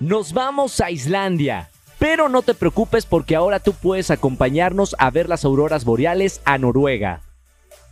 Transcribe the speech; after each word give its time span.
Nos 0.00 0.32
vamos 0.32 0.80
a 0.80 0.90
Islandia. 0.92 1.70
Pero 1.98 2.28
no 2.28 2.42
te 2.42 2.54
preocupes 2.54 3.04
porque 3.04 3.34
ahora 3.34 3.58
tú 3.58 3.72
puedes 3.72 4.12
acompañarnos 4.12 4.94
a 5.00 5.10
ver 5.10 5.28
las 5.28 5.44
auroras 5.44 5.84
boreales 5.84 6.40
a 6.44 6.56
Noruega. 6.56 7.22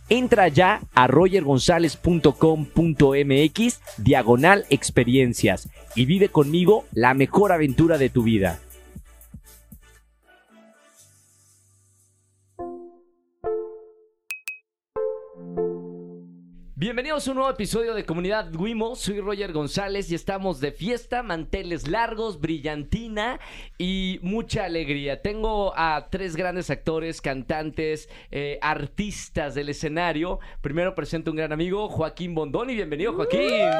Entra 0.07 0.47
ya 0.47 0.79
a 0.93 1.07
rogergonzalez.com.mx 1.07 3.81
diagonal 3.97 4.65
experiencias 4.69 5.67
y 5.95 6.05
vive 6.05 6.29
conmigo 6.29 6.85
la 6.93 7.13
mejor 7.13 7.51
aventura 7.51 7.97
de 7.97 8.09
tu 8.09 8.23
vida. 8.23 8.61
Bienvenidos 16.79 17.27
a 17.27 17.31
un 17.31 17.37
nuevo 17.37 17.49
episodio 17.49 17.95
de 17.95 18.05
Comunidad 18.05 18.53
Wimo. 18.53 18.95
Soy 18.95 19.19
Roger 19.19 19.51
González 19.51 20.11
y 20.11 20.13
estamos 20.13 20.59
de 20.59 20.71
fiesta, 20.71 21.23
manteles 21.23 21.87
largos, 21.87 22.39
brillantina 22.39 23.39
y 23.79 24.19
mucha 24.21 24.65
alegría. 24.65 25.23
Tengo 25.23 25.73
a 25.75 26.09
tres 26.11 26.35
grandes 26.35 26.69
actores, 26.69 27.19
cantantes, 27.19 28.09
eh, 28.29 28.59
artistas 28.61 29.55
del 29.55 29.69
escenario. 29.69 30.39
Primero 30.61 30.93
presento 30.93 31.31
a 31.31 31.33
un 31.33 31.37
gran 31.37 31.51
amigo, 31.51 31.89
Joaquín 31.89 32.35
Bondoni. 32.35 32.75
Bienvenido, 32.75 33.13
Joaquín. 33.13 33.71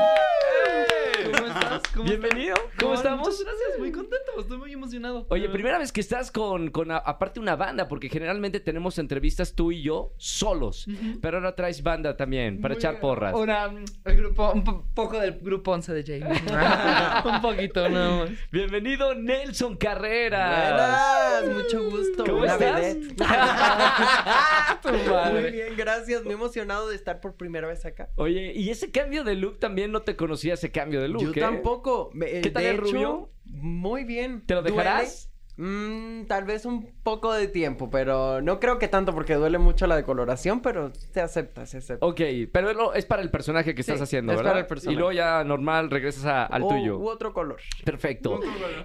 ¿Cómo 1.31 1.47
estás? 1.47 1.81
¿Cómo 1.93 2.03
Bienvenido. 2.05 2.55
¿Cómo 2.79 2.91
Muchas 2.91 3.05
estamos? 3.05 3.27
gracias, 3.43 3.79
muy 3.79 3.91
contento, 3.91 4.31
estoy 4.39 4.57
muy 4.57 4.73
emocionado. 4.73 5.25
Oye, 5.29 5.49
primera 5.49 5.77
vez 5.77 5.91
que 5.91 6.01
estás 6.01 6.31
con, 6.31 6.69
con 6.71 6.91
a- 6.91 6.97
aparte 6.97 7.39
una 7.39 7.55
banda, 7.55 7.87
porque 7.87 8.09
generalmente 8.09 8.59
tenemos 8.59 8.97
entrevistas 8.99 9.53
tú 9.53 9.71
y 9.71 9.81
yo 9.81 10.13
solos, 10.17 10.85
pero 11.21 11.37
ahora 11.37 11.55
traes 11.55 11.83
banda 11.83 12.15
también 12.17 12.61
para 12.61 12.73
Muy 12.73 12.79
echar 12.79 12.91
bien. 12.93 13.01
porras. 13.01 13.33
Una, 13.35 13.71
el 14.05 14.15
grupo, 14.17 14.51
un 14.53 14.63
po- 14.63 14.85
poco 14.93 15.19
del 15.19 15.39
grupo 15.39 15.71
11 15.71 15.93
de 15.93 16.03
Jamie. 16.21 16.41
un 17.35 17.41
poquito, 17.41 17.87
nada 17.89 18.19
más. 18.25 18.29
Bienvenido 18.51 19.13
Nelson 19.15 19.75
Carreras. 19.77 21.41
Buenas, 21.43 21.63
mucho 21.63 21.83
gusto. 21.89 22.23
¿Cómo 22.25 22.39
Una 22.43 22.53
estás? 22.53 22.75
vedette. 22.81 23.15
Tu 24.81 24.89
madre. 25.11 25.41
Muy 25.41 25.51
bien, 25.51 25.73
gracias. 25.75 26.23
Muy 26.23 26.33
emocionado 26.33 26.89
de 26.89 26.95
estar 26.95 27.19
por 27.19 27.35
primera 27.35 27.67
vez 27.67 27.85
acá. 27.85 28.09
Oye, 28.15 28.53
y 28.53 28.69
ese 28.69 28.91
cambio 28.91 29.23
de 29.23 29.35
look 29.35 29.59
también 29.59 29.91
no 29.91 30.01
te 30.01 30.15
conocía 30.15 30.53
ese 30.53 30.71
cambio 30.71 31.01
de 31.01 31.07
look. 31.07 31.16
Yo 31.19 31.31
tampoco. 31.33 32.09
Me- 32.13 32.41
¿Qué 32.41 32.49
tal 32.51 32.63
de 32.63 32.69
el 32.69 32.75
hecho, 32.75 32.83
rubio? 32.85 33.29
Muy 33.45 34.03
bien. 34.03 34.43
¿Te 34.45 34.55
lo 34.55 34.61
dejarás? 34.61 35.26
Mm, 35.57 36.25
tal 36.27 36.43
vez 36.45 36.65
un 36.65 36.91
poco 37.03 37.33
de 37.33 37.47
tiempo, 37.47 37.89
pero 37.89 38.41
no 38.41 38.59
creo 38.59 38.77
que 38.77 38.87
tanto 38.87 39.13
porque 39.13 39.33
duele 39.35 39.57
mucho 39.57 39.87
la 39.87 39.95
decoloración, 39.95 40.61
pero 40.61 40.91
se 40.93 41.19
acepta, 41.19 41.65
se 41.65 41.77
acepta. 41.79 42.05
Ok, 42.05 42.21
pero 42.51 42.93
es 42.93 43.05
para 43.05 43.23
el 43.23 43.31
personaje 43.31 43.73
que 43.73 43.81
estás 43.81 43.99
haciendo, 44.01 44.33
es 44.33 44.37
¿verdad? 44.37 44.51
para 44.51 44.59
el 44.61 44.67
personaje. 44.67 44.93
Y 44.93 44.97
luego 44.97 45.11
ya 45.13 45.43
normal 45.43 45.89
regresas 45.89 46.25
a- 46.25 46.45
al 46.45 46.61
O- 46.63 46.67
tuyo. 46.67 46.97
U 46.99 47.07
otro 47.09 47.33
color. 47.33 47.57
Perfecto. 47.83 48.39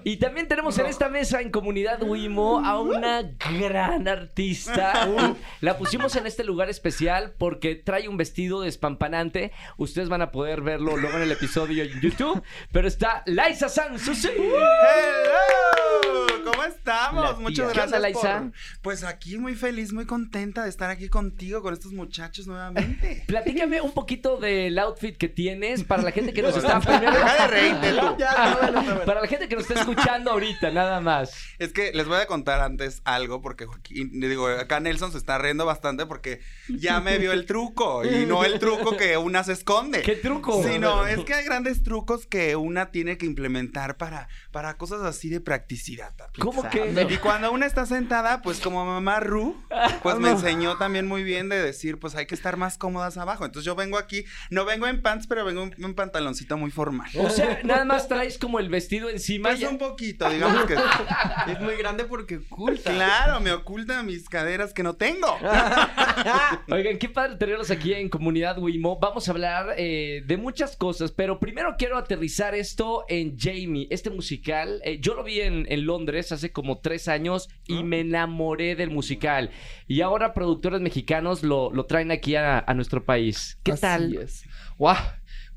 Y 0.04 0.16
también 0.16 0.48
tenemos 0.48 0.78
en 0.78 0.86
esta 0.86 1.08
mesa 1.10 1.40
en 1.42 1.50
Comunidad 1.50 2.02
Wimo 2.02 2.64
a 2.64 2.80
una 2.80 3.22
gran 3.58 4.08
artista. 4.08 4.92
La 5.60 5.76
pusimos 5.76 6.16
en 6.16 6.26
este 6.26 6.42
lugar 6.42 6.70
especial 6.70 7.34
porque 7.36 7.74
trae 7.74 8.08
un 8.08 8.16
vestido 8.16 8.62
despampanante. 8.62 9.52
Ustedes 9.76 10.08
van 10.08 10.22
a 10.22 10.30
poder 10.32 10.62
verlo 10.62 10.96
luego 10.96 11.16
en 11.18 11.24
el 11.24 11.32
episodio 11.32 11.84
en 11.84 12.00
YouTube. 12.00 12.42
Pero 12.72 12.88
está 12.88 13.22
Liza 13.26 13.68
Sansusi. 13.68 14.28
¡Hello! 14.28 16.26
¿Cómo 16.44 16.61
estamos? 16.66 17.22
La 17.24 17.30
tía. 17.34 17.40
Muchas 17.42 17.66
¿Qué 17.68 17.74
gracias. 17.74 17.86
onda, 17.86 17.98
Laisa? 17.98 18.40
por- 18.40 18.52
Pues 18.82 19.04
aquí 19.04 19.38
muy 19.38 19.54
feliz, 19.54 19.92
muy 19.92 20.06
contenta 20.06 20.64
de 20.64 20.68
estar 20.68 20.90
aquí 20.90 21.08
contigo, 21.08 21.62
con 21.62 21.72
estos 21.74 21.92
muchachos 21.92 22.46
nuevamente. 22.46 23.24
Platícame 23.26 23.80
un 23.80 23.92
poquito 23.92 24.36
del 24.38 24.78
outfit 24.78 25.16
que 25.16 25.28
tienes 25.28 25.84
para 25.84 26.02
la 26.02 26.10
gente 26.12 26.32
que 26.32 26.42
nos 26.42 26.56
está 26.56 26.80
primero- 26.80 27.12
Deja 27.12 27.42
de 27.42 27.48
reírte. 27.48 27.92
Ya, 28.18 28.58
bueno. 28.60 29.00
Para 29.04 29.20
la 29.22 29.26
gente 29.26 29.48
que 29.48 29.56
nos 29.56 29.68
está 29.68 29.80
escuchando 29.80 30.30
ahorita, 30.32 30.70
nada 30.70 31.00
más. 31.00 31.32
Es 31.58 31.72
que 31.72 31.92
les 31.92 32.06
voy 32.06 32.18
a 32.20 32.26
contar 32.26 32.60
antes 32.60 33.00
algo, 33.04 33.40
porque 33.42 33.66
Joaquín, 33.66 34.10
digo, 34.20 34.46
acá 34.48 34.80
Nelson 34.80 35.12
se 35.12 35.18
está 35.18 35.38
riendo 35.38 35.64
bastante 35.64 36.06
porque 36.06 36.40
ya 36.68 37.00
me 37.00 37.18
vio 37.18 37.32
el 37.32 37.46
truco. 37.46 38.04
Y 38.04 38.26
no 38.26 38.44
el 38.44 38.58
truco 38.58 38.96
que 38.96 39.16
una 39.16 39.44
se 39.44 39.52
esconde. 39.52 40.02
¿Qué 40.02 40.16
truco? 40.16 40.62
Sí, 40.62 40.78
no, 40.78 41.06
es 41.06 41.20
que 41.24 41.34
hay 41.34 41.44
grandes 41.44 41.82
trucos 41.82 42.26
que 42.26 42.56
una 42.56 42.90
tiene 42.90 43.16
que 43.18 43.26
implementar 43.26 43.96
para, 43.96 44.28
para 44.50 44.76
cosas 44.76 45.02
así 45.02 45.28
de 45.28 45.40
practicidad. 45.40 46.14
papi. 46.16 46.40
¿Cómo 46.54 46.70
que? 46.70 47.06
Y 47.10 47.16
cuando 47.18 47.52
una 47.52 47.66
está 47.66 47.86
sentada, 47.86 48.42
pues 48.42 48.60
como 48.60 48.84
mamá 48.84 49.20
Ru, 49.20 49.56
pues 50.02 50.18
me 50.18 50.30
enseñó 50.30 50.76
también 50.76 51.06
muy 51.06 51.22
bien 51.22 51.48
de 51.48 51.60
decir, 51.62 51.98
pues 51.98 52.14
hay 52.14 52.26
que 52.26 52.34
estar 52.34 52.56
más 52.56 52.78
cómodas 52.78 53.16
abajo. 53.16 53.44
Entonces 53.44 53.64
yo 53.66 53.74
vengo 53.74 53.98
aquí, 53.98 54.24
no 54.50 54.64
vengo 54.64 54.86
en 54.86 55.02
pants, 55.02 55.26
pero 55.26 55.44
vengo 55.44 55.62
en 55.62 55.84
un 55.84 55.94
pantaloncito 55.94 56.56
muy 56.56 56.70
formal. 56.70 57.10
O 57.18 57.30
sea, 57.30 57.60
nada 57.64 57.84
más 57.84 58.08
traes 58.08 58.38
como 58.38 58.58
el 58.58 58.68
vestido 58.68 59.08
encima. 59.10 59.50
Pues 59.50 59.60
y- 59.60 59.64
un 59.66 59.78
poquito, 59.78 60.28
digamos 60.30 60.64
que. 60.66 60.74
Es 61.52 61.60
muy 61.60 61.74
grande 61.76 62.04
porque 62.04 62.36
oculta. 62.36 62.92
Claro, 62.92 63.40
me 63.40 63.52
oculta 63.52 64.02
mis 64.02 64.28
caderas 64.28 64.72
que 64.72 64.82
no 64.82 64.94
tengo. 64.94 65.36
Oigan, 66.70 66.98
qué 66.98 67.08
padre 67.08 67.36
tenerlos 67.36 67.70
aquí 67.70 67.92
en 67.94 68.08
Comunidad 68.08 68.58
Wimo. 68.58 68.98
Vamos 69.00 69.28
a 69.28 69.32
hablar 69.32 69.74
eh, 69.76 70.22
de 70.26 70.36
muchas 70.36 70.76
cosas, 70.76 71.12
pero 71.12 71.38
primero 71.38 71.74
quiero 71.78 71.98
aterrizar 71.98 72.54
esto 72.54 73.04
en 73.08 73.36
Jamie, 73.38 73.86
este 73.90 74.10
musical. 74.10 74.80
Eh, 74.84 74.98
yo 75.00 75.14
lo 75.14 75.24
vi 75.24 75.40
en, 75.40 75.66
en 75.68 75.86
Londres 75.86 76.32
hace 76.32 76.41
como 76.50 76.80
tres 76.80 77.06
años 77.06 77.48
y 77.66 77.84
me 77.84 78.00
enamoré 78.00 78.74
del 78.74 78.90
musical. 78.90 79.50
Y 79.86 80.00
ahora 80.00 80.34
productores 80.34 80.80
mexicanos 80.80 81.42
lo, 81.44 81.70
lo 81.72 81.86
traen 81.86 82.10
aquí 82.10 82.34
a, 82.34 82.58
a 82.58 82.74
nuestro 82.74 83.04
país. 83.04 83.58
¿Qué 83.62 83.72
Así 83.72 83.80
tal? 83.82 84.14
es. 84.16 84.42
Guau, 84.78 84.96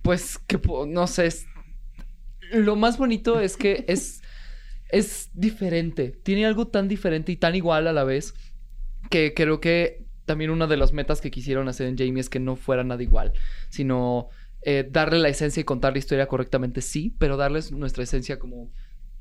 pues 0.02 0.38
que 0.38 0.60
no 0.88 1.08
sé. 1.08 1.26
es- 1.28 1.48
Lo 2.52 2.76
más 2.76 2.98
bonito 2.98 3.40
es 3.40 3.58
que 3.58 3.86
es 3.88 4.22
es 4.90 5.30
diferente. 5.34 6.12
Tiene 6.24 6.46
algo 6.46 6.68
tan 6.68 6.88
diferente 6.88 7.32
y 7.32 7.38
tan 7.38 7.56
igual 7.56 7.88
a 7.88 7.94
la 7.94 8.04
vez 8.04 8.34
que 9.10 9.34
creo 9.34 9.60
que 9.60 10.06
también 10.26 10.52
una 10.52 10.68
de 10.68 10.78
las 10.78 10.94
metas 10.94 11.22
que 11.22 11.32
quisieron 11.32 11.68
hacer 11.68 11.88
en 11.88 11.98
Jamie 11.98 12.22
es 12.22 12.30
que 12.30 12.40
no 12.40 12.56
fuera 12.56 12.84
nada 12.84 13.04
igual, 13.04 13.34
sino 13.70 14.30
eh, 14.64 14.88
darle 14.90 15.20
la 15.20 15.30
esencia 15.30 15.62
y 15.62 15.64
contar 15.66 15.94
la 15.94 16.00
historia 16.00 16.28
correctamente, 16.28 16.82
sí, 16.82 17.16
pero 17.20 17.38
darles 17.38 17.72
nuestra 17.72 18.04
esencia 18.04 18.40
como 18.40 18.72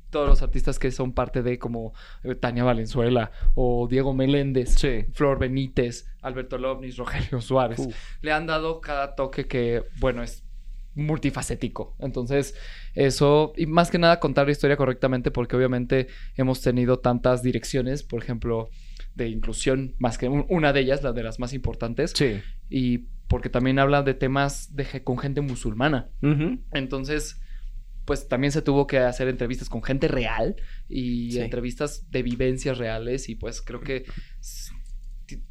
todos 0.09 0.27
los 0.29 0.41
artistas 0.41 0.79
que 0.79 0.91
son 0.91 1.13
parte 1.13 1.41
de 1.43 1.59
como 1.59 1.93
eh, 2.23 2.35
Tania 2.35 2.63
Valenzuela 2.63 3.31
o 3.55 3.87
Diego 3.89 4.13
Meléndez, 4.13 4.75
Sí. 4.75 5.05
Flor 5.13 5.39
Benítez, 5.39 6.05
Alberto 6.21 6.57
Lovnis, 6.57 6.97
Rogelio 6.97 7.41
Suárez. 7.41 7.79
Uf. 7.79 7.95
Le 8.21 8.31
han 8.31 8.47
dado 8.47 8.79
cada 8.81 9.15
toque 9.15 9.45
que, 9.47 9.83
bueno, 9.99 10.23
es 10.23 10.43
multifacético. 10.97 11.95
Entonces, 11.99 12.55
eso, 12.93 13.51
y 13.57 13.65
más 13.65 13.91
que 13.91 13.97
nada 13.97 14.19
contar 14.21 14.45
la 14.45 14.53
historia 14.53 14.77
correctamente, 14.77 15.29
porque 15.31 15.55
obviamente 15.57 16.07
hemos 16.35 16.61
tenido 16.61 16.99
tantas 16.99 17.43
direcciones, 17.43 18.03
por 18.03 18.21
ejemplo, 18.23 18.69
de 19.13 19.27
inclusión, 19.29 19.95
más 19.97 20.17
que 20.17 20.29
un- 20.29 20.45
una 20.49 20.71
de 20.73 20.81
ellas, 20.81 21.03
la 21.03 21.11
de 21.13 21.23
las 21.23 21.39
más 21.39 21.53
importantes, 21.53 22.13
Sí. 22.15 22.41
y 22.69 23.09
porque 23.27 23.49
también 23.49 23.79
habla 23.79 24.03
de 24.03 24.13
temas 24.13 24.73
de, 24.75 25.03
con 25.03 25.17
gente 25.17 25.41
musulmana. 25.41 26.09
Entonces, 26.71 27.41
pues 28.05 28.27
también 28.27 28.51
se 28.51 28.61
tuvo 28.61 28.87
que 28.87 28.99
hacer 28.99 29.27
entrevistas 29.27 29.67
con 29.69 29.81
gente 29.83 30.07
real 30.07 30.55
y 30.87 31.31
Sí. 31.33 31.39
entrevistas 31.39 32.09
de 32.11 32.23
vivencias 32.23 32.77
reales 32.77 33.27
y 33.29 33.35
pues 33.35 33.61
creo 33.61 33.81
que 33.81 34.05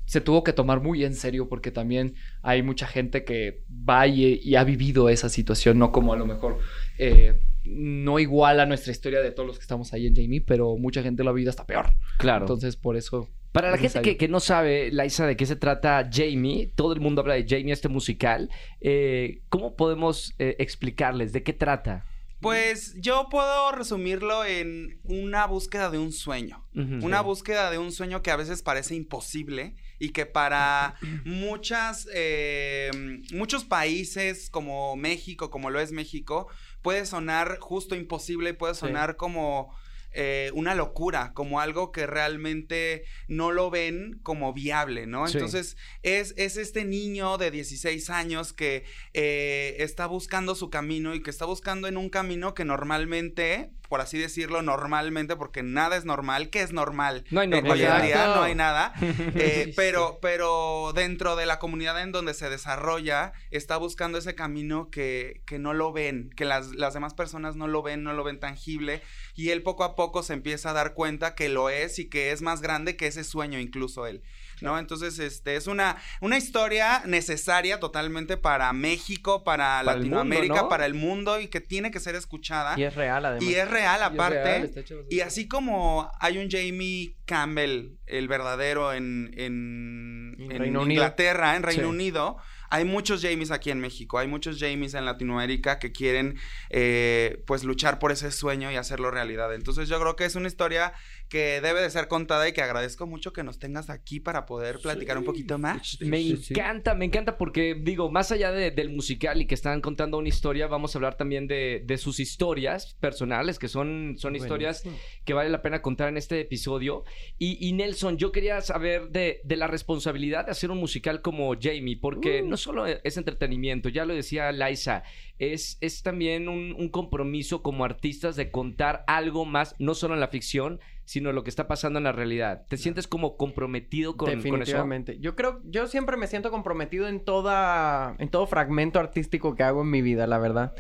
se 0.07 0.21
tuvo 0.21 0.45
que 0.45 0.53
tomar 0.53 0.81
muy 0.81 1.05
en 1.05 1.15
serio 1.15 1.49
porque 1.49 1.73
también 1.73 2.15
hay 2.43 2.63
mucha 2.63 2.87
gente 2.87 3.25
que 3.25 3.65
va 3.69 4.07
y, 4.07 4.41
y 4.43 4.55
ha 4.55 4.63
vivido 4.63 5.09
esa 5.09 5.29
situación, 5.29 5.79
no 5.79 5.91
como 5.91 6.13
a 6.13 6.17
lo 6.17 6.27
mejor 6.27 6.59
eh, 6.99 7.41
no 7.65 8.21
igual 8.21 8.61
a 8.61 8.67
nuestra 8.67 8.93
historia 8.93 9.21
de 9.21 9.33
todos 9.33 9.47
los 9.49 9.59
que 9.59 9.63
estamos 9.63 9.93
ahí 9.93 10.07
en 10.07 10.15
Jamie, 10.15 10.41
pero 10.43 10.77
mucha 10.77 11.03
gente 11.03 11.25
lo 11.25 11.31
ha 11.31 11.33
vivido 11.33 11.51
hasta 11.51 11.67
peor. 11.67 11.87
Claro. 12.19 12.45
Entonces, 12.45 12.77
por 12.77 12.97
eso... 12.97 13.29
Para 13.53 13.71
la 13.71 13.79
gente 13.79 14.17
que 14.17 14.29
no 14.29 14.41
sabe, 14.41 14.91
Laisa, 14.93 15.27
de 15.27 15.37
qué 15.37 15.47
se 15.47 15.55
trata 15.57 16.09
Jamie, 16.13 16.73
todo 16.75 16.93
el 16.93 17.01
mundo 17.01 17.21
habla 17.23 17.35
de 17.35 17.47
Jamie, 17.49 17.73
este 17.73 17.89
musical. 17.89 18.51
eh, 18.81 19.43
¿Cómo 19.49 19.77
podemos 19.77 20.35
eh, 20.39 20.57
explicarles 20.59 21.33
de 21.33 21.43
qué 21.43 21.53
trata? 21.53 22.05
Pues 22.45 22.95
yo 23.01 23.29
puedo 23.31 23.73
resumirlo 23.73 24.45
en 24.45 25.01
una 25.05 25.47
búsqueda 25.47 25.89
de 25.89 25.99
un 25.99 26.13
sueño. 26.13 26.63
Una 26.75 27.23
búsqueda 27.23 27.71
de 27.71 27.79
un 27.79 27.91
sueño 27.91 28.21
que 28.21 28.31
a 28.31 28.37
veces 28.37 28.63
parece 28.63 28.95
imposible 28.95 29.77
y 29.99 30.11
que 30.11 30.27
para 30.27 30.97
muchas, 31.25 32.07
eh, 32.13 32.91
muchos 33.33 33.65
países 33.65 34.51
como 34.51 34.95
México, 34.95 35.51
como 35.51 35.71
lo 35.71 35.81
es 35.81 35.91
México, 35.91 36.49
puede 36.83 37.07
sonar 37.07 37.57
justo 37.61 37.95
imposible, 37.95 38.53
puede 38.53 38.75
sonar 38.75 39.17
como 39.17 39.75
eh, 40.15 40.51
una 40.55 40.75
locura, 40.75 41.33
como 41.35 41.61
algo 41.61 41.93
que 41.93 42.07
realmente 42.07 43.05
no 43.29 43.51
lo 43.51 43.71
ven 43.71 44.21
como 44.23 44.53
viable, 44.53 45.07
¿no? 45.07 45.27
Sí. 45.27 45.39
Entonces 45.39 45.77
es, 46.03 46.35
es 46.37 46.57
este 46.57 46.85
niño 46.85 47.37
de 47.37 47.51
16 47.51 48.11
años 48.11 48.53
que 48.53 48.85
eh, 49.13 49.77
está 49.81 50.07
buscando 50.07 50.55
su 50.55 50.71
camino 50.71 51.15
y 51.15 51.23
que 51.23 51.31
está 51.31 51.45
buscando 51.47 51.89
en 51.89 51.97
un 51.97 52.11
camino 52.11 52.55
que 52.55 52.65
normalmente 52.65 53.71
por 53.95 54.01
así 54.01 54.19
decirlo, 54.19 54.61
normalmente, 54.61 55.37
porque 55.37 55.63
nada 55.63 55.97
es 55.97 56.05
normal. 56.05 56.51
¿Qué 56.51 56.63
es 56.63 56.73
normal? 56.73 57.25
No 57.31 57.43
hay 57.43 57.47
En 57.47 57.65
hoy 57.65 57.81
en 57.81 58.03
día 58.03 58.27
no 58.35 58.43
hay 58.43 58.57
nada. 58.57 58.93
Eh, 59.37 59.73
pero, 59.77 60.19
pero 60.21 60.93
dentro 60.95 61.37
de 61.37 61.47
la 61.47 61.61
comunidad 61.61 62.01
en 62.03 62.11
donde 62.11 62.35
se 62.35 62.51
desarrolla, 62.51 63.33
está 63.51 63.77
buscando 63.77 64.19
ese 64.19 64.35
camino 64.35 64.91
que, 64.91 65.43
que 65.47 65.61
no 65.61 65.75
lo 65.75 65.93
ven, 65.93 66.31
que 66.37 66.45
las, 66.45 66.75
las 66.75 66.95
demás 66.95 67.15
personas 67.15 67.55
no 67.55 67.69
lo 67.69 67.83
ven, 67.83 68.03
no 68.03 68.15
lo 68.15 68.25
ven 68.25 68.41
tangible. 68.41 69.01
Y 69.37 69.51
él 69.51 69.63
poco 69.63 69.85
a 69.85 69.95
poco 69.95 70.25
se 70.25 70.33
empieza 70.33 70.71
a 70.71 70.73
dar 70.73 70.95
cuenta 70.95 71.37
que 71.37 71.49
lo 71.49 71.71
es 71.71 72.01
y 72.01 72.09
que 72.09 72.33
es 72.33 72.43
más 72.43 72.63
grande 72.63 72.97
que 72.97 73.07
ese 73.07 73.23
sueño, 73.23 73.61
incluso 73.61 74.09
él. 74.09 74.23
¿No? 74.61 74.79
Entonces, 74.79 75.19
este 75.19 75.57
es 75.57 75.67
una, 75.67 75.97
una 76.21 76.37
historia 76.39 77.03
necesaria 77.07 77.81
totalmente 77.81 78.37
para 78.37 78.73
México, 78.73 79.45
para, 79.45 79.83
Para 79.85 79.93
el 79.99 80.03
mundo, 80.05 80.17
Latinoamérica, 80.17 80.63
¿no? 80.63 80.69
para 80.69 80.87
el 80.87 80.95
mundo 80.95 81.41
y 81.41 81.49
que 81.49 81.61
tiene 81.61 81.91
que 81.91 82.01
ser 82.01 82.15
escuchada. 82.15 82.75
Y 82.79 82.85
es 82.85 82.95
real, 82.95 83.25
además. 83.25 83.45
Y 83.45 83.55
es 83.55 83.69
real 83.71 84.01
Y 84.01 84.05
es 84.05 84.11
aparte. 84.13 84.43
real, 84.43 85.07
Y 85.11 85.21
así 85.21 85.49
como 85.49 86.11
hay 86.21 86.39
un 86.39 86.51
Jamie 86.51 87.17
Campbell, 87.27 87.97
el 88.07 88.29
verdadero 88.29 88.93
en, 88.93 89.33
en, 89.37 90.37
En 90.39 90.53
en 90.53 90.59
Reino 90.59 90.83
Unido. 90.83 91.03
Inglaterra, 91.03 91.57
en 91.57 91.63
Reino 91.63 91.83
Sí. 91.85 91.89
Unido, 91.89 92.37
hay 92.71 92.85
muchos 92.85 93.23
Jamies 93.23 93.51
aquí 93.53 93.71
en 93.71 93.79
México, 93.81 94.19
hay 94.19 94.27
muchos 94.27 94.59
Jamies 94.59 94.95
en 94.95 95.05
Latinoamérica 95.05 95.79
que 95.79 95.93
quieren 95.93 96.37
eh, 96.71 97.43
pues 97.47 97.63
luchar 97.63 97.99
por 97.99 98.11
ese 98.11 98.33
sueño 98.33 98.71
y 98.73 98.77
hacerlo 98.77 99.11
realidad. 99.11 99.55
Entonces 99.55 99.89
yo 99.89 100.01
creo 100.01 100.17
que 100.17 100.25
es 100.25 100.35
una 100.35 100.49
historia 100.49 100.93
que 101.35 101.61
debe 101.61 101.83
de 101.83 101.91
ser 101.91 102.07
contada 102.07 102.49
y 102.49 102.53
que 102.53 102.63
agradezco 102.63 103.09
mucho 103.09 103.33
que 103.33 103.43
nos 103.43 103.59
tengas 103.59 103.91
aquí 103.91 104.21
para 104.21 104.47
poder 104.47 104.79
platicar 104.79 105.19
un 105.19 105.25
poquito 105.25 105.59
más. 105.59 105.99
Me 106.01 106.19
Sí, 106.19 106.37
sí. 106.37 106.55
encanta, 106.55 106.95
me 106.95 107.07
encanta 107.07 107.37
porque, 107.37 107.75
digo, 107.75 108.09
más 108.09 108.31
allá 108.31 108.53
de- 108.53 108.71
del 108.71 108.91
musical 108.91 109.41
y 109.41 109.47
que 109.47 109.57
están 109.57 109.81
contando 109.81 110.17
una 110.17 110.29
historia, 110.29 110.69
vamos 110.69 110.95
a 110.95 110.99
hablar 110.99 111.17
también 111.17 111.49
de, 111.49 111.83
de 111.85 111.99
sus 111.99 112.21
historias 112.21 112.95
personales, 113.01 113.59
que 113.59 113.67
son, 113.67 114.15
son 114.17 114.37
historias 114.37 114.85
que 115.25 115.35
vale 115.35 115.51
la 115.51 115.61
pena 115.61 115.83
contar 115.83 116.09
en 116.09 116.19
este 116.19 116.39
episodio. 116.39 117.03
Y, 117.37 117.59
y 117.67 117.73
Nelson, 117.73 118.17
yo 118.17 118.31
quería 118.31 118.61
saber 118.61 119.09
de, 119.09 119.41
de 119.43 119.57
la 119.57 119.67
responsabilidad 119.67 120.45
de 120.45 120.53
hacer 120.53 120.71
un 120.71 120.79
musical 120.79 121.21
como 121.21 121.53
Jamie, 121.61 121.97
porque 122.01 122.43
no 122.43 122.57
solo 122.57 122.87
es 122.87 123.17
entretenimiento, 123.17 123.89
ya 123.89 124.05
lo 124.05 124.15
decía 124.15 124.53
Liza, 124.53 125.03
es, 125.39 125.79
es 125.81 126.03
también 126.03 126.49
un, 126.49 126.75
un 126.79 126.89
compromiso 126.89 127.63
como 127.63 127.85
artistas 127.85 128.37
de 128.37 128.51
contar 128.51 129.05
algo 129.07 129.45
más, 129.45 129.75
no 129.79 129.95
solo 129.95 130.15
en 130.15 130.21
la 130.21 130.29
ficción, 130.29 130.81
sino 131.05 131.33
lo 131.33 131.45
que 131.45 131.51
está 131.51 131.69
pasando 131.69 131.99
en 131.99 132.05
la 132.05 132.13
realidad. 132.13 132.65
¿Te 132.69 132.77
sientes 132.77 133.07
como 133.07 133.37
comprometido 133.37 134.17
con, 134.17 134.29
con 134.29 134.39
eso? 134.39 134.43
Definitivamente. 134.43 135.19
Yo 135.21 135.37
creo, 135.37 135.61
yo 135.65 135.87
siempre 135.87 136.17
me 136.17 136.27
siento 136.27 136.51
comprometido 136.51 137.09
en 137.09 137.21
toda, 137.21 138.17
en 138.19 138.29
todo 138.29 138.47
fragmento 138.47 138.99
artístico 138.99 139.55
que 139.55 139.63
hago 139.63 139.83
en 139.83 139.91
mi 139.91 140.03
vida, 140.03 140.27
la 140.27 140.39
verdad. 140.39 140.75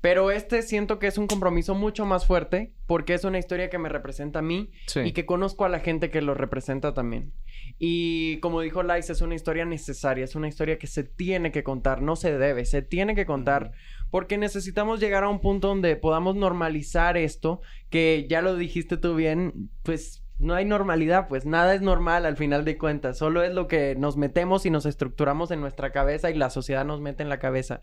Pero 0.00 0.30
este 0.30 0.62
siento 0.62 0.98
que 0.98 1.06
es 1.06 1.18
un 1.18 1.26
compromiso 1.26 1.74
mucho 1.74 2.04
más 2.04 2.26
fuerte 2.26 2.72
porque 2.86 3.14
es 3.14 3.24
una 3.24 3.38
historia 3.38 3.70
que 3.70 3.78
me 3.78 3.88
representa 3.88 4.38
a 4.38 4.42
mí 4.42 4.70
Sí. 4.86 5.00
y 5.00 5.12
que 5.12 5.26
conozco 5.26 5.64
a 5.64 5.68
la 5.68 5.80
gente 5.80 6.10
que 6.10 6.22
lo 6.22 6.34
representa 6.34 6.94
también. 6.94 7.32
Y 7.78 8.38
como 8.40 8.60
dijo 8.60 8.82
Lice, 8.82 9.12
es 9.12 9.20
una 9.20 9.34
historia 9.34 9.64
necesaria, 9.64 10.24
es 10.24 10.34
una 10.36 10.48
historia 10.48 10.78
que 10.78 10.86
se 10.86 11.02
tiene 11.02 11.50
que 11.50 11.64
contar, 11.64 12.02
no 12.02 12.14
se 12.16 12.36
debe, 12.38 12.64
se 12.64 12.82
tiene 12.82 13.14
que 13.14 13.26
contar 13.26 13.72
porque 14.10 14.38
necesitamos 14.38 15.00
llegar 15.00 15.24
a 15.24 15.28
un 15.28 15.40
punto 15.40 15.68
donde 15.68 15.96
podamos 15.96 16.36
normalizar 16.36 17.16
esto, 17.16 17.60
que 17.90 18.26
ya 18.30 18.40
lo 18.40 18.54
dijiste 18.56 18.96
tú 18.96 19.14
bien, 19.16 19.70
pues 19.82 20.22
no 20.38 20.54
hay 20.54 20.64
normalidad, 20.64 21.26
pues 21.28 21.44
nada 21.46 21.74
es 21.74 21.80
normal 21.80 22.24
al 22.26 22.36
final 22.36 22.64
de 22.64 22.78
cuentas, 22.78 23.18
solo 23.18 23.42
es 23.42 23.52
lo 23.52 23.66
que 23.66 23.94
nos 23.96 24.16
metemos 24.16 24.64
y 24.66 24.70
nos 24.70 24.86
estructuramos 24.86 25.50
en 25.50 25.60
nuestra 25.60 25.90
cabeza 25.90 26.30
y 26.30 26.34
la 26.34 26.50
sociedad 26.50 26.84
nos 26.84 27.00
mete 27.00 27.22
en 27.22 27.28
la 27.30 27.38
cabeza. 27.38 27.82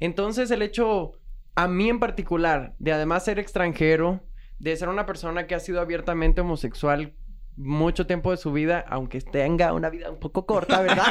Entonces 0.00 0.50
el 0.50 0.60
hecho, 0.62 1.12
a 1.54 1.68
mí 1.68 1.88
en 1.88 2.00
particular, 2.00 2.74
de 2.78 2.92
además 2.92 3.24
ser 3.24 3.38
extranjero, 3.38 4.20
de 4.58 4.76
ser 4.76 4.88
una 4.88 5.06
persona 5.06 5.46
que 5.46 5.54
ha 5.54 5.60
sido 5.60 5.80
abiertamente 5.80 6.40
homosexual 6.40 7.14
mucho 7.56 8.06
tiempo 8.06 8.30
de 8.30 8.36
su 8.36 8.52
vida, 8.52 8.84
aunque 8.88 9.20
tenga 9.20 9.72
una 9.72 9.88
vida 9.90 10.10
un 10.10 10.18
poco 10.18 10.44
corta, 10.46 10.80
¿verdad? 10.80 11.04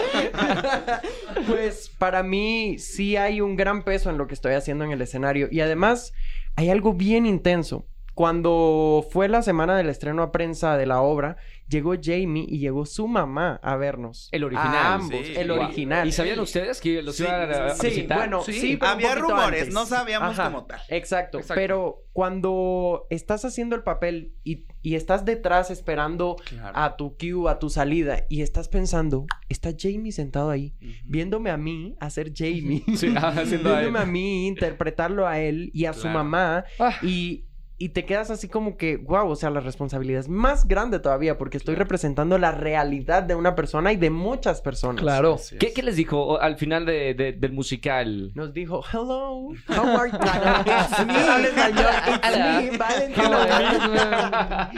pues 1.46 1.90
para 1.98 2.22
mí 2.22 2.78
sí 2.78 3.16
hay 3.16 3.40
un 3.40 3.56
gran 3.56 3.84
peso 3.84 4.10
en 4.10 4.18
lo 4.18 4.26
que 4.26 4.34
estoy 4.34 4.54
haciendo 4.54 4.84
en 4.84 4.90
el 4.90 5.00
escenario. 5.00 5.48
Y 5.50 5.60
además 5.60 6.12
hay 6.56 6.70
algo 6.70 6.92
bien 6.94 7.26
intenso. 7.26 7.86
Cuando 8.24 9.02
fue 9.12 9.30
la 9.30 9.40
semana 9.40 9.74
del 9.78 9.88
estreno 9.88 10.22
a 10.22 10.30
prensa 10.30 10.76
de 10.76 10.84
la 10.84 11.00
obra, 11.00 11.38
llegó 11.68 11.94
Jamie 11.98 12.44
y 12.46 12.58
llegó 12.58 12.84
su 12.84 13.08
mamá 13.08 13.58
a 13.62 13.76
vernos. 13.76 14.28
El 14.30 14.44
original. 14.44 14.76
A 14.76 14.94
ambos, 14.96 15.20
Sí. 15.26 15.32
el 15.36 15.50
original. 15.50 16.06
¿Y 16.06 16.12
sabían 16.12 16.38
ustedes 16.40 16.82
que 16.82 17.00
los 17.02 17.16
Sí, 17.16 17.22
iban 17.22 17.50
a, 17.50 17.64
a 17.68 17.74
Sí, 17.76 17.86
visitar? 17.86 18.18
bueno, 18.18 18.42
Sí. 18.42 18.52
sí, 18.52 18.76
pero 18.76 18.92
un 18.92 18.96
Había 18.98 19.14
rumores, 19.14 19.60
antes. 19.62 19.72
no 19.74 19.86
sabíamos 19.86 20.38
Ajá, 20.38 20.50
como 20.50 20.66
tal. 20.66 20.80
Exacto, 20.90 21.38
Exacto. 21.38 21.58
pero 21.58 22.02
cuando 22.12 23.06
estás 23.08 23.46
haciendo 23.46 23.74
el 23.74 23.84
papel 23.84 24.34
y, 24.44 24.66
y 24.82 24.96
estás 24.96 25.24
detrás 25.24 25.70
esperando 25.70 26.36
Claro. 26.44 26.76
a 26.78 26.96
tu 26.98 27.16
cue, 27.16 27.50
a 27.50 27.58
tu 27.58 27.70
salida, 27.70 28.26
y 28.28 28.42
estás 28.42 28.68
pensando, 28.68 29.24
está 29.48 29.70
Jamie 29.74 30.12
sentado 30.12 30.50
ahí, 30.50 30.74
viéndome 31.06 31.48
a 31.48 31.56
mí 31.56 31.96
hacer 32.00 32.32
Jamie, 32.36 32.84
Sí, 32.96 33.14
ah, 33.16 33.28
haciendo 33.34 33.70
a 33.74 33.78
él. 33.80 33.84
viéndome 33.86 33.98
a 33.98 34.04
mí 34.06 34.46
interpretarlo 34.46 35.26
a 35.26 35.38
él 35.40 35.70
y 35.72 35.86
a 35.86 35.94
su 35.94 36.06
mamá, 36.06 36.64
Ah. 36.78 36.96
y, 37.00 37.46
y 37.82 37.88
te 37.88 38.04
quedas 38.04 38.30
así 38.30 38.46
como 38.46 38.76
que, 38.76 38.98
wow, 38.98 39.26
o 39.30 39.36
sea, 39.36 39.48
la 39.48 39.60
responsabilidad 39.60 40.20
es 40.20 40.28
más 40.28 40.68
grande 40.68 40.98
todavía 41.00 41.38
porque 41.38 41.56
estoy 41.56 41.76
representando 41.76 42.36
la 42.36 42.52
realidad 42.52 43.22
de 43.22 43.34
una 43.34 43.54
persona 43.54 43.90
y 43.90 43.96
de 43.96 44.10
muchas 44.10 44.60
personas. 44.60 45.00
Claro. 45.02 45.38
¿Qué, 45.58 45.72
qué 45.72 45.82
les 45.82 45.96
dijo 45.96 46.38
al 46.38 46.56
final 46.58 46.84
de- 46.84 47.14
de- 47.14 47.32
del 47.32 47.52
musical? 47.52 48.32
Nos 48.34 48.52
dijo, 48.52 48.82
hello, 48.92 49.48
how 49.68 49.96
are 49.96 50.10
you? 50.10 50.18
It's 50.18 51.06
me, 51.06 51.14
it's 51.14 52.70
me, 52.70 52.76
Valentina. 52.76 54.70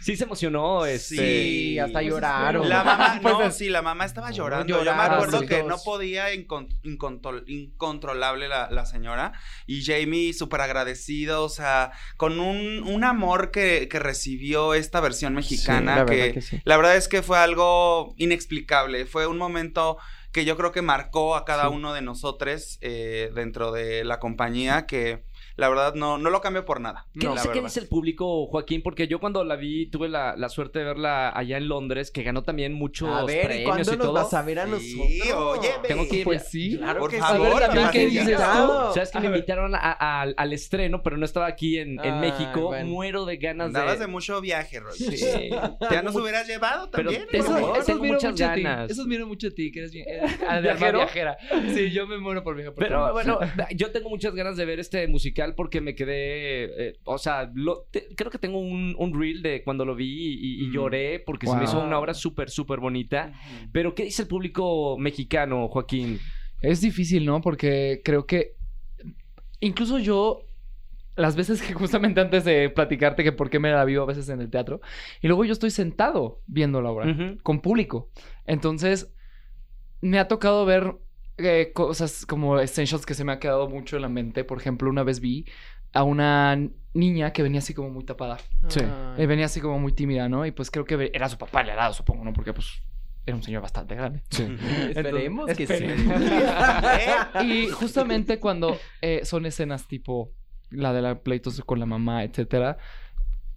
Sí 0.00 0.16
se 0.16 0.24
emocionó, 0.24 0.84
este... 0.86 1.16
Sí, 1.16 1.78
hasta 1.78 2.02
lloraron. 2.02 2.68
La 2.68 2.84
mamá, 2.84 3.18
Pues 3.22 3.34
no, 3.34 3.44
es- 3.44 3.56
sí, 3.56 3.68
la 3.68 3.82
mamá 3.82 4.04
estaba 4.04 4.30
llorando. 4.30 4.84
Yo 4.84 4.94
me 4.94 5.02
acuerdo 5.02 5.40
sí. 5.40 5.46
que 5.46 5.62
no 5.62 5.76
podía 5.84 6.32
incontrolable 7.46 8.48
la, 8.48 8.68
la 8.70 8.86
señora. 8.86 9.32
Y 9.66 9.84
Jamie 9.84 10.32
súper 10.32 10.60
agradecido, 10.60 11.44
o 11.44 11.48
sea, 11.48 11.92
con 12.16 12.40
un, 12.40 12.82
un 12.84 13.04
amor 13.04 13.50
que, 13.50 13.88
que 13.88 13.98
recibió 13.98 14.74
esta 14.74 15.00
versión 15.00 15.34
mexicana. 15.34 15.96
la 15.98 16.06
que, 16.06 16.16
verdad 16.16 16.34
que 16.34 16.40
sí. 16.42 16.60
la 16.64 16.76
verdad 16.76 16.96
es 16.96 17.08
que 17.08 17.22
fue 17.22 17.38
algo 17.38 18.14
inexplicable. 18.16 19.06
Fue 19.06 19.26
un 19.26 19.38
momento 19.38 19.98
que 20.32 20.44
yo 20.44 20.56
creo 20.56 20.72
que 20.72 20.82
marcó 20.82 21.36
a 21.36 21.44
cada 21.44 21.68
Sí. 21.68 21.74
uno 21.74 21.92
de 21.94 22.02
nosotros 22.02 22.78
eh, 22.82 23.30
dentro 23.34 23.72
de 23.72 24.04
la 24.04 24.18
compañía 24.20 24.86
que 24.86 25.24
la 25.58 25.68
verdad 25.68 25.94
no, 25.94 26.16
no 26.18 26.30
lo 26.30 26.40
cambio 26.40 26.64
por 26.64 26.80
nada. 26.80 27.06
¿Qué 27.18 27.26
la 27.26 27.32
dice, 27.32 27.50
qué 27.52 27.60
dice 27.60 27.80
el 27.80 27.88
público, 27.88 28.46
Joaquín? 28.46 28.82
Porque 28.82 29.08
yo 29.08 29.18
cuando 29.20 29.44
la 29.44 29.56
vi 29.56 29.90
tuve 29.90 30.08
la, 30.08 30.34
la 30.36 30.48
suerte 30.48 30.78
de 30.78 30.84
verla 30.86 31.30
allá 31.36 31.56
en 31.58 31.68
Londres, 31.68 32.10
que 32.10 32.22
ganó 32.22 32.42
también 32.44 32.72
muchos 32.72 33.10
A 33.10 33.24
ver, 33.24 33.44
¿y 33.44 33.46
premios 33.46 33.64
cuándo 33.68 33.92
y 33.92 33.96
nos 33.96 34.06
todo. 34.06 34.12
vas 34.14 34.34
a 34.34 34.42
ver 34.42 34.58
a 34.60 34.66
Sí, 34.78 34.98
nosotros? 35.26 35.58
oye, 35.58 35.68
ve. 35.82 35.88
Tengo 35.88 36.08
que 36.08 36.16
ir. 36.16 36.24
Pues 36.24 36.48
sí. 36.48 36.76
Claro 36.78 37.00
Por 37.00 37.10
que 37.10 37.18
favor, 37.18 37.62
sí. 37.62 37.80
¿qué 37.92 38.06
dices 38.06 38.36
tú? 38.36 38.92
Sabes 38.94 39.10
que 39.10 39.20
me 39.20 39.26
invitaron 39.26 39.74
a- 39.74 39.78
a- 39.78 40.20
al- 40.22 40.34
al 40.36 40.52
estreno, 40.52 41.02
pero 41.02 41.16
no 41.16 41.24
estaba 41.24 41.46
aquí 41.46 41.78
en, 41.78 41.98
en 42.04 42.14
Ay, 42.14 42.20
México. 42.30 42.66
bueno. 42.68 42.86
Muero 42.88 43.24
de 43.24 43.36
ganas 43.36 43.66
Andabas 43.66 43.98
de... 43.98 44.06
de 44.06 44.12
mucho 44.12 44.40
viaje, 44.40 44.80
Roger. 44.80 45.16
Sí. 45.16 45.50
Ya 45.90 46.02
nos 46.02 46.14
hubieras 46.14 46.46
llevado 46.46 46.88
Pero 46.90 47.10
también. 47.10 47.28
eso- 47.32 47.46
por 47.52 47.60
favor. 47.60 47.78
eso- 47.78 47.92
admiro 47.92 48.14
muchas 48.14 48.30
mucho 48.32 48.46
a 48.46 48.54
ti. 48.54 48.62
ganas. 48.62 48.90
Eso 48.90 49.02
admiro 49.02 49.26
mucho 49.26 49.48
a 49.48 49.50
ti, 49.50 49.72
que 49.72 49.80
eres 49.80 49.92
bien... 49.92 50.06
viajera. 50.62 51.36
Sí, 51.74 51.90
yo 51.90 52.06
me 52.06 52.18
muero 52.18 52.42
por 52.44 52.54
viajar 52.56 52.74
Pero 52.76 53.12
bueno, 53.12 53.38
yo 53.74 53.90
tengo 53.90 54.08
muchas 54.08 54.34
ganas 54.34 54.56
de 54.56 54.64
ver 54.64 54.78
este 54.80 55.06
musical 55.08 55.47
porque 55.54 55.80
me 55.80 55.94
quedé, 55.94 56.88
eh, 56.88 56.96
o 57.04 57.18
sea, 57.18 57.50
lo- 57.54 57.86
te- 57.90 58.14
creo 58.14 58.30
que 58.30 58.38
tengo 58.38 58.58
un, 58.58 58.94
un 58.98 59.18
reel 59.20 59.42
de 59.42 59.62
cuando 59.64 59.84
lo 59.84 59.94
vi 59.94 60.38
y, 60.40 60.64
y 60.64 60.68
Mm. 60.68 60.72
lloré 60.72 61.20
porque 61.20 61.46
se 61.46 61.56
me 61.56 61.64
hizo 61.64 61.76
Wow. 61.78 61.86
una 61.86 61.98
obra 61.98 62.14
súper, 62.14 62.50
súper 62.50 62.80
bonita. 62.80 63.32
Pero 63.72 63.94
¿qué 63.94 64.04
dice 64.04 64.22
el 64.22 64.28
público 64.28 64.96
mexicano, 64.98 65.68
Joaquín? 65.68 66.18
Es 66.60 66.80
difícil, 66.80 67.24
¿no? 67.24 67.40
Porque 67.40 68.00
creo 68.04 68.26
que 68.26 68.54
incluso 69.60 69.98
yo 69.98 70.40
las 71.16 71.34
veces 71.36 71.60
que 71.62 71.72
justamente 71.74 72.20
antes 72.20 72.44
de 72.44 72.70
platicarte 72.70 73.24
que 73.24 73.32
por 73.32 73.50
qué 73.50 73.58
me 73.58 73.70
la 73.70 73.84
vivo 73.84 74.02
a 74.02 74.06
veces 74.06 74.28
en 74.28 74.40
el 74.40 74.50
teatro 74.50 74.80
y 75.20 75.26
luego 75.26 75.44
yo 75.44 75.52
estoy 75.52 75.70
sentado 75.70 76.42
viendo 76.46 76.80
la 76.80 76.90
obra 76.90 77.10
Ujú. 77.10 77.38
con 77.42 77.60
público. 77.60 78.10
Entonces 78.46 79.12
me 80.00 80.18
ha 80.18 80.28
tocado 80.28 80.64
ver 80.64 80.94
eh, 81.38 81.72
cosas 81.74 82.26
como 82.26 82.58
essentials 82.58 83.06
que 83.06 83.14
se 83.14 83.24
me 83.24 83.32
ha 83.32 83.38
quedado 83.38 83.68
mucho 83.68 83.96
en 83.96 84.02
la 84.02 84.08
mente. 84.08 84.44
Por 84.44 84.58
ejemplo, 84.58 84.90
una 84.90 85.02
vez 85.02 85.20
vi 85.20 85.46
a 85.92 86.02
una 86.02 86.58
niña 86.94 87.32
que 87.32 87.42
venía 87.42 87.60
así 87.60 87.74
como 87.74 87.90
muy 87.90 88.04
tapada. 88.04 88.38
Sí. 88.68 88.80
Eh, 89.16 89.26
venía 89.26 89.46
así 89.46 89.60
como 89.60 89.78
muy 89.78 89.92
tímida, 89.92 90.28
¿no? 90.28 90.44
Y 90.46 90.50
pues 90.50 90.70
creo 90.70 90.84
que 90.84 91.10
era 91.14 91.28
su 91.28 91.38
papá 91.38 91.60
al 91.60 91.68
lado, 91.68 91.92
supongo, 91.94 92.24
¿no? 92.24 92.32
Porque 92.32 92.52
pues 92.52 92.82
era 93.24 93.36
un 93.36 93.42
señor 93.42 93.62
bastante 93.62 93.94
grande. 93.94 94.22
Esperemos 94.94 95.46
que 95.54 95.66
sí. 95.66 95.72
Esperemos. 95.72 96.22
Y 97.44 97.68
justamente 97.68 98.38
cuando 98.40 98.78
eh, 99.02 99.20
son 99.24 99.46
escenas 99.46 99.86
tipo 99.86 100.30
la 100.70 100.92
de 100.92 101.02
la 101.02 101.20
pleitos 101.20 101.60
con 101.64 101.78
la 101.80 101.86
mamá, 101.86 102.24
etcétera, 102.24 102.78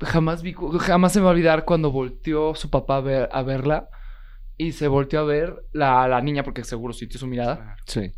jamás 0.02 0.42
vi, 0.42 0.56
jamás 0.80 1.14
se 1.14 1.20
me 1.20 1.24
va 1.26 1.32
a 1.32 1.34
olvidar 1.34 1.66
cuando 1.66 1.92
volteó 1.92 2.56
su 2.56 2.70
papá 2.70 2.98
a, 2.98 3.02
ver- 3.02 3.30
a 3.32 3.42
verla 3.44 3.90
y 4.68 4.72
se 4.74 4.88
volteó 4.88 5.20
a 5.22 5.24
ver 5.24 5.56
la, 5.72 6.08
la 6.08 6.22
niña 6.22 6.44
porque 6.44 6.64
seguro 6.64 6.94
sintió 6.94 7.20
su 7.20 7.28
mirada 7.28 7.76
Sí. 7.88 8.12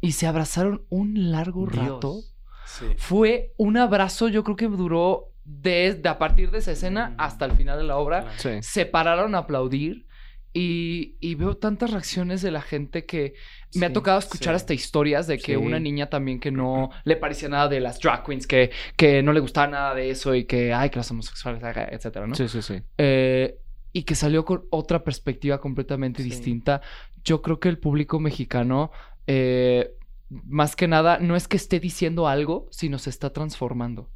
y 0.00 0.12
se 0.12 0.26
abrazaron 0.26 0.84
un 0.88 1.30
largo 1.32 1.66
Dios. 1.66 1.86
rato 1.86 2.20
Sí. 2.66 2.86
Fue 2.98 3.52
un 3.56 3.76
abrazo, 3.76 4.28
yo 4.28 4.44
creo 4.44 4.54
que 4.56 4.68
duró 4.68 5.32
desde 5.44 6.08
a 6.08 6.18
partir 6.18 6.50
de 6.52 6.58
esa 6.58 6.70
escena 6.72 7.10
Mm. 7.10 7.14
hasta 7.18 7.44
el 7.46 7.52
final 7.52 7.78
de 7.78 7.84
la 7.84 7.96
obra. 7.96 8.20
Claro. 8.20 8.38
Sí. 8.38 8.50
Se 8.62 8.86
pararon 8.86 9.34
a 9.34 9.38
aplaudir 9.38 10.06
y, 10.52 11.16
y 11.20 11.34
veo 11.36 11.56
tantas 11.56 11.90
reacciones 11.92 12.42
de 12.42 12.50
la 12.50 12.60
gente 12.60 13.06
que 13.06 13.34
me 13.74 13.86
ha 13.86 13.88
Sí, 13.88 13.92
tocado 13.94 14.18
escuchar 14.18 14.54
sí. 14.54 14.56
hasta 14.56 14.74
historias 14.74 15.26
de 15.28 15.38
que 15.38 15.52
Sí. 15.52 15.56
una 15.56 15.78
niña 15.78 16.06
también 16.10 16.40
que 16.40 16.50
no 16.50 16.90
le 17.04 17.16
parecía 17.16 17.48
nada 17.48 17.68
de 17.68 17.78
las 17.80 18.00
drag 18.00 18.24
queens, 18.24 18.46
que, 18.48 18.70
que 18.96 19.22
no 19.22 19.32
le 19.32 19.38
gustaba 19.40 19.68
nada 19.68 19.94
de 19.94 20.10
eso 20.10 20.34
y 20.34 20.44
que, 20.44 20.72
ay, 20.74 20.90
que 20.90 20.96
las 20.98 21.10
homosexuales, 21.10 21.62
etcétera, 21.92 22.26
¿no? 22.26 22.34
Sí, 22.34 22.48
sí, 22.48 22.62
sí. 22.62 22.82
Eh, 22.98 23.59
y 23.92 24.02
que 24.04 24.14
salió 24.14 24.44
con 24.44 24.64
otra 24.70 25.02
perspectiva 25.04 25.60
completamente 25.60 26.22
Sí. 26.22 26.28
distinta. 26.30 26.80
Yo 27.24 27.42
creo 27.42 27.58
que 27.60 27.68
el 27.68 27.78
público 27.78 28.18
mexicano, 28.20 28.90
eh, 29.26 29.92
más 30.28 30.76
que 30.76 30.86
nada, 30.86 31.18
no 31.18 31.34
es 31.36 31.48
que 31.48 31.56
esté 31.56 31.80
diciendo 31.80 32.28
algo, 32.28 32.68
sino 32.70 32.98
se 32.98 33.10
está 33.10 33.32
transformando. 33.32 34.08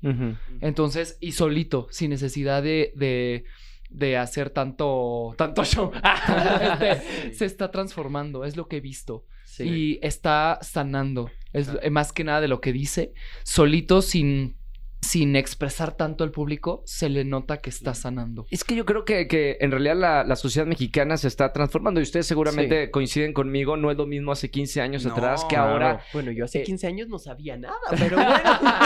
Entonces, 0.61 1.19
y 1.21 1.33
solito, 1.33 1.88
sin 1.90 2.11
necesidad 2.11 2.62
de, 2.62 2.93
de, 2.95 3.45
de 3.90 4.16
hacer 4.16 4.50
tanto, 4.50 5.35
tanto 5.37 5.64
show, 5.64 5.90
Este, 6.61 7.33
se 7.35 7.45
está 7.45 7.71
transformando, 7.71 8.45
es 8.45 8.57
lo 8.57 8.69
que 8.69 8.76
he 8.76 8.81
visto. 8.81 9.25
Sí. 9.45 9.64
Y 9.64 9.99
está 10.02 10.59
sanando. 10.62 11.31
Es 11.52 11.69
más 11.90 12.12
que 12.12 12.25
nada 12.25 12.40
de 12.40 12.49
lo 12.49 12.61
que 12.61 12.73
dice. 12.73 13.12
Solito, 13.45 14.02
sin, 14.02 14.57
sin 15.05 15.37
expresar 15.37 15.97
tanto 15.97 16.25
al 16.25 16.31
público, 16.31 16.83
se 16.87 17.09
le 17.09 17.25
nota 17.25 17.59
que 17.59 17.71
está 17.71 17.95
sanando. 17.95 18.47
Es 18.51 18.65
que 18.65 18.75
yo 18.75 18.85
creo 18.85 19.05
que, 19.05 19.29
que 19.29 19.59
en 19.61 19.71
realidad 19.71 19.97
la, 19.97 20.25
la 20.25 20.37
sociedad 20.37 20.67
mexicana 20.67 21.17
se 21.17 21.29
está 21.29 21.53
transformando 21.53 22.01
y 22.01 22.05
ustedes 22.05 22.27
seguramente 22.27 22.91
coinciden 22.91 23.33
conmigo, 23.33 23.77
no 23.77 23.91
es 23.91 23.97
lo 23.97 24.07
mismo 24.07 24.33
hace 24.33 24.51
15 24.51 24.81
años 24.81 25.05
No, 25.05 25.13
atrás 25.13 25.45
que 25.45 25.55
claro. 25.57 25.73
ahora. 25.73 26.01
Bueno, 26.13 26.31
yo 26.33 26.45
hace 26.47 26.61
Eh, 26.61 26.65
15 26.65 26.87
años 26.87 27.09
no 27.09 27.19
sabía 27.19 27.57
nada, 27.57 27.75
pero 27.91 28.17
bueno. 28.17 28.33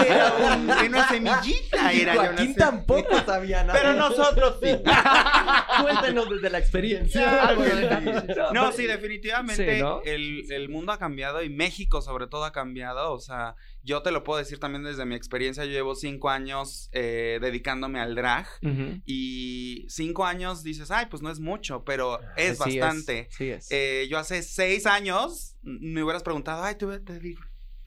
Era 0.06 0.32
un- 0.56 0.70
una 0.88 1.08
semillita, 1.08 1.92
era 1.92 2.14
yo 2.14 2.20
Joaquín 2.20 2.46
no 2.48 2.52
sé. 2.54 2.58
tampoco 2.58 3.16
sabía 3.24 3.64
nada. 3.64 3.78
Pero 3.78 3.92
nosotros 3.94 4.56
sí. 4.62 4.70
Cuéntenos 5.82 6.28
desde 6.30 6.50
la 6.50 6.58
experiencia. 6.58 7.54
No, 7.54 8.52
No, 8.52 8.72
sí, 8.72 8.86
definitivamente 8.86 9.76
Sí, 9.76 9.82
¿no? 9.82 10.02
el, 10.04 10.50
el 10.50 10.68
mundo 10.68 10.92
ha 10.92 10.98
cambiado 10.98 11.42
y 11.42 11.48
México 11.50 12.00
sobre 12.02 12.26
todo 12.26 12.44
ha 12.44 12.52
cambiado. 12.52 13.12
O 13.12 13.18
sea, 13.20 13.54
yo 13.88 14.02
te 14.02 14.10
lo 14.10 14.22
puedo 14.22 14.38
decir 14.38 14.58
también 14.60 14.84
desde 14.84 15.04
mi 15.06 15.14
experiencia. 15.14 15.64
Yo 15.64 15.70
llevo 15.72 15.94
cinco 15.94 16.28
años 16.28 16.90
eh, 16.92 17.38
dedicándome 17.40 17.98
al 18.00 18.14
drag 18.14 18.46
y 19.06 19.86
cinco 19.88 20.26
años 20.26 20.62
dices, 20.62 20.90
ay, 20.90 21.06
pues 21.10 21.22
no 21.22 21.30
es 21.30 21.40
mucho, 21.40 21.84
pero 21.84 22.20
es 22.36 22.60
Así 22.60 22.78
bastante. 22.78 23.28
Sí 23.30 23.50
es. 23.50 23.68
Eh, 23.70 24.06
yo 24.10 24.18
hace 24.18 24.42
seis 24.42 24.86
años 24.86 25.56
mm, 25.62 25.92
me 25.94 26.02
hubieras 26.04 26.22
preguntado, 26.22 26.62
ay, 26.62 26.74
¿te, 26.76 26.86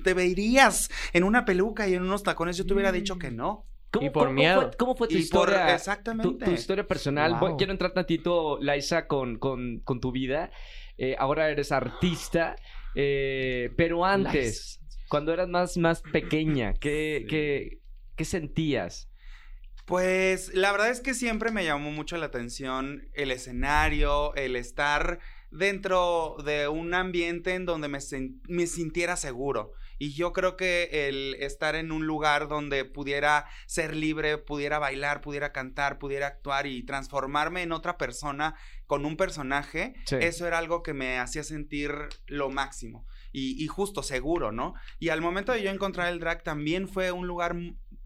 te, 0.04 0.14
verías 0.14 0.90
en 1.14 1.24
una 1.24 1.46
peluca 1.46 1.88
y 1.88 1.94
en 1.94 2.02
unos 2.02 2.24
tacones? 2.24 2.58
Yo 2.58 2.66
te 2.66 2.74
hubiera 2.74 2.92
dicho 2.92 3.18
que 3.18 3.32
no. 3.32 3.68
¿Cómo, 3.92 4.08
Y 4.08 4.10
por 4.10 4.24
cómo- 4.24 4.34
miedo. 4.34 4.56
cómo 4.56 4.68
fue, 4.70 4.78
cómo 4.78 4.96
fue 4.96 5.08
tu 5.10 5.16
Y 5.16 5.20
historia? 5.20 5.76
Exactamente. 5.76 6.46
tu 6.46 6.52
historia 6.52 6.88
personal. 6.88 7.36
Voy- 7.40 7.56
quiero 7.58 7.74
entrar 7.74 7.94
tantito, 7.94 8.58
Laisa, 8.60 9.06
con, 9.08 9.38
con, 9.38 9.82
con 9.82 10.00
tu 10.00 10.12
vida. 10.12 10.50
Eh, 10.98 11.16
ahora 11.20 11.50
eres 11.50 11.72
artista, 11.72 12.56
eh, 12.96 13.72
pero 13.78 14.06
antes, 14.06 14.81
cuando 15.12 15.32
eras 15.34 15.48
más, 15.50 15.78
más 15.78 16.02
pequeña, 16.02 16.74
¿qué, 16.74 17.20
Sí. 17.22 17.28
qué, 17.28 17.80
qué 18.16 18.26
sentías? 18.26 19.08
Pues 19.86 20.54
la 20.54 20.72
verdad 20.72 20.90
es 20.90 21.02
que 21.02 21.14
siempre 21.14 21.52
me 21.52 21.66
llamó 21.66 21.92
mucho 21.92 22.16
la 22.18 22.28
atención 22.28 23.10
el 23.14 23.32
escenario, 23.32 24.34
el 24.36 24.56
estar 24.56 25.20
dentro 25.50 26.38
de 26.46 26.68
un 26.70 26.94
ambiente 26.94 27.56
en 27.56 27.66
donde 27.66 27.88
me, 27.90 28.00
me 28.48 28.68
sintiera 28.68 29.18
seguro. 29.18 29.74
Y 29.98 30.14
yo 30.14 30.34
creo 30.34 30.56
que 30.56 30.90
el 31.10 31.36
estar 31.42 31.76
en 31.76 31.92
un 31.92 32.08
lugar 32.08 32.48
donde 32.48 32.86
pudiera 32.86 33.46
ser 33.68 33.96
libre, 33.96 34.38
pudiera 34.40 34.80
bailar, 34.80 35.22
pudiera 35.22 35.52
cantar, 35.52 36.00
pudiera 36.00 36.26
actuar 36.28 36.66
y 36.68 36.84
transformarme 36.84 37.62
en 37.62 37.72
otra 37.72 37.98
persona 37.98 38.56
con 38.88 39.06
un 39.06 39.16
personaje, 39.18 39.94
Sí. 40.06 40.16
eso 40.22 40.48
era 40.48 40.58
algo 40.58 40.82
que 40.84 40.94
me 40.94 41.20
hacía 41.20 41.44
sentir 41.44 41.92
lo 42.28 42.50
máximo. 42.50 43.06
Y, 43.32 43.64
y 43.64 43.68
justo 43.68 44.04
seguro, 44.04 44.52
¿no? 44.52 44.74
Y 45.00 45.10
al 45.10 45.22
momento 45.22 45.52
de 45.52 45.64
yo 45.64 45.72
encontrar 45.72 46.12
el 46.12 46.20
drag 46.20 46.44
también 46.44 46.88
fue 46.88 47.12
un 47.12 47.28
lugar 47.28 47.56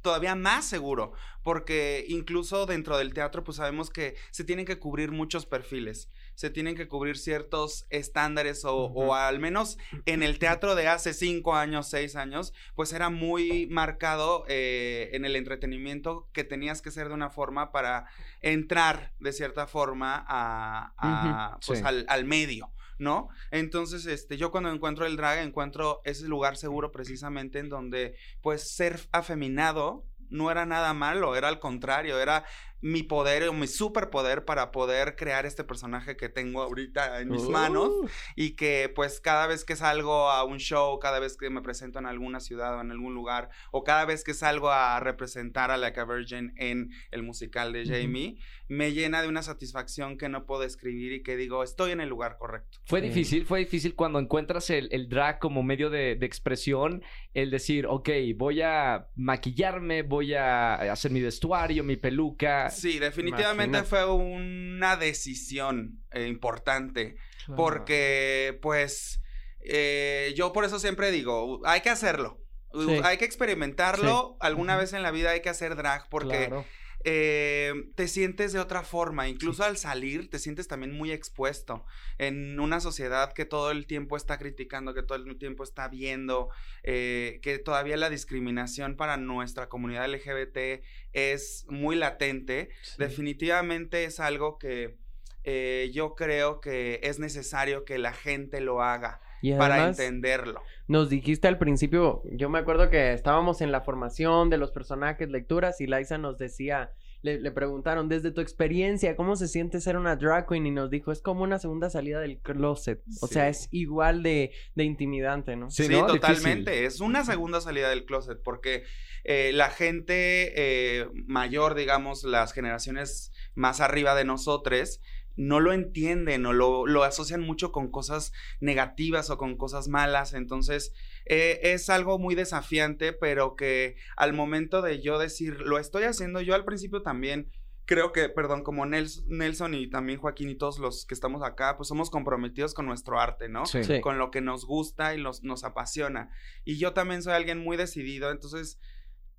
todavía 0.05 0.35
más 0.35 0.65
seguro, 0.65 1.13
porque 1.41 2.05
incluso 2.07 2.67
dentro 2.67 2.95
del 2.99 3.15
teatro 3.15 3.43
pues 3.43 3.57
sabemos 3.57 3.89
que 3.89 4.15
se 4.29 4.43
tienen 4.43 4.63
que 4.63 4.77
cubrir 4.77 5.11
muchos 5.11 5.47
perfiles, 5.47 6.11
se 6.35 6.51
tienen 6.51 6.75
que 6.75 6.87
cubrir 6.87 7.17
ciertos 7.17 7.87
estándares 7.89 8.65
o, 8.65 9.15
al 9.15 9.39
menos 9.39 9.79
en 10.05 10.21
el 10.21 10.37
teatro 10.37 10.75
de 10.75 10.87
hace 10.87 11.15
cinco 11.15 11.55
años, 11.55 11.87
seis 11.89 12.15
años, 12.15 12.53
pues 12.75 12.93
era 12.93 13.09
muy 13.09 13.65
marcado 13.71 14.45
eh, 14.47 15.09
en 15.13 15.25
el 15.25 15.35
entretenimiento 15.35 16.29
que 16.33 16.43
tenías 16.43 16.83
que 16.83 16.91
ser 16.91 17.07
de 17.07 17.15
una 17.15 17.31
forma 17.31 17.71
para 17.71 18.05
entrar 18.41 19.11
de 19.19 19.33
cierta 19.33 19.65
forma 19.65 20.23
a, 20.27 21.57
pues, 21.65 21.79
sí. 21.79 21.85
al, 21.85 22.05
al 22.09 22.25
medio. 22.25 22.69
¿No? 22.97 23.29
Entonces, 23.51 24.05
este, 24.05 24.37
yo 24.37 24.51
cuando 24.51 24.71
encuentro 24.71 25.05
el 25.05 25.17
drag, 25.17 25.39
encuentro 25.39 26.01
ese 26.05 26.27
lugar 26.27 26.55
seguro 26.55 26.91
precisamente 26.91 27.59
en 27.59 27.69
donde, 27.69 28.15
pues, 28.41 28.73
ser 28.75 29.01
afeminado 29.11 30.05
no 30.29 30.49
era 30.51 30.65
nada 30.65 30.93
malo, 30.93 31.35
era 31.35 31.47
al 31.47 31.59
contrario, 31.59 32.19
era 32.19 32.45
mi 32.87 33.01
poder 33.01 33.47
o 33.47 33.53
mi 33.53 33.65
superpoder 33.65 34.45
para 34.45 34.69
poder 34.71 35.15
crear 35.15 35.47
este 35.47 35.63
personaje 35.63 36.15
que 36.15 36.29
tengo 36.29 36.61
ahorita 36.61 37.19
en 37.19 37.29
mis 37.29 37.49
manos 37.49 37.89
Uh. 37.89 38.07
y 38.35 38.51
que 38.51 38.91
pues 38.93 39.19
cada 39.19 39.47
vez 39.47 39.65
que 39.65 39.75
salgo 39.75 40.29
a 40.29 40.43
un 40.43 40.59
show, 40.59 40.99
cada 40.99 41.19
vez 41.19 41.35
que 41.35 41.49
me 41.49 41.63
presento 41.63 41.97
en 41.97 42.05
alguna 42.05 42.39
ciudad 42.39 42.77
o 42.77 42.81
en 42.81 42.91
algún 42.91 43.15
lugar, 43.15 43.49
o 43.71 43.83
cada 43.83 44.05
vez 44.05 44.23
que 44.23 44.35
salgo 44.35 44.69
a 44.69 44.99
representar 44.99 45.71
a 45.71 45.77
Like 45.77 45.99
a 45.99 46.05
Virgin 46.05 46.53
en 46.57 46.91
el 47.09 47.23
musical 47.23 47.73
de. 47.73 47.85
Jamie, 47.87 48.37
me 48.67 48.93
llena 48.93 49.21
de 49.23 49.29
una 49.29 49.41
satisfacción 49.41 50.17
que 50.19 50.29
no 50.29 50.45
puedo 50.45 50.61
describir 50.61 51.11
y 51.13 51.23
que 51.23 51.35
digo, 51.37 51.63
estoy 51.63 51.89
en 51.91 52.01
el 52.01 52.09
lugar 52.09 52.37
correcto. 52.37 52.77
Fue 52.85 53.01
Sí. 53.01 53.07
difícil, 53.07 53.45
fue 53.45 53.59
difícil 53.59 53.95
cuando 53.95 54.19
encuentras 54.19 54.69
el, 54.69 54.89
el 54.91 55.09
drag 55.09 55.39
como 55.39 55.63
medio 55.63 55.89
de, 55.89 56.15
de 56.15 56.25
expresión, 56.27 57.01
el 57.33 57.49
decir, 57.49 57.87
ok, 57.87 58.09
voy 58.35 58.61
a 58.61 59.07
maquillarme, 59.15 60.03
voy 60.03 60.33
a 60.35 60.75
hacer 60.91 61.09
mi 61.11 61.21
vestuario, 61.21 61.83
mi 61.83 61.95
peluca. 61.95 62.69
Sí, 62.75 62.99
definitivamente 62.99 63.77
Imagínate. 63.79 63.87
fue 63.89 64.11
una 64.11 64.95
decisión 64.97 66.03
eh, 66.11 66.27
importante. 66.27 67.15
Porque, 67.55 68.57
pues, 68.61 69.21
eh, 69.61 70.33
yo 70.35 70.51
por 70.51 70.65
eso 70.65 70.79
siempre 70.79 71.11
digo, 71.11 71.61
hay 71.65 71.81
que 71.81 71.89
hacerlo. 71.89 72.41
Sí. 72.73 72.99
Hay 73.03 73.17
que 73.17 73.25
experimentarlo. 73.25 74.37
Alguna 74.39 74.75
vez 74.75 74.93
en 74.93 75.03
la 75.03 75.11
vida 75.11 75.31
hay 75.31 75.41
que 75.41 75.49
hacer 75.49 75.75
drag 75.75 76.09
porque 76.09 76.47
Claro. 76.47 76.65
Eh, 77.07 77.91
te 77.93 78.07
sientes 78.07 78.51
de 78.51 78.59
otra 78.59 78.81
forma. 78.81 79.27
Incluso 79.29 79.63
al 79.63 79.77
salir 79.77 80.27
te 80.27 80.39
sientes 80.39 80.67
también 80.67 80.91
muy 80.91 81.11
expuesto 81.11 81.85
en 82.17 82.59
una 82.59 82.79
sociedad 82.79 83.31
que 83.31 83.45
todo 83.45 83.69
el 83.69 83.85
tiempo 83.85 84.17
está 84.17 84.39
criticando, 84.39 84.95
que 84.95 85.03
todo 85.03 85.19
el 85.19 85.37
tiempo 85.37 85.63
está 85.63 85.87
viendo, 85.87 86.49
eh, 86.81 87.39
que 87.43 87.59
todavía 87.59 87.95
la 87.95 88.09
discriminación 88.09 88.95
para 88.95 89.17
nuestra 89.17 89.69
comunidad 89.69 90.09
LGBT 90.11 90.83
es 91.13 91.65
muy 91.69 91.95
latente. 91.95 92.69
Definitivamente 92.97 94.05
es 94.05 94.19
algo 94.19 94.57
que 94.57 94.97
eh, 95.43 95.91
yo 95.93 96.15
creo 96.15 96.59
que 96.59 96.99
es 97.03 97.19
necesario 97.19 97.85
que 97.85 97.99
la 97.99 98.13
gente 98.13 98.61
lo 98.61 98.81
haga 98.81 99.21
Y 99.53 99.57
para 99.57 99.75
además, 99.75 99.99
entenderlo. 99.99 100.61
nos 100.87 101.09
dijiste 101.09 101.47
al 101.47 101.57
principio, 101.57 102.21
yo 102.31 102.49
me 102.49 102.59
acuerdo 102.59 102.89
que 102.89 103.13
estábamos 103.13 103.61
en 103.61 103.71
la 103.71 103.81
formación 103.81 104.49
de 104.49 104.57
los 104.57 104.71
personajes, 104.71 105.29
lecturas, 105.29 105.81
y 105.81 105.87
Liza 105.87 106.17
nos 106.17 106.37
decía, 106.37 106.91
le, 107.21 107.39
le 107.39 107.51
preguntaron, 107.51 108.07
desde 108.07 108.31
tu 108.31 108.39
experiencia, 108.41 109.15
¿cómo 109.15 109.35
se 109.35 109.47
siente 109.47 109.81
ser 109.81 109.97
una 109.97 110.15
drag 110.15 110.47
queen? 110.47 110.67
Y 110.67 110.71
nos 110.71 110.89
dijo, 110.91 111.11
es 111.11 111.21
como 111.21 111.43
una 111.43 111.57
segunda 111.59 111.89
salida 111.89 112.19
del 112.19 112.37
closet. 112.39 113.01
O 113.21 113.27
sea, 113.27 113.49
es 113.49 113.67
igual 113.71 114.21
de, 114.21 114.51
de 114.75 114.83
intimidante, 114.83 115.55
¿no? 115.55 115.71
Sí, 115.71 115.85
Sí, 115.85 115.91
¿no? 115.93 116.05
totalmente. 116.05 116.71
Difícil. 116.71 116.85
Es 116.85 117.01
una 117.01 117.25
segunda 117.25 117.61
salida 117.61 117.89
del 117.89 118.05
closet 118.05 118.39
porque 118.43 118.83
eh, 119.23 119.51
la 119.53 119.71
gente 119.71 120.53
eh, 120.55 121.07
mayor, 121.25 121.73
digamos, 121.73 122.23
las 122.23 122.53
generaciones 122.53 123.31
más 123.55 123.79
arriba 123.81 124.13
de 124.13 124.25
nosotros, 124.25 125.01
no 125.35 125.59
lo 125.59 125.73
entienden 125.73 126.45
o 126.45 126.53
lo, 126.53 126.87
lo 126.87 127.03
asocian 127.03 127.41
mucho 127.41 127.71
con 127.71 127.89
cosas 127.91 128.31
negativas 128.59 129.29
o 129.29 129.37
con 129.37 129.57
cosas 129.57 129.87
malas. 129.87 130.33
Entonces, 130.33 130.93
eh, 131.25 131.59
es 131.63 131.89
algo 131.89 132.19
muy 132.19 132.35
desafiante, 132.35 133.13
pero 133.13 133.55
que 133.55 133.95
al 134.15 134.33
momento 134.33 134.81
de 134.81 135.01
yo 135.01 135.19
decir, 135.19 135.59
lo 135.61 135.77
estoy 135.79 136.03
haciendo, 136.03 136.41
yo 136.41 136.55
al 136.55 136.65
principio 136.65 137.01
también 137.01 137.49
creo 137.87 138.11
que, 138.11 138.29
perdón, 138.29 138.63
como 138.63 138.83
Nels- 138.85 139.23
Nelson 139.27 139.75
y 139.75 139.87
también 139.87 140.17
Joaquín 140.19 140.49
y 140.49 140.55
todos 140.55 140.79
los 140.79 141.05
que 141.05 141.13
estamos 141.13 141.43
acá, 141.43 141.77
pues 141.77 141.87
somos 141.87 142.09
comprometidos 142.09 142.73
con 142.73 142.87
nuestro 142.87 143.19
arte, 143.19 143.47
¿no? 143.47 143.65
Sí. 143.67 143.83
Sí. 143.83 144.01
con 144.01 144.17
lo 144.17 144.31
que 144.31 144.41
nos 144.41 144.65
gusta 144.65 145.13
y 145.13 145.19
los- 145.19 145.43
nos 145.43 145.63
apasiona. 145.63 146.31
Y 146.63 146.77
yo 146.79 146.93
también 146.93 147.21
soy 147.21 147.33
alguien 147.33 147.59
muy 147.59 147.77
decidido, 147.77 148.31
entonces 148.31 148.79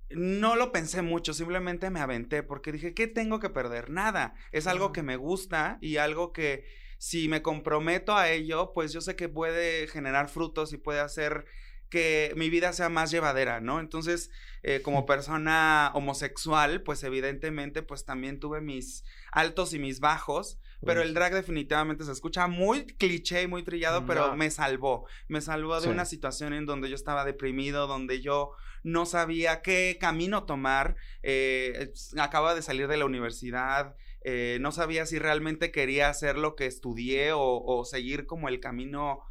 no 0.09 0.55
lo 0.55 0.71
pensé 0.71 1.01
mucho, 1.01 1.33
simplemente 1.33 1.89
me 1.89 1.99
aventé 1.99 2.43
porque 2.43 2.71
dije, 2.71 2.93
¿qué 2.93 3.07
tengo 3.07 3.39
que 3.39 3.49
perder? 3.49 3.89
Nada, 3.89 4.33
es 4.51 4.67
algo 4.67 4.91
que 4.91 5.03
me 5.03 5.17
gusta 5.17 5.77
y 5.81 5.97
algo 5.97 6.31
que 6.31 6.65
si 6.97 7.27
me 7.27 7.41
comprometo 7.41 8.15
a 8.15 8.29
ello, 8.29 8.71
pues 8.73 8.93
yo 8.93 9.01
sé 9.01 9.15
que 9.15 9.29
puede 9.29 9.87
generar 9.87 10.29
frutos 10.29 10.73
y 10.73 10.77
puede 10.77 10.99
hacer 10.99 11.45
que 11.89 12.33
mi 12.35 12.49
vida 12.49 12.73
sea 12.73 12.89
más 12.89 13.11
llevadera, 13.11 13.61
¿no? 13.61 13.79
Entonces, 13.79 14.29
eh, 14.63 14.81
como 14.81 15.05
persona 15.05 15.91
homosexual, 15.93 16.83
pues 16.83 17.03
evidentemente, 17.03 17.81
pues 17.81 18.03
también 18.03 18.39
tuve 18.39 18.61
mis 18.61 19.03
altos 19.31 19.73
y 19.73 19.79
mis 19.79 19.99
bajos, 19.99 20.59
pero 20.85 21.01
el 21.01 21.13
drag 21.13 21.33
definitivamente 21.33 22.03
se 22.03 22.11
escucha 22.11 22.47
muy 22.47 22.85
cliché 22.85 23.43
y 23.43 23.47
muy 23.47 23.63
trillado, 23.63 24.05
pero 24.05 24.35
me 24.35 24.49
salvó, 24.51 25.05
me 25.27 25.41
salvó 25.41 25.75
de 25.75 25.81
Sí. 25.83 25.89
una 25.89 26.05
situación 26.05 26.53
en 26.53 26.65
donde 26.65 26.89
yo 26.89 26.95
estaba 26.95 27.25
deprimido, 27.25 27.87
donde 27.87 28.21
yo 28.21 28.51
no 28.83 29.05
sabía 29.05 29.61
qué 29.61 29.97
camino 29.99 30.45
tomar, 30.45 30.95
eh, 31.23 31.91
acababa 32.19 32.55
de 32.55 32.61
salir 32.61 32.87
de 32.87 32.97
la 32.97 33.05
universidad, 33.05 33.95
eh, 34.23 34.57
no 34.61 34.71
sabía 34.71 35.05
si 35.05 35.19
realmente 35.19 35.71
quería 35.71 36.09
hacer 36.09 36.37
lo 36.37 36.55
que 36.55 36.65
estudié 36.65 37.31
o, 37.33 37.41
o 37.63 37.85
seguir 37.85 38.25
como 38.25 38.47
el 38.49 38.59
camino, 38.59 39.21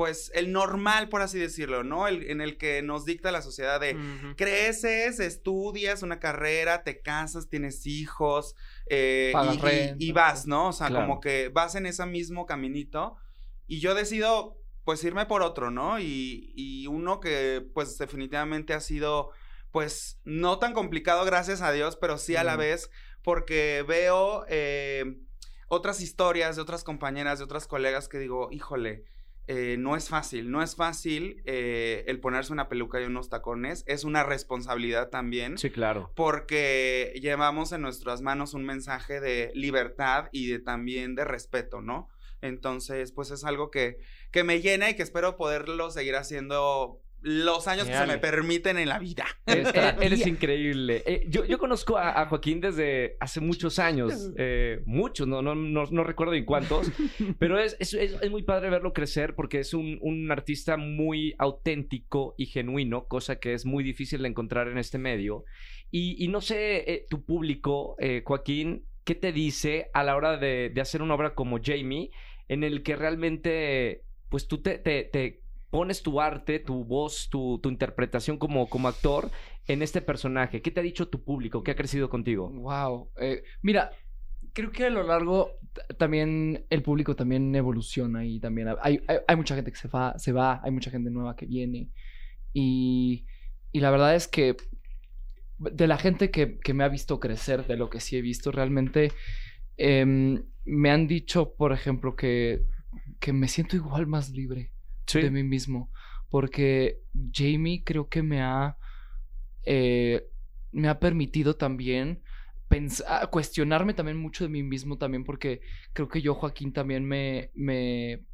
pues 0.00 0.32
el 0.34 0.50
normal, 0.50 1.10
por 1.10 1.20
así 1.20 1.38
decirlo, 1.38 1.84
¿no? 1.84 2.08
El, 2.08 2.22
en 2.30 2.40
el 2.40 2.56
que 2.56 2.80
nos 2.80 3.04
dicta 3.04 3.30
la 3.30 3.42
sociedad 3.42 3.78
de 3.78 3.92
creces, 4.34 5.20
estudias 5.20 6.02
una 6.02 6.18
carrera, 6.18 6.84
te 6.84 7.02
casas, 7.02 7.50
tienes 7.50 7.86
hijos 7.86 8.54
eh, 8.86 9.34
y- 9.34 9.54
y, 9.56 9.58
renta. 9.58 9.96
y 9.98 10.12
vas, 10.12 10.46
¿no? 10.46 10.68
O 10.68 10.72
sea, 10.72 10.86
Claro. 10.88 11.04
como 11.06 11.20
que 11.20 11.50
vas 11.50 11.74
en 11.74 11.84
ese 11.84 12.06
mismo 12.06 12.46
caminito 12.46 13.16
y 13.66 13.80
yo 13.80 13.94
decido 13.94 14.56
pues 14.84 15.04
irme 15.04 15.26
por 15.26 15.42
otro, 15.42 15.70
¿no? 15.70 16.00
Y, 16.00 16.54
y 16.56 16.86
uno 16.86 17.20
que 17.20 17.62
pues 17.74 17.98
definitivamente 17.98 18.72
ha 18.72 18.80
sido 18.80 19.32
pues 19.70 20.18
no 20.24 20.58
tan 20.58 20.72
complicado, 20.72 21.26
gracias 21.26 21.60
a 21.60 21.72
Dios, 21.72 21.98
pero 22.00 22.16
sí 22.16 22.36
a 22.36 22.42
la 22.42 22.56
vez 22.56 22.88
porque 23.22 23.84
veo 23.86 24.46
eh, 24.48 25.04
otras 25.68 26.00
historias 26.00 26.56
de 26.56 26.62
otras 26.62 26.84
compañeras, 26.84 27.38
de 27.38 27.44
otras 27.44 27.66
colegas 27.66 28.08
que 28.08 28.18
digo, 28.18 28.48
híjole, 28.50 29.04
eh, 29.52 29.74
no 29.78 29.96
es 29.96 30.08
fácil, 30.08 30.52
no 30.52 30.62
es 30.62 30.76
fácil 30.76 31.42
eh, 31.44 32.04
el 32.06 32.20
ponerse 32.20 32.52
una 32.52 32.68
peluca 32.68 33.00
y 33.00 33.04
unos 33.04 33.30
tacones, 33.30 33.82
es 33.88 34.04
una 34.04 34.22
responsabilidad 34.22 35.08
también. 35.08 35.58
Sí, 35.58 35.70
claro. 35.70 36.12
Porque 36.14 37.12
llevamos 37.20 37.72
en 37.72 37.82
nuestras 37.82 38.22
manos 38.22 38.54
un 38.54 38.64
mensaje 38.64 39.18
de 39.18 39.50
libertad 39.56 40.28
y 40.30 40.46
de 40.46 40.60
también 40.60 41.16
de 41.16 41.24
respeto, 41.24 41.80
¿no? 41.80 42.08
Entonces, 42.40 43.10
pues 43.10 43.32
es 43.32 43.42
algo 43.42 43.72
que, 43.72 43.98
que 44.30 44.44
me 44.44 44.60
llena 44.60 44.88
y 44.88 44.94
que 44.94 45.02
espero 45.02 45.36
poderlo 45.36 45.90
seguir 45.90 46.14
haciendo 46.14 47.02
los 47.22 47.66
años 47.68 47.86
que 47.86 47.92
se 47.92 48.06
me 48.06 48.18
permiten 48.18 48.78
en 48.78 48.88
la 48.88 48.98
vida. 48.98 49.24
Eh, 49.46 49.64
eres 50.00 50.26
increíble. 50.26 51.02
Eh, 51.06 51.24
yo, 51.28 51.44
yo 51.44 51.58
conozco 51.58 51.98
a, 51.98 52.20
a 52.22 52.26
Joaquín 52.26 52.60
desde 52.60 53.16
hace 53.20 53.40
muchos 53.40 53.78
años. 53.78 54.30
eh, 54.38 54.80
muchos, 54.86 55.28
no, 55.28 55.42
no, 55.42 55.54
no, 55.54 55.84
no 55.90 56.04
recuerdo 56.04 56.34
en 56.34 56.44
cuántos. 56.44 56.90
pero 57.38 57.58
es, 57.58 57.76
es, 57.78 57.94
es- 57.94 58.16
es 58.22 58.30
muy 58.30 58.42
padre 58.42 58.70
verlo 58.70 58.92
crecer 58.92 59.34
porque 59.34 59.58
es 59.60 59.74
un, 59.74 59.98
un 60.00 60.30
artista 60.32 60.76
muy 60.76 61.34
auténtico 61.38 62.34
y 62.38 62.46
genuino, 62.46 63.06
cosa 63.06 63.38
que 63.38 63.52
es 63.54 63.66
muy 63.66 63.84
difícil 63.84 64.22
de 64.22 64.28
encontrar 64.28 64.68
en 64.68 64.78
este 64.78 64.98
medio. 64.98 65.44
Y, 65.90 66.22
y 66.24 66.28
no 66.28 66.40
sé, 66.40 66.90
eh, 66.92 67.06
tu 67.10 67.24
público, 67.24 67.96
eh, 67.98 68.22
Joaquín, 68.24 68.84
¿qué 69.04 69.14
te 69.14 69.32
dice 69.32 69.90
a 69.92 70.04
la 70.04 70.16
hora 70.16 70.36
de, 70.36 70.70
de 70.72 70.80
hacer 70.80 71.02
una 71.02 71.14
obra 71.14 71.34
como 71.34 71.58
Jamie, 71.62 72.10
en 72.48 72.64
el 72.64 72.82
que 72.82 72.96
realmente, 72.96 74.02
pues 74.28 74.46
tú 74.48 74.62
te, 74.62 74.78
te- 74.78 75.04
te 75.04 75.40
pones 75.70 76.02
tu 76.02 76.20
arte, 76.20 76.58
tu 76.58 76.84
voz, 76.84 77.28
tu, 77.30 77.60
interpretación 77.64 78.38
como, 78.38 78.68
actor 78.88 79.30
en 79.66 79.82
este 79.82 80.02
personaje? 80.02 80.60
¿Qué 80.60 80.70
te 80.70 80.80
ha 80.80 80.82
dicho 80.82 81.08
tu 81.08 81.22
público? 81.22 81.62
¿Qué 81.62 81.70
ha 81.70 81.76
crecido 81.76 82.10
contigo? 82.10 82.50
Wow. 82.50 83.10
Eh, 83.20 83.42
mira, 83.62 83.92
creo 84.52 84.72
que 84.72 84.86
a 84.86 84.90
lo 84.90 85.04
largo 85.04 85.58
también 85.96 86.66
el 86.70 86.82
público 86.82 87.14
también 87.14 87.54
evoluciona 87.54 88.24
y 88.24 88.40
también 88.40 88.68
hay, 88.82 89.00
mucha 89.36 89.54
gente 89.54 89.70
que 89.70 89.78
se 89.78 89.88
va, 89.88 90.18
se 90.18 90.32
va, 90.32 90.60
hay 90.62 90.72
mucha 90.72 90.90
gente 90.90 91.10
nueva 91.10 91.36
que 91.36 91.46
viene. 91.46 91.88
Y, 92.52 93.26
la 93.72 93.92
verdad 93.92 94.16
es 94.16 94.26
que 94.26 94.56
de 95.58 95.86
la 95.86 95.98
gente 95.98 96.30
que, 96.30 96.58
que 96.58 96.74
me 96.74 96.82
ha 96.82 96.88
visto 96.88 97.20
crecer, 97.20 97.66
de 97.66 97.76
lo 97.76 97.90
que 97.90 98.00
sí 98.00 98.16
he 98.16 98.22
visto, 98.22 98.50
realmente 98.50 99.12
em, 99.76 100.42
me 100.64 100.90
han 100.90 101.06
dicho, 101.06 101.54
por 101.54 101.72
ejemplo, 101.72 102.16
que, 102.16 102.64
que 103.20 103.32
me 103.32 103.46
siento 103.46 103.76
igual 103.76 104.08
más 104.08 104.30
libre 104.30 104.72
de 105.18 105.30
mí 105.30 105.42
mismo. 105.42 105.90
Porque 106.30 107.00
Jamie 107.32 107.82
creo 107.84 108.08
que 108.08 108.22
me 108.22 108.42
ha. 108.42 108.76
eh, 109.64 110.26
me 110.72 110.88
ha 110.88 111.00
permitido 111.00 111.56
también 111.56 112.22
pensar, 112.68 113.30
cuestionarme 113.30 113.94
también 113.94 114.18
mucho 114.18 114.44
de 114.44 114.50
mí 114.50 114.62
mismo 114.62 114.98
también. 114.98 115.24
Porque 115.24 115.62
creo 115.92 116.08
que 116.08 116.22
yo, 116.22 116.34
Joaquín, 116.34 116.72
también 116.72 117.04
me. 117.04 117.50
me 117.54 118.24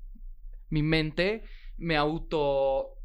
mi 0.70 0.82
mente 0.82 1.44
me 1.76 1.96
auto. 1.96 2.95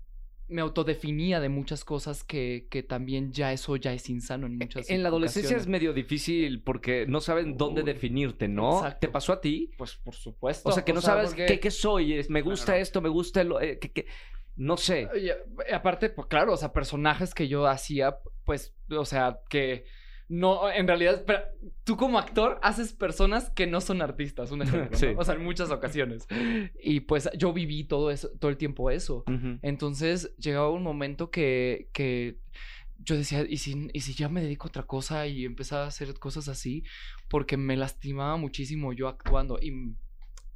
Me 0.52 0.62
autodefinía 0.62 1.40
de 1.40 1.50
muchas 1.50 1.84
cosas 1.86 2.24
que, 2.24 2.68
que 2.70 2.84
también 2.84 3.32
ya 3.32 3.54
eso 3.54 3.76
ya 3.78 3.94
es 3.94 4.10
insano 4.10 4.46
en 4.48 4.58
muchas 4.58 4.90
En 4.90 5.02
la 5.02 5.10
adolescencia 5.10 5.56
es 5.58 5.66
medio 5.68 5.94
difícil 5.94 6.62
porque 6.62 7.06
no 7.08 7.22
saben 7.22 7.58
dónde 7.58 7.82
Uy, 7.82 7.86
definirte, 7.88 8.48
¿no? 8.48 8.78
exacto. 8.80 9.00
¿Te 9.00 9.08
pasó 9.08 9.34
a 9.34 9.42
ti? 9.42 9.72
Pues 9.78 9.96
por 9.96 10.14
supuesto. 10.14 10.68
O 10.70 10.72
sea, 10.72 10.84
que 10.84 10.94
no 10.94 11.02
sabes 11.02 11.30
porque- 11.30 11.46
qué, 11.46 11.60
qué 11.60 11.72
soy, 11.72 12.26
me 12.30 12.42
gusta 12.42 12.66
Claro. 12.74 12.82
esto, 12.82 13.02
me 13.02 13.10
gusta 13.10 13.44
lo... 13.44 13.60
eh, 13.62 13.80
que- 13.80 13.92
que- 13.92 14.06
No 14.58 14.76
sé. 14.78 15.08
Y 15.16 15.74
aparte, 15.74 16.10
pues 16.10 16.28
claro, 16.28 16.54
o 16.54 16.58
sea, 16.58 16.74
personajes 16.74 17.34
que 17.34 17.48
yo 17.48 17.66
hacía, 17.68 18.18
pues, 18.44 18.76
o 18.90 19.06
sea, 19.06 19.40
que 19.50 19.86
no, 20.32 20.72
en 20.72 20.88
realidad, 20.88 21.24
pero 21.28 21.42
tú 21.84 21.98
como 21.98 22.18
actor 22.18 22.58
haces 22.64 22.94
personas 22.94 23.50
que 23.50 23.68
no 23.68 23.82
son 23.82 24.02
artistas, 24.02 24.50
un 24.52 24.62
ejemplo, 24.62 24.90
¿no? 24.90 24.98
Sí. 24.98 25.08
O 25.18 25.26
sea, 25.26 25.36
en 25.36 25.44
muchas 25.44 25.72
ocasiones. 25.72 26.26
Y 26.82 27.02
pues 27.02 27.30
yo 27.38 27.52
viví 27.52 27.84
todo 27.84 28.12
eso, 28.12 28.30
todo 28.40 28.50
el 28.50 28.56
tiempo 28.56 28.90
eso. 28.92 29.26
Entonces 29.62 30.34
llegaba 30.38 30.70
un 30.70 30.84
momento 30.84 31.32
que, 31.32 31.90
que 31.92 32.38
yo 33.00 33.18
decía, 33.18 33.46
¿y 33.46 33.58
si, 33.58 33.90
¿y 33.92 34.00
si 34.00 34.14
ya 34.14 34.30
me 34.30 34.42
dedico 34.42 34.68
a 34.68 34.70
otra 34.70 34.84
cosa? 34.84 35.28
Y 35.28 35.44
empezaba 35.44 35.84
a 35.84 35.88
hacer 35.88 36.18
cosas 36.18 36.48
así, 36.48 36.86
porque 37.28 37.58
me 37.58 37.76
lastimaba 37.76 38.38
muchísimo 38.38 38.94
yo 38.94 39.10
actuando. 39.10 39.60
Y 39.62 39.98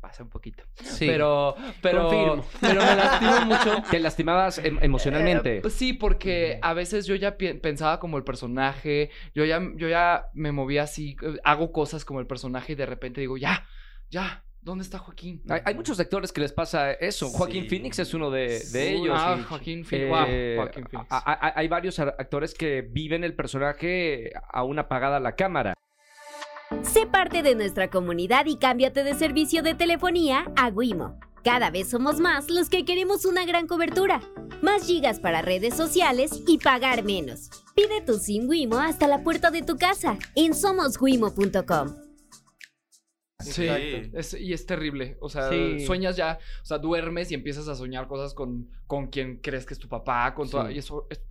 pasé 0.06 0.22
un 0.22 0.30
poquito. 0.30 0.64
Sí. 0.76 1.08
Pero, 1.08 1.56
pero, 1.82 2.04
Confirmo. 2.08 2.46
pero 2.62 2.82
me 2.82 2.96
lastimó 2.96 3.42
mucho. 3.46 3.84
¿Te 3.90 4.00
lastimabas 4.00 4.60
em- 4.60 4.78
emocionalmente? 4.82 5.58
Eh, 5.58 5.62
pues 5.62 5.74
sí, 5.74 5.94
porque 5.94 6.60
a 6.62 6.74
veces 6.74 7.08
yo 7.08 7.16
ya 7.16 7.38
pensaba 7.38 8.00
como 8.00 8.18
el 8.18 8.24
personaje, 8.24 9.10
yo 9.34 9.46
ya, 9.46 9.60
yo 9.76 9.88
ya 9.90 10.28
me 10.34 10.52
movía 10.52 10.84
así, 10.84 11.16
eh, 11.24 11.38
hago 11.44 11.72
cosas 11.72 12.06
como 12.06 12.20
el 12.20 12.28
personaje 12.28 12.74
y 12.74 12.76
de 12.76 12.86
repente 12.86 13.20
digo, 13.22 13.36
ya, 13.38 13.66
ya, 14.12 14.44
¿dónde 14.62 14.84
está 14.84 15.00
Joaquín? 15.00 15.42
Hay, 15.50 15.62
hay 15.66 15.74
muchos 15.74 16.00
actores 16.00 16.32
que 16.32 16.42
les 16.42 16.54
pasa 16.54 16.92
eso. 16.92 17.30
Joaquín. 17.30 17.68
Phoenix 17.68 17.98
es 17.98 18.14
uno 18.14 18.30
de, 18.30 18.48
de 18.48 18.60
Sí, 18.60 18.78
ellos. 18.80 19.18
Ah, 19.20 19.40
Joaquín 19.50 19.84
Phoenix. 19.86 20.10
Wow, 20.10 20.26
Eh, 20.28 20.56
Joaquín 20.58 20.86
Phoenix. 20.90 21.08
a- 21.12 21.32
a- 21.48 21.54
hay 21.60 21.68
varios 21.68 21.98
ar- 22.00 22.16
actores 22.20 22.54
que 22.54 22.82
viven 22.84 23.24
el 23.24 23.36
personaje 23.36 24.32
aún 24.54 24.78
apagada 24.78 25.20
la 25.20 25.36
cámara. 25.36 25.74
Sé 26.84 27.06
parte 27.08 27.44
de 27.44 27.56
nuestra 27.56 27.90
comunidad 27.90 28.46
y 28.46 28.58
cámbiate 28.58 29.04
de 29.04 29.14
servicio 29.14 29.62
de 29.64 29.76
telefonía 29.76 30.52
a 30.56 30.70
Wimo. 30.70 31.20
Cada 31.44 31.70
vez 31.70 31.90
somos 31.90 32.20
más 32.20 32.50
los 32.50 32.70
que 32.70 32.86
queremos 32.86 33.26
una 33.26 33.46
gran 33.46 33.68
cobertura, 33.68 34.22
más 34.62 34.86
gigas 34.88 35.20
para 35.20 35.42
redes 35.42 35.76
sociales 35.76 36.44
y 36.48 36.58
pagar 36.58 37.04
menos. 37.04 37.50
Pide 37.76 38.02
tu 38.02 38.18
SIM 38.18 38.48
Wimo 38.48 38.78
hasta 38.80 39.08
la 39.08 39.24
puerta 39.24 39.52
de 39.52 39.62
tu 39.62 39.78
casa 39.78 40.18
en 40.36 40.54
somoswimo.com. 40.54 41.96
Sí, 43.40 43.68
es- 43.68 44.34
y 44.34 44.54
es 44.54 44.66
terrible. 44.66 45.18
O 45.22 45.30
sea, 45.30 45.50
Sí. 45.50 45.86
sueñas 45.86 46.16
ya, 46.16 46.40
o 46.64 46.66
sea, 46.66 46.80
duermes 46.80 47.30
y 47.32 47.36
empiezas 47.36 47.68
a 47.68 47.76
soñar 47.76 48.08
cosas 48.08 48.34
con, 48.34 48.70
con 48.88 49.08
quien 49.08 49.40
crees 49.40 49.66
que 49.66 49.74
es 49.76 49.80
tu 49.80 49.88
papá, 49.90 50.34
con 50.34 50.50
toda- 50.50 50.70
Sí. 50.70 50.76
y 50.76 50.78
eso 50.80 51.06
es- 51.12 51.22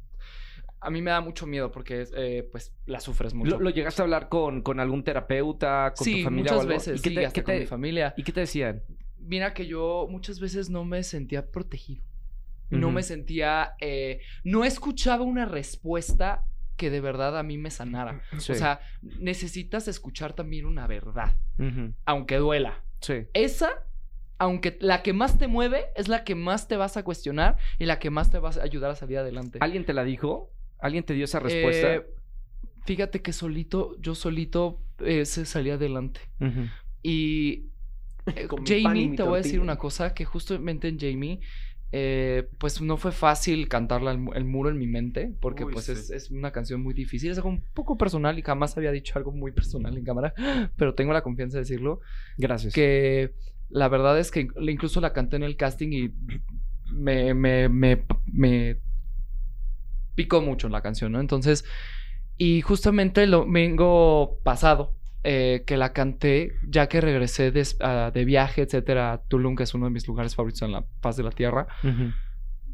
a 0.84 0.90
mí 0.90 1.02
me 1.02 1.10
da 1.10 1.20
mucho 1.20 1.46
miedo 1.46 1.70
porque, 1.72 2.04
eh, 2.16 2.48
pues, 2.52 2.72
la 2.86 3.00
sufres 3.00 3.34
mucho. 3.34 3.52
¿Lo, 3.58 3.60
lo 3.60 3.70
llegaste 3.70 4.02
a 4.02 4.04
hablar 4.04 4.28
con, 4.28 4.62
con 4.62 4.80
algún 4.80 5.02
terapeuta, 5.04 5.92
con 5.96 6.04
sí, 6.04 6.18
tu 6.18 6.24
familia 6.24 6.52
o 6.52 6.54
muchas 6.54 6.60
algo? 6.60 6.68
veces, 6.74 7.00
¿Y 7.00 7.02
qué 7.02 7.08
sí, 7.10 7.14
te- 7.16 7.26
hasta 7.26 7.40
qué 7.40 7.44
con 7.44 7.54
te- 7.54 7.60
mi 7.60 7.66
familia. 7.66 8.14
¿Y 8.16 8.22
qué 8.22 8.32
te 8.32 8.40
decían? 8.40 8.82
Mira 9.18 9.54
que 9.54 9.66
yo 9.66 10.06
muchas 10.10 10.38
veces 10.40 10.68
no 10.70 10.84
me 10.84 11.02
sentía 11.02 11.50
protegido. 11.50 12.04
No 12.70 12.90
me 12.90 13.02
sentía, 13.04 13.74
eh, 13.80 14.20
no 14.42 14.64
escuchaba 14.64 15.22
una 15.22 15.44
respuesta 15.44 16.44
que 16.76 16.90
de 16.90 17.00
verdad 17.00 17.38
a 17.38 17.44
mí 17.44 17.56
me 17.56 17.70
sanara. 17.70 18.20
Sí. 18.38 18.50
O 18.50 18.54
sea, 18.56 18.80
necesitas 19.20 19.86
escuchar 19.86 20.32
también 20.32 20.66
una 20.66 20.86
verdad, 20.88 21.36
aunque 22.04 22.36
duela. 22.38 22.82
Sí. 23.00 23.26
Esa, 23.32 23.70
aunque 24.38 24.76
la 24.80 25.02
que 25.02 25.12
más 25.12 25.38
te 25.38 25.46
mueve, 25.46 25.86
es 25.94 26.08
la 26.08 26.24
que 26.24 26.34
más 26.34 26.66
te 26.66 26.76
vas 26.76 26.96
a 26.96 27.04
cuestionar 27.04 27.56
y 27.78 27.84
la 27.86 28.00
que 28.00 28.10
más 28.10 28.30
te 28.30 28.38
va 28.40 28.50
a 28.50 28.62
ayudar 28.62 28.90
a 28.90 28.96
salir 28.96 29.18
adelante. 29.18 29.58
¿Alguien 29.60 29.84
te 29.84 29.92
la 29.92 30.02
dijo? 30.02 30.50
¿Alguien 30.84 31.02
te 31.02 31.14
dio 31.14 31.24
esa 31.24 31.40
respuesta? 31.40 31.94
Eh, 31.94 32.02
fíjate 32.84 33.22
que 33.22 33.32
solito, 33.32 33.96
yo 34.00 34.14
solito 34.14 34.78
eh, 34.98 35.24
se 35.24 35.46
salía 35.46 35.74
adelante. 35.74 36.20
Ujú. 36.40 36.68
Y 37.02 37.70
eh, 38.26 38.46
y 38.66 38.72
Jamie, 38.82 39.08
mi 39.10 39.16
te 39.16 39.22
voy 39.22 39.34
a 39.34 39.36
decir 39.38 39.60
una 39.60 39.76
cosa, 39.76 40.12
que 40.12 40.26
justamente 40.26 40.88
en 40.88 40.98
Jamie, 40.98 41.40
eh, 41.90 42.48
pues 42.58 42.82
no 42.82 42.98
fue 42.98 43.12
fácil 43.12 43.66
cantarla 43.68 44.10
el, 44.10 44.18
mu- 44.18 44.34
el 44.34 44.44
muro 44.44 44.68
en 44.68 44.76
mi 44.78 44.86
mente, 44.86 45.32
porque 45.40 45.64
Uy, 45.64 45.72
pues 45.72 45.86
sí. 45.86 45.92
es, 45.92 46.10
es 46.10 46.30
una 46.30 46.50
canción 46.52 46.82
muy 46.82 46.92
difícil, 46.92 47.30
es 47.30 47.38
algo 47.38 47.48
un 47.48 47.62
poco 47.72 47.96
personal 47.96 48.38
y 48.38 48.42
jamás 48.42 48.76
había 48.76 48.92
dicho 48.92 49.14
algo 49.16 49.32
muy 49.32 49.52
personal 49.52 49.96
en 49.96 50.04
cámara, 50.04 50.34
pero 50.76 50.94
tengo 50.94 51.14
la 51.14 51.22
confianza 51.22 51.56
de 51.56 51.62
decirlo, 51.62 52.00
Gracias. 52.36 52.74
que 52.74 53.32
la 53.70 53.88
verdad 53.88 54.18
es 54.18 54.30
que 54.30 54.48
incluso 54.60 55.00
la 55.00 55.14
canté 55.14 55.36
en 55.36 55.44
el 55.44 55.56
casting 55.56 55.88
y 55.92 56.10
me, 56.92 57.32
me, 57.34 57.68
me, 57.68 58.04
me 58.26 58.76
picó 60.14 60.40
mucho 60.40 60.68
la 60.68 60.82
canción, 60.82 61.12
¿no? 61.12 61.20
Entonces, 61.20 61.64
y 62.36 62.60
justamente 62.60 63.22
el 63.22 63.32
domingo 63.32 64.38
pasado, 64.42 64.96
eh, 65.22 65.64
que 65.66 65.76
la 65.76 65.92
canté, 65.92 66.52
ya 66.68 66.88
que 66.88 67.00
regresé 67.00 67.50
de, 67.50 67.66
ah, 67.80 68.10
de 68.12 68.24
viaje, 68.24 68.62
etcétera, 68.62 69.12
a 69.12 69.22
Tulum, 69.22 69.56
que 69.56 69.62
es 69.62 69.72
uno 69.74 69.86
de 69.86 69.90
mis 69.90 70.06
lugares 70.06 70.34
favoritos 70.34 70.62
en 70.62 70.72
la 70.72 70.84
paz 71.00 71.16
de 71.16 71.22
la 71.22 71.30
tierra, 71.30 71.66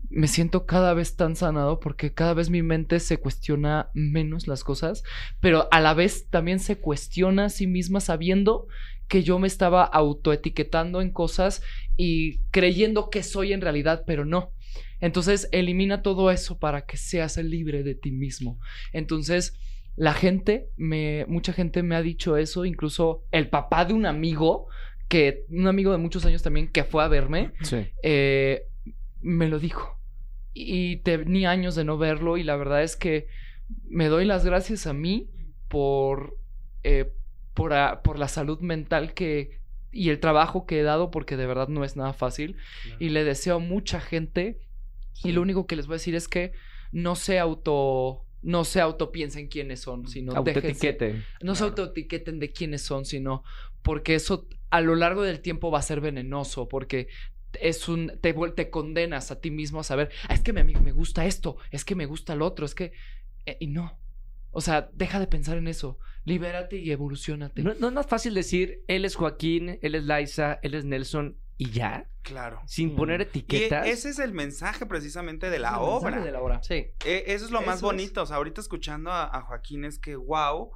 me 0.08 0.26
siento 0.26 0.66
cada 0.66 0.92
vez 0.92 1.14
tan 1.14 1.36
sanado 1.36 1.78
porque 1.78 2.12
cada 2.12 2.34
vez 2.34 2.50
mi 2.50 2.62
mente 2.62 2.98
se 2.98 3.18
cuestiona 3.18 3.90
menos 3.94 4.48
las 4.48 4.64
cosas, 4.64 5.04
pero 5.38 5.68
a 5.70 5.80
la 5.80 5.94
vez 5.94 6.28
también 6.28 6.58
se 6.58 6.78
cuestiona 6.78 7.44
a 7.44 7.50
sí 7.50 7.68
misma 7.68 8.00
sabiendo 8.00 8.66
que 9.06 9.22
yo 9.22 9.38
me 9.38 9.46
estaba 9.46 9.84
autoetiquetando 9.84 11.00
en 11.00 11.12
cosas 11.12 11.62
y 11.96 12.38
creyendo 12.50 13.10
que 13.10 13.22
soy 13.22 13.52
en 13.52 13.60
realidad, 13.60 14.02
pero 14.06 14.24
no. 14.24 14.50
Entonces 15.00 15.48
elimina 15.52 16.02
todo 16.02 16.30
eso 16.30 16.58
para 16.58 16.86
que 16.86 16.96
seas 16.96 17.36
libre 17.36 17.82
de 17.82 17.94
ti 17.94 18.10
mismo. 18.10 18.58
Entonces 18.92 19.58
la 19.96 20.14
gente, 20.14 20.68
me, 20.76 21.26
mucha 21.28 21.52
gente 21.52 21.82
me 21.82 21.96
ha 21.96 22.02
dicho 22.02 22.36
eso, 22.36 22.64
incluso 22.64 23.24
el 23.32 23.48
papá 23.48 23.84
de 23.84 23.92
un 23.92 24.06
amigo, 24.06 24.66
que 25.08 25.44
un 25.50 25.66
amigo 25.66 25.92
de 25.92 25.98
muchos 25.98 26.24
años 26.24 26.42
también 26.42 26.68
que 26.68 26.84
fue 26.84 27.02
a 27.02 27.08
verme, 27.08 27.52
eh, 28.02 28.62
me 29.20 29.48
lo 29.48 29.58
dijo 29.58 30.00
y 30.54 30.96
tenía 30.98 31.50
años 31.50 31.74
de 31.74 31.84
no 31.84 31.98
verlo 31.98 32.36
y 32.36 32.42
la 32.42 32.56
verdad 32.56 32.82
es 32.82 32.96
que 32.96 33.26
me 33.88 34.06
doy 34.06 34.24
las 34.24 34.44
gracias 34.44 34.86
a 34.86 34.92
mí 34.92 35.30
por, 35.68 36.36
eh, 36.82 37.12
por, 37.54 37.72
por, 38.02 38.18
la 38.18 38.28
salud 38.28 38.60
mental 38.60 39.14
que 39.14 39.59
y 39.92 40.10
el 40.10 40.20
trabajo 40.20 40.66
que 40.66 40.80
he 40.80 40.82
dado 40.82 41.10
porque 41.10 41.36
de 41.36 41.46
verdad 41.46 41.68
no 41.68 41.84
es 41.84 41.96
nada 41.96 42.12
fácil 42.12 42.56
y 42.98 43.08
le 43.08 43.24
deseo 43.24 43.56
a 43.56 43.58
mucha 43.58 44.00
gente 44.00 44.58
y 45.24 45.32
lo 45.32 45.42
único 45.42 45.66
que 45.66 45.76
les 45.76 45.86
voy 45.86 45.94
a 45.94 45.98
decir 45.98 46.14
es 46.14 46.28
que 46.28 46.52
no 46.92 47.16
se 47.16 47.38
auto 47.38 48.24
no 48.42 48.64
se 48.64 48.80
autopiensen 48.80 49.48
quiénes 49.48 49.80
son, 49.80 50.08
sino 50.08 50.32
autoetiqueten. 50.32 51.24
No 51.42 51.54
se 51.54 51.64
autoetiqueten 51.64 52.38
de 52.38 52.52
quiénes 52.52 52.80
son, 52.80 53.04
sino 53.04 53.44
porque 53.82 54.14
eso 54.14 54.48
a 54.70 54.80
lo 54.80 54.94
largo 54.94 55.22
del 55.22 55.40
tiempo 55.40 55.70
va 55.70 55.80
a 55.80 55.82
ser 55.82 56.00
venenoso, 56.00 56.68
porque 56.68 57.08
es 57.60 57.88
un, 57.88 58.12
te, 58.20 58.32
te 58.32 58.70
condenas 58.70 59.30
a 59.30 59.40
ti 59.40 59.50
mismo 59.50 59.80
a 59.80 59.84
saber, 59.84 60.10
ah, 60.28 60.34
es 60.34 60.40
que 60.40 60.58
amigo 60.58 60.80
me 60.80 60.92
gusta 60.92 61.26
esto, 61.26 61.56
es 61.70 61.84
que 61.84 61.94
me 61.94 62.06
gusta 62.06 62.34
lo 62.34 62.46
otro, 62.46 62.64
es 62.64 62.74
que, 62.74 62.92
eh, 63.46 63.56
y 63.60 63.66
no. 63.66 63.98
O 64.52 64.60
sea, 64.60 64.90
deja 64.94 65.20
de 65.20 65.26
pensar 65.26 65.58
en 65.58 65.68
eso. 65.68 65.98
Libérate 66.24 66.76
y 66.76 66.90
evolucionate. 66.90 67.62
No, 67.62 67.74
no, 67.74 67.88
es 67.88 67.94
más 67.94 68.06
fácil 68.06 68.34
decir, 68.34 68.84
él 68.88 69.04
es 69.04 69.16
Joaquín, 69.16 69.78
él 69.82 69.94
es 69.94 70.04
Liza, 70.04 70.58
él 70.62 70.74
es 70.74 70.84
Nelson 70.84 71.38
y 71.56 71.70
ya. 71.70 72.08
Claro. 72.22 72.60
Sin 72.66 72.94
poner 72.94 73.22
etiquetas. 73.22 73.86
Y 73.86 73.90
ese 73.90 74.10
es 74.10 74.18
el 74.18 74.32
mensaje 74.32 74.86
precisamente 74.86 75.50
de 75.50 75.58
la 75.58 75.80
obra. 75.80 76.20
De 76.20 76.32
la 76.32 76.40
obra. 76.40 76.62
Sí. 76.62 76.92
E, 77.04 77.24
eso 77.26 77.44
es 77.44 77.50
lo 77.50 77.62
más 77.62 77.80
bonito. 77.80 78.22
O 78.22 78.26
sea, 78.26 78.36
ahorita 78.36 78.60
escuchando 78.60 79.10
a, 79.10 79.24
a 79.24 79.40
Joaquín 79.42 79.84
es 79.84 79.98
que, 79.98 80.16
wow, 80.16 80.70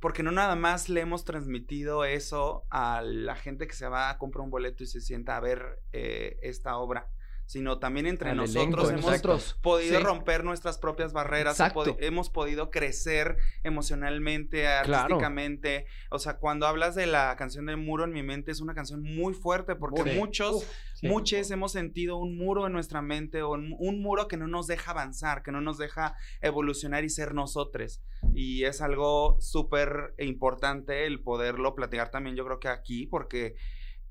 porque 0.00 0.22
no 0.22 0.30
nada 0.30 0.54
más 0.54 0.88
le 0.88 1.00
hemos 1.00 1.24
transmitido 1.24 2.04
eso 2.04 2.66
a 2.70 3.02
la 3.02 3.34
gente 3.34 3.66
que 3.66 3.74
se 3.74 3.88
va 3.88 4.10
a 4.10 4.18
comprar 4.18 4.44
un 4.44 4.50
boleto 4.50 4.84
y 4.84 4.86
se 4.86 5.00
sienta 5.00 5.36
a 5.36 5.40
ver 5.40 5.80
eh, 5.92 6.38
esta 6.42 6.76
obra 6.76 7.08
sino 7.48 7.78
también 7.78 8.06
entre 8.06 8.34
nosotros 8.34 8.90
hemos 8.90 9.54
podido 9.62 10.00
romper 10.00 10.44
nuestras 10.44 10.76
propias 10.76 11.14
barreras, 11.14 11.58
hemos 11.98 12.28
podido 12.28 12.70
crecer 12.70 13.38
emocionalmente, 13.64 14.68
artísticamente. 14.68 15.86
O 16.10 16.18
sea, 16.18 16.36
cuando 16.36 16.66
hablas 16.66 16.94
de 16.94 17.06
la 17.06 17.34
canción 17.38 17.64
del 17.64 17.78
muro 17.78 18.04
en 18.04 18.12
mi 18.12 18.22
mente 18.22 18.50
es 18.50 18.60
una 18.60 18.74
canción 18.74 19.02
muy 19.02 19.32
fuerte 19.32 19.76
porque 19.76 20.14
muchos, 20.14 20.66
muchos 21.00 21.50
hemos 21.50 21.72
sentido 21.72 22.18
un 22.18 22.36
muro 22.36 22.66
en 22.66 22.74
nuestra 22.74 23.00
mente 23.00 23.40
o 23.40 23.52
un, 23.52 24.02
muro 24.02 24.28
que 24.28 24.36
no 24.36 24.46
nos 24.46 24.66
deja 24.66 24.90
avanzar, 24.90 25.42
que 25.42 25.50
no 25.50 25.62
nos 25.62 25.78
deja 25.78 26.16
evolucionar 26.42 27.02
y 27.04 27.08
ser 27.08 27.32
nosotros. 27.32 28.02
Y 28.34 28.64
es 28.64 28.82
algo 28.82 29.38
súper 29.40 30.12
importante 30.18 31.06
el 31.06 31.22
poderlo 31.22 31.74
platicar 31.74 32.10
también 32.10 32.36
yo 32.36 32.44
creo 32.44 32.60
que 32.60 32.68
aquí 32.68 33.06
porque 33.06 33.54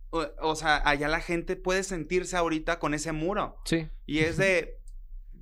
o, 0.09 0.55
sea, 0.55 0.81
allá 0.87 1.07
la 1.07 1.19
gente 1.19 1.55
puede 1.55 1.83
sentirse 1.83 2.37
ahorita 2.37 2.79
con 2.79 2.93
ese 2.93 3.11
muro. 3.11 3.57
Sí. 3.65 3.87
Y 4.05 4.19
es 4.19 4.37
de, 4.37 4.77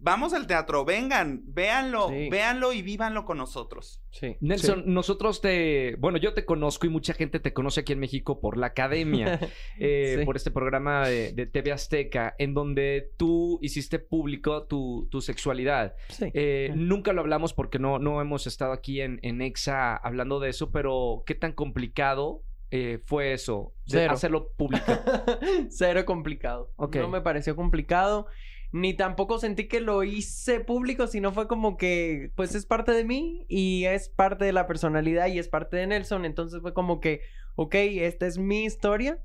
vamos 0.05 0.33
al 0.33 0.47
teatro, 0.47 0.85
vengan, 0.85 1.41
véanlo, 1.47 2.09
véanlo 2.09 2.73
y 2.73 2.81
vívanlo 2.81 3.25
con 3.25 3.37
nosotros. 3.37 4.01
Sí. 4.11 4.37
Nelson, 4.39 4.83
nosotros 4.85 5.41
te, 5.41 5.95
bueno, 5.97 6.17
yo 6.17 6.33
te 6.33 6.45
conozco 6.45 6.85
y 6.85 6.89
mucha 6.89 7.13
gente 7.13 7.39
te 7.39 7.53
conoce 7.53 7.81
aquí 7.81 7.93
en 7.93 7.99
México 7.99 8.39
por 8.39 8.57
la 8.57 8.67
academia, 8.67 9.39
eh, 9.79 10.21
por 10.25 10.35
este 10.35 10.51
programa 10.51 11.07
de, 11.07 11.45
TV 11.47 11.71
Azteca, 11.71 12.35
en 12.37 12.53
donde 12.53 13.11
tú 13.17 13.59
hiciste 13.61 13.99
público 13.99 14.63
tu, 14.63 15.07
sexualidad. 15.21 15.95
Sí. 16.09 16.29
Eh, 16.33 16.71
nunca 16.75 17.13
lo 17.13 17.21
hablamos 17.21 17.53
porque 17.53 17.79
no, 17.79 17.99
no 17.99 18.21
hemos 18.21 18.47
estado 18.47 18.73
aquí 18.73 19.01
en, 19.01 19.19
en 19.23 19.41
EXA 19.41 19.95
hablando 19.95 20.39
de 20.39 20.49
eso, 20.49 20.71
pero 20.71 21.23
¿qué 21.25 21.35
tan 21.35 21.53
complicado 21.53 22.43
eh, 22.75 22.99
fue 23.05 23.33
eso? 23.33 23.73
De 23.85 24.05
hacerlo 24.05 24.51
público. 24.57 24.85
Cero 25.69 26.05
complicado. 26.05 26.71
No 26.77 27.09
me 27.09 27.21
pareció 27.21 27.55
complicado. 27.55 28.27
Ni 28.71 28.93
tampoco 28.93 29.39
sentí 29.39 29.69
que 29.69 29.79
lo 29.79 30.03
hice 30.03 30.59
público, 30.59 31.07
sino 31.07 31.31
fue 31.31 31.47
como 31.47 31.77
que, 31.77 32.31
pues 32.35 32.55
es 32.55 32.65
parte 32.65 32.91
de 32.91 33.05
mí 33.05 33.45
y 33.47 33.85
es 33.85 34.09
parte 34.09 34.43
de 34.43 34.51
la 34.51 34.67
personalidad 34.67 35.27
y 35.27 35.39
es 35.39 35.47
parte 35.47 35.77
de 35.77 35.87
Nelson. 35.87 36.25
Entonces 36.25 36.61
fue 36.61 36.73
como 36.73 36.99
que, 36.99 37.21
ok, 37.55 37.75
esta 37.75 38.27
es 38.27 38.37
mi 38.37 38.65
historia. 38.65 39.21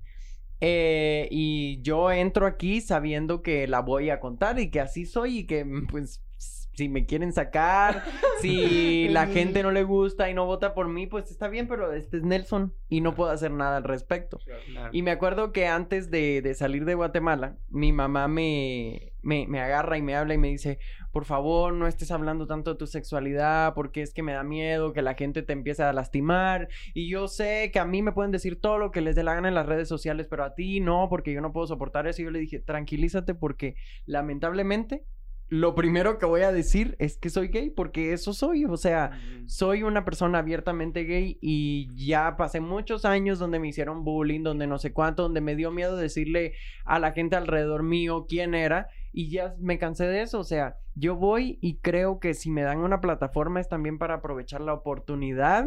Eh, 0.60 1.26
y 1.32 1.82
yo 1.82 2.12
entro 2.12 2.46
aquí 2.46 2.80
sabiendo 2.80 3.42
que 3.42 3.66
la 3.66 3.80
voy 3.80 4.10
a 4.10 4.20
contar 4.20 4.60
y 4.60 4.70
que 4.70 4.80
así 4.80 5.06
soy 5.06 5.38
y 5.38 5.46
que 5.46 5.66
pues 5.90 6.22
si 6.80 6.88
me 6.88 7.04
quieren 7.04 7.34
sacar, 7.34 8.04
si 8.40 9.06
la 9.10 9.26
gente 9.26 9.62
no 9.62 9.70
le 9.70 9.84
gusta 9.84 10.30
y 10.30 10.34
no 10.34 10.46
vota 10.46 10.72
por 10.72 10.88
mí, 10.88 11.06
pues 11.06 11.30
está 11.30 11.46
bien, 11.48 11.68
pero 11.68 11.92
este 11.92 12.16
es 12.16 12.22
Nelson 12.22 12.72
y 12.88 13.02
no 13.02 13.14
puedo 13.14 13.30
hacer 13.30 13.50
nada 13.50 13.76
al 13.76 13.84
respecto. 13.84 14.38
Y 14.90 15.02
me 15.02 15.10
acuerdo 15.10 15.52
que 15.52 15.66
antes 15.66 16.10
de, 16.10 16.54
salir 16.54 16.86
de 16.86 16.94
Guatemala, 16.94 17.58
mi 17.68 17.92
mamá 17.92 18.28
me, 18.28 19.12
me, 19.20 19.46
me, 19.46 19.60
agarra 19.60 19.98
y 19.98 20.02
me 20.02 20.16
habla 20.16 20.32
y 20.32 20.38
me 20.38 20.48
dice, 20.48 20.78
por 21.12 21.26
favor, 21.26 21.74
no 21.74 21.86
estés 21.86 22.10
hablando 22.12 22.46
tanto 22.46 22.72
de 22.72 22.78
tu 22.78 22.86
sexualidad 22.86 23.74
porque 23.74 24.00
es 24.00 24.14
que 24.14 24.22
me 24.22 24.32
da 24.32 24.42
miedo 24.42 24.94
que 24.94 25.02
la 25.02 25.12
gente 25.12 25.42
te 25.42 25.52
empiece 25.52 25.82
a 25.82 25.92
lastimar. 25.92 26.68
Y 26.94 27.10
yo 27.10 27.28
sé 27.28 27.70
que 27.74 27.78
a 27.78 27.84
mí 27.84 28.00
me 28.00 28.12
pueden 28.12 28.32
decir 28.32 28.58
todo 28.58 28.78
lo 28.78 28.90
que 28.90 29.02
les 29.02 29.16
dé 29.16 29.22
la 29.22 29.34
gana 29.34 29.48
en 29.48 29.54
las 29.54 29.66
redes 29.66 29.86
sociales, 29.86 30.28
pero 30.30 30.44
a 30.44 30.54
ti 30.54 30.80
no, 30.80 31.08
porque 31.10 31.34
yo 31.34 31.42
no 31.42 31.52
puedo 31.52 31.66
soportar 31.66 32.06
eso. 32.06 32.22
Y 32.22 32.24
yo 32.24 32.30
le 32.30 32.38
dije, 32.38 32.58
tranquilízate 32.58 33.34
porque 33.34 33.74
lamentablemente 34.06 35.04
lo 35.50 35.74
primero 35.74 36.18
que 36.18 36.26
voy 36.26 36.42
a 36.42 36.52
decir 36.52 36.94
es 37.00 37.18
que 37.18 37.28
soy 37.28 37.48
gay, 37.48 37.70
porque 37.70 38.12
eso 38.12 38.32
soy. 38.32 38.64
O 38.64 38.76
sea, 38.76 39.20
soy 39.46 39.82
una 39.82 40.04
persona 40.04 40.38
abiertamente 40.38 41.02
gay 41.02 41.38
y 41.40 41.88
ya 41.96 42.36
pasé 42.36 42.60
muchos 42.60 43.04
años 43.04 43.40
donde 43.40 43.58
me 43.58 43.66
hicieron 43.66 44.04
bullying, 44.04 44.44
donde 44.44 44.68
no 44.68 44.78
sé 44.78 44.92
cuánto, 44.92 45.24
donde 45.24 45.40
me 45.40 45.56
dio 45.56 45.72
miedo 45.72 45.96
decirle 45.96 46.54
a 46.84 47.00
la 47.00 47.10
gente 47.10 47.34
alrededor 47.34 47.82
mío 47.82 48.26
quién 48.28 48.54
era 48.54 48.88
y 49.12 49.30
ya 49.30 49.56
me 49.58 49.78
cansé 49.78 50.06
de 50.06 50.22
eso. 50.22 50.38
O 50.38 50.44
sea, 50.44 50.76
yo 50.94 51.16
voy 51.16 51.58
y 51.60 51.78
creo 51.78 52.20
que 52.20 52.34
si 52.34 52.48
me 52.48 52.62
dan 52.62 52.78
una 52.78 53.00
plataforma 53.00 53.60
es 53.60 53.68
también 53.68 53.98
para 53.98 54.14
aprovechar 54.14 54.60
la 54.60 54.72
oportunidad 54.72 55.66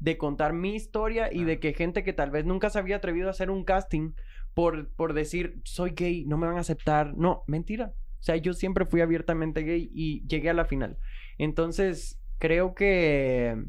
de 0.00 0.18
contar 0.18 0.54
mi 0.54 0.74
historia 0.74 1.32
y 1.32 1.44
de 1.44 1.60
que 1.60 1.72
gente 1.72 2.02
que 2.02 2.12
tal 2.12 2.32
vez 2.32 2.46
nunca 2.46 2.68
se 2.68 2.80
había 2.80 2.96
atrevido 2.96 3.28
a 3.28 3.30
hacer 3.30 3.48
un 3.48 3.64
casting 3.64 4.12
por, 4.54 4.90
por 4.94 5.12
decir 5.12 5.60
soy 5.62 5.90
gay, 5.90 6.24
no 6.24 6.36
me 6.36 6.48
van 6.48 6.56
a 6.56 6.60
aceptar. 6.60 7.16
No, 7.16 7.44
mentira. 7.46 7.92
O 8.20 8.22
sea, 8.22 8.36
yo 8.36 8.52
siempre 8.52 8.84
fui 8.84 9.00
abiertamente 9.00 9.62
gay 9.62 9.90
y 9.92 10.26
llegué 10.26 10.50
a 10.50 10.54
la 10.54 10.66
final. 10.66 10.98
Entonces, 11.38 12.20
creo 12.38 12.74
que 12.74 13.64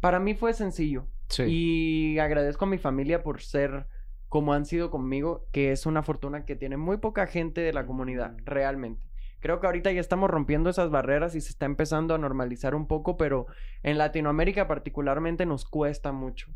para 0.00 0.18
mí 0.18 0.34
fue 0.34 0.52
sencillo. 0.52 1.06
Sí. 1.28 1.44
Y 1.46 2.18
agradezco 2.18 2.64
a 2.64 2.68
mi 2.68 2.78
familia 2.78 3.22
por 3.22 3.40
ser 3.40 3.86
como 4.28 4.52
han 4.52 4.66
sido 4.66 4.90
conmigo, 4.90 5.46
que 5.52 5.70
es 5.70 5.86
una 5.86 6.02
fortuna 6.02 6.44
que 6.44 6.56
tiene 6.56 6.76
muy 6.76 6.96
poca 6.96 7.28
gente 7.28 7.60
de 7.60 7.72
la 7.72 7.86
comunidad, 7.86 8.36
realmente. 8.44 9.06
Creo 9.38 9.60
que 9.60 9.66
ahorita 9.66 9.92
ya 9.92 10.00
estamos 10.00 10.28
rompiendo 10.28 10.70
esas 10.70 10.90
barreras 10.90 11.36
y 11.36 11.40
se 11.40 11.50
está 11.50 11.66
empezando 11.66 12.14
a 12.14 12.18
normalizar 12.18 12.74
un 12.74 12.88
poco, 12.88 13.16
pero 13.16 13.46
en 13.84 13.96
Latinoamérica 13.96 14.66
particularmente 14.66 15.46
nos 15.46 15.64
cuesta 15.64 16.10
mucho. 16.10 16.50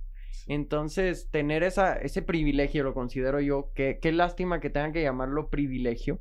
Entonces, 0.49 1.31
tener 1.31 1.63
esa, 1.63 1.95
ese 1.95 2.23
privilegio, 2.23 2.83
lo 2.83 2.95
considero 2.95 3.39
yo, 3.41 3.71
que 3.75 4.01
qué 4.01 4.11
lástima 4.11 4.59
que 4.59 4.71
tengan 4.71 4.93
que 4.93 5.03
llamarlo 5.03 5.51
privilegio, 5.51 6.21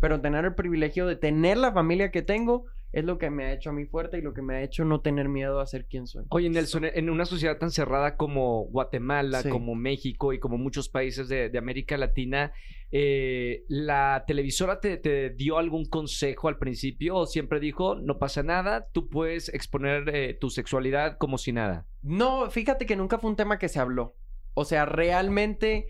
pero 0.00 0.20
tener 0.20 0.44
el 0.44 0.54
privilegio 0.54 1.06
de 1.06 1.16
tener 1.16 1.56
la 1.56 1.72
familia 1.72 2.10
que 2.10 2.22
tengo 2.22 2.66
es 2.92 3.04
lo 3.04 3.18
que 3.18 3.30
me 3.30 3.44
ha 3.44 3.52
hecho 3.52 3.70
a 3.70 3.72
mí 3.72 3.84
fuerte 3.84 4.18
y 4.18 4.22
lo 4.22 4.32
que 4.32 4.40
me 4.40 4.56
ha 4.56 4.62
hecho 4.62 4.84
no 4.84 5.00
tener 5.00 5.28
miedo 5.28 5.60
a 5.60 5.66
ser 5.66 5.84
quien 5.86 6.06
soy. 6.06 6.24
Oye, 6.30 6.48
Nelson, 6.48 6.86
en 6.86 7.10
una 7.10 7.26
sociedad 7.26 7.58
tan 7.58 7.70
cerrada 7.70 8.16
como 8.16 8.64
Guatemala, 8.64 9.42
como 9.42 9.74
México 9.74 10.32
y 10.32 10.38
como 10.38 10.56
muchos 10.56 10.88
países 10.88 11.28
de, 11.28 11.56
América 11.58 11.98
Latina, 11.98 12.52
eh, 12.90 13.64
¿la 13.68 14.24
televisora 14.26 14.80
te, 14.80 15.30
dio 15.30 15.58
algún 15.58 15.84
consejo 15.84 16.48
al 16.48 16.56
principio 16.56 17.16
o 17.16 17.26
siempre 17.26 17.60
dijo, 17.60 17.96
no 17.96 18.18
pasa 18.18 18.42
nada, 18.42 18.88
tú 18.92 19.08
puedes 19.08 19.50
exponer 19.50 20.08
eh, 20.14 20.34
tu 20.34 20.48
sexualidad 20.48 21.18
como 21.18 21.36
si 21.36 21.52
nada? 21.52 21.86
No, 22.02 22.50
fíjate 22.50 22.86
que 22.86 22.96
nunca 22.96 23.18
fue 23.18 23.28
un 23.28 23.36
tema 23.36 23.58
que 23.58 23.68
se 23.68 23.80
habló. 23.80 24.16
O 24.54 24.64
sea, 24.64 24.86
realmente 24.86 25.88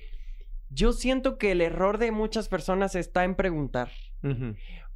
yo 0.70 0.92
siento 0.92 1.38
que 1.38 1.52
el 1.52 1.60
error 1.60 1.98
de 1.98 2.10
muchas 2.12 2.48
personas 2.48 2.94
está 2.94 3.24
en 3.24 3.34
preguntar. 3.34 3.90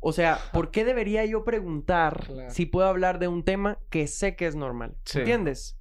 O 0.00 0.12
sea, 0.12 0.38
¿por 0.52 0.70
qué 0.70 0.84
debería 0.84 1.24
yo 1.24 1.44
preguntar 1.44 2.24
Claro. 2.26 2.50
si 2.50 2.66
puedo 2.66 2.88
hablar 2.88 3.18
de 3.20 3.28
un 3.28 3.44
tema 3.44 3.78
que 3.88 4.06
sé 4.08 4.34
que 4.36 4.46
es 4.46 4.56
normal? 4.56 4.96
Sí. 5.04 5.20
¿Entiendes? 5.20 5.78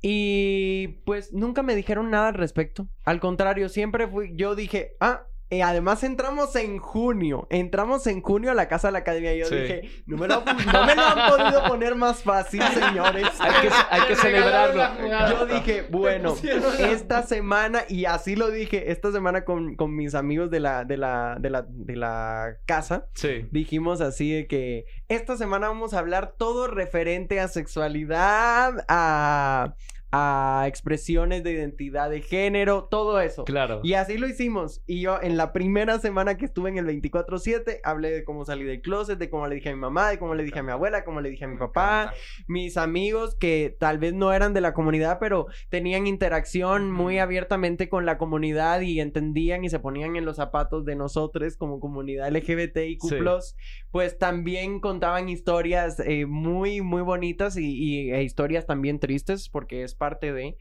Y 0.00 0.88
pues 1.04 1.32
nunca 1.32 1.62
me 1.62 1.74
dijeron 1.74 2.10
nada 2.10 2.28
al 2.28 2.34
respecto. 2.34 2.88
Al 3.04 3.20
contrario, 3.20 3.68
siempre 3.68 4.06
fui, 4.06 4.32
yo 4.36 4.54
dije, 4.54 4.96
ah, 5.00 5.24
y 5.50 5.62
además 5.62 6.02
entramos 6.04 6.54
en 6.56 6.78
junio, 6.78 7.46
entramos 7.50 8.06
en 8.06 8.20
junio 8.22 8.50
a 8.50 8.54
la 8.54 8.68
casa 8.68 8.88
de 8.88 8.92
la 8.92 8.98
academia. 8.98 9.34
Y 9.34 9.38
yo 9.38 9.46
Sí. 9.46 9.56
dije, 9.56 9.90
no 10.06 10.16
me, 10.18 10.28
lo, 10.28 10.44
no 10.44 10.84
me 10.86 10.94
lo 10.94 11.02
han 11.02 11.30
podido 11.30 11.64
poner 11.68 11.94
más 11.94 12.22
fácil, 12.22 12.62
señores. 12.62 13.26
Hay 13.40 13.52
que, 13.62 13.70
hay 13.90 14.00
que 14.08 14.16
celebrarlo. 14.16 14.82
Yo 15.30 15.46
dije, 15.46 15.86
bueno, 15.90 16.34
esta 16.78 17.22
semana, 17.22 17.82
y 17.88 18.04
así 18.04 18.36
lo 18.36 18.50
dije, 18.50 18.90
esta 18.92 19.10
semana 19.12 19.44
con, 19.44 19.74
con 19.74 19.94
mis 19.96 20.14
amigos 20.14 20.50
de 20.50 20.60
la, 20.60 20.84
de 20.84 20.96
la, 20.98 21.36
de 21.40 21.50
la, 21.50 21.64
de 21.66 21.96
la 21.96 22.56
casa, 22.66 23.06
Sí. 23.14 23.46
dijimos 23.50 24.00
así 24.00 24.32
de 24.32 24.46
que 24.46 24.84
esta 25.08 25.36
semana 25.36 25.68
vamos 25.68 25.94
a 25.94 25.98
hablar 26.00 26.34
todo 26.36 26.66
referente 26.66 27.40
a 27.40 27.48
sexualidad, 27.48 28.84
a, 28.88 29.74
a 30.10 30.64
expresiones 30.66 31.42
de 31.44 31.52
identidad 31.52 32.08
de 32.10 32.22
género, 32.22 32.84
todo 32.90 33.20
eso. 33.20 33.44
Claro. 33.44 33.80
Y 33.82 33.92
así 33.94 34.16
lo 34.16 34.26
hicimos. 34.28 34.82
Y 34.86 35.00
yo 35.02 35.18
en 35.20 35.36
la 35.36 35.52
primera 35.52 35.98
semana 35.98 36.36
que 36.36 36.46
estuve 36.46 36.70
en 36.70 36.78
el 36.78 36.86
24/7 36.86 37.80
hablé 37.84 38.10
de 38.10 38.24
cómo 38.24 38.44
salí 38.44 38.64
del 38.64 38.80
closet, 38.80 39.18
de 39.18 39.28
cómo 39.28 39.46
le 39.46 39.56
dije 39.56 39.68
a 39.68 39.74
mi 39.74 39.80
mamá, 39.80 40.08
de 40.10 40.18
cómo 40.18 40.34
le 40.34 40.44
dije 40.44 40.58
a 40.58 40.62
mi 40.62 40.72
abuela, 40.72 41.04
cómo 41.04 41.20
le 41.20 41.28
dije 41.30 41.44
a 41.44 41.48
mi 41.48 41.58
papá, 41.58 42.14
mis 42.46 42.76
amigos 42.76 43.34
que 43.36 43.76
tal 43.78 43.98
vez 43.98 44.14
no 44.14 44.32
eran 44.32 44.54
de 44.54 44.60
la 44.62 44.72
comunidad, 44.72 45.18
pero 45.20 45.46
tenían 45.68 46.06
interacción 46.06 46.90
muy 46.90 47.18
abiertamente 47.18 47.88
con 47.88 48.06
la 48.06 48.16
comunidad 48.18 48.80
y 48.80 49.00
entendían 49.00 49.64
y 49.64 49.68
se 49.68 49.78
ponían 49.78 50.16
en 50.16 50.24
los 50.24 50.36
zapatos 50.36 50.84
de 50.84 50.96
nosotros 50.96 51.56
como 51.56 51.80
comunidad 51.80 52.28
LGBTIQ+, 52.28 52.98
Sí. 53.08 53.54
pues 53.90 54.18
también 54.18 54.80
contaban 54.80 55.28
historias 55.28 56.00
eh, 56.00 56.26
muy, 56.26 56.80
muy 56.80 57.02
bonitas 57.02 57.56
y, 57.56 57.66
y- 57.76 58.10
e 58.12 58.22
historias 58.22 58.66
también 58.66 58.98
tristes 58.98 59.48
porque 59.48 59.82
es 59.82 59.94
parte 59.98 60.32
de... 60.32 60.56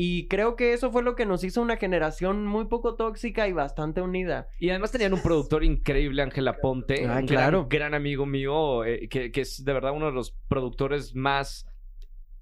Y 0.00 0.28
creo 0.28 0.54
que 0.54 0.74
eso 0.74 0.92
fue 0.92 1.02
lo 1.02 1.16
que 1.16 1.26
nos 1.26 1.42
hizo 1.42 1.60
una 1.60 1.76
generación 1.76 2.46
muy 2.46 2.66
poco 2.66 2.94
tóxica 2.94 3.48
y 3.48 3.52
bastante 3.52 4.00
unida. 4.00 4.46
Y 4.60 4.70
además 4.70 4.92
tenían 4.92 5.12
un 5.12 5.20
productor 5.22 5.64
increíble, 5.64 6.22
Ángela 6.22 6.56
Ponte. 6.58 7.04
Ah, 7.04 7.18
un 7.20 7.26
claro. 7.26 7.66
Gran, 7.66 7.68
gran 7.68 7.94
amigo 7.94 8.24
mío, 8.24 8.84
eh, 8.84 9.08
que, 9.08 9.32
que 9.32 9.40
es 9.40 9.64
de 9.64 9.72
verdad 9.72 9.90
uno 9.92 10.06
de 10.06 10.12
los 10.12 10.36
productores 10.46 11.16
más 11.16 11.66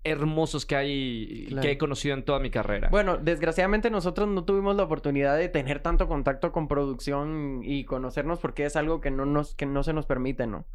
hermosos 0.04 0.66
que 0.66 0.76
hay, 0.76 1.46
Claro. 1.48 1.62
que 1.62 1.70
he 1.72 1.78
conocido 1.78 2.14
en 2.14 2.24
toda 2.24 2.38
mi 2.38 2.50
carrera. 2.50 2.88
Bueno, 2.90 3.16
desgraciadamente 3.16 3.90
nosotros 3.90 4.28
no 4.28 4.44
tuvimos 4.44 4.76
la 4.76 4.84
oportunidad 4.84 5.36
de 5.36 5.48
tener 5.48 5.80
tanto 5.80 6.06
contacto 6.08 6.52
con 6.52 6.68
producción 6.68 7.62
y 7.64 7.84
conocernos 7.84 8.38
porque 8.38 8.66
es 8.66 8.76
algo 8.76 9.00
que 9.00 9.10
no 9.10 9.24
nos, 9.24 9.54
que 9.54 9.66
no 9.66 9.82
se 9.82 9.92
nos 9.94 10.06
permite, 10.06 10.46
¿no? 10.46 10.66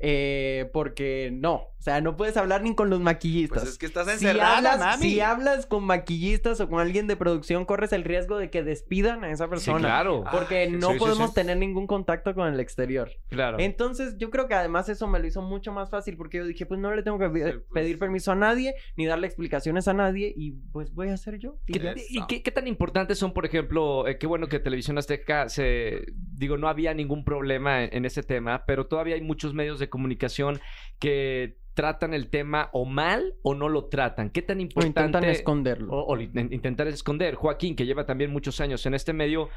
Eh, 0.00 0.70
porque 0.72 1.30
no, 1.32 1.54
o 1.54 1.82
sea, 1.82 2.00
no 2.00 2.16
puedes 2.16 2.36
hablar 2.36 2.62
ni 2.62 2.74
con 2.74 2.90
los 2.90 3.00
maquillistas. 3.00 3.60
Pues 3.62 3.72
es 3.72 3.78
que 3.78 3.86
estás 3.86 4.06
si 4.06 4.12
encerrada, 4.26 4.56
hablas, 4.58 4.78
mami. 4.78 5.02
si 5.02 5.20
hablas 5.20 5.66
con 5.66 5.84
maquillistas 5.84 6.60
o 6.60 6.68
con 6.68 6.80
alguien 6.80 7.06
de 7.06 7.16
producción, 7.16 7.64
corres 7.64 7.92
el 7.92 8.04
riesgo 8.04 8.36
de 8.38 8.50
que 8.50 8.62
despidan 8.62 9.24
a 9.24 9.30
esa 9.30 9.44
sí, 9.44 9.50
persona. 9.50 9.78
claro. 9.80 10.24
Porque 10.30 10.64
Ah, 10.64 10.76
no 10.76 10.92
sí, 10.92 10.98
podemos 10.98 11.28
sí. 11.30 11.34
tener 11.36 11.56
ningún 11.56 11.86
contacto 11.86 12.34
con 12.34 12.52
el 12.52 12.60
exterior. 12.60 13.10
claro. 13.28 13.58
Entonces, 13.60 14.16
yo 14.18 14.30
creo 14.30 14.48
que 14.48 14.54
además 14.54 14.88
eso 14.88 15.06
me 15.06 15.18
lo 15.18 15.26
hizo 15.26 15.40
mucho 15.42 15.72
más 15.72 15.88
fácil 15.90 16.16
porque 16.16 16.38
yo 16.38 16.46
dije, 16.46 16.66
pues 16.66 16.80
no 16.80 16.94
le 16.94 17.02
tengo 17.02 17.18
que 17.18 17.28
pues. 17.28 17.56
pedir 17.72 17.98
permiso 17.98 18.32
a 18.32 18.34
nadie 18.34 18.74
ni 18.96 19.06
darle 19.06 19.26
explicaciones 19.26 19.88
a 19.88 19.94
nadie 19.94 20.32
y 20.36 20.52
pues 20.72 20.92
voy 20.94 21.08
a 21.08 21.14
hacer 21.14 21.38
yo. 21.38 21.58
Y 21.66 21.72
¿Qué, 21.74 21.78
ya. 21.80 21.94
¿Y 22.10 22.26
qué, 22.26 22.42
qué 22.42 22.50
tan 22.50 22.66
importantes 22.66 23.18
son, 23.18 23.32
por 23.32 23.46
ejemplo, 23.46 24.06
eh, 24.08 24.18
qué 24.18 24.26
bueno 24.26 24.48
que 24.48 24.58
Televisión 24.58 24.98
Azteca 24.98 25.48
se, 25.48 26.06
digo, 26.34 26.56
no 26.56 26.68
había 26.68 26.92
ningún 26.94 27.24
problema 27.24 27.84
en, 27.84 27.90
en 27.94 28.04
ese 28.04 28.22
tema, 28.22 28.64
pero 28.66 28.86
todavía 28.86 29.14
hay 29.14 29.22
muchos 29.22 29.54
medios 29.54 29.78
de 29.78 29.87
comunicación 29.88 30.60
que 30.98 31.58
tratan 31.74 32.12
el 32.12 32.28
tema 32.28 32.70
o 32.72 32.84
mal 32.84 33.34
o 33.42 33.54
no 33.54 33.68
lo 33.68 33.86
tratan. 33.86 34.30
¿Qué 34.30 34.42
tan 34.42 34.58
O 34.58 34.62
importante? 34.62 35.00
intentan 35.00 35.24
esconderlo. 35.24 35.92
o, 35.94 36.12
o 36.14 36.20
in- 36.20 36.52
intentar 36.52 36.88
esconder. 36.88 37.34
Joaquín, 37.36 37.76
que 37.76 37.86
lleva 37.86 38.04
también 38.04 38.32
muchos 38.32 38.60
años 38.60 38.84
en 38.86 38.94
este 38.94 39.12
medio, 39.12 39.48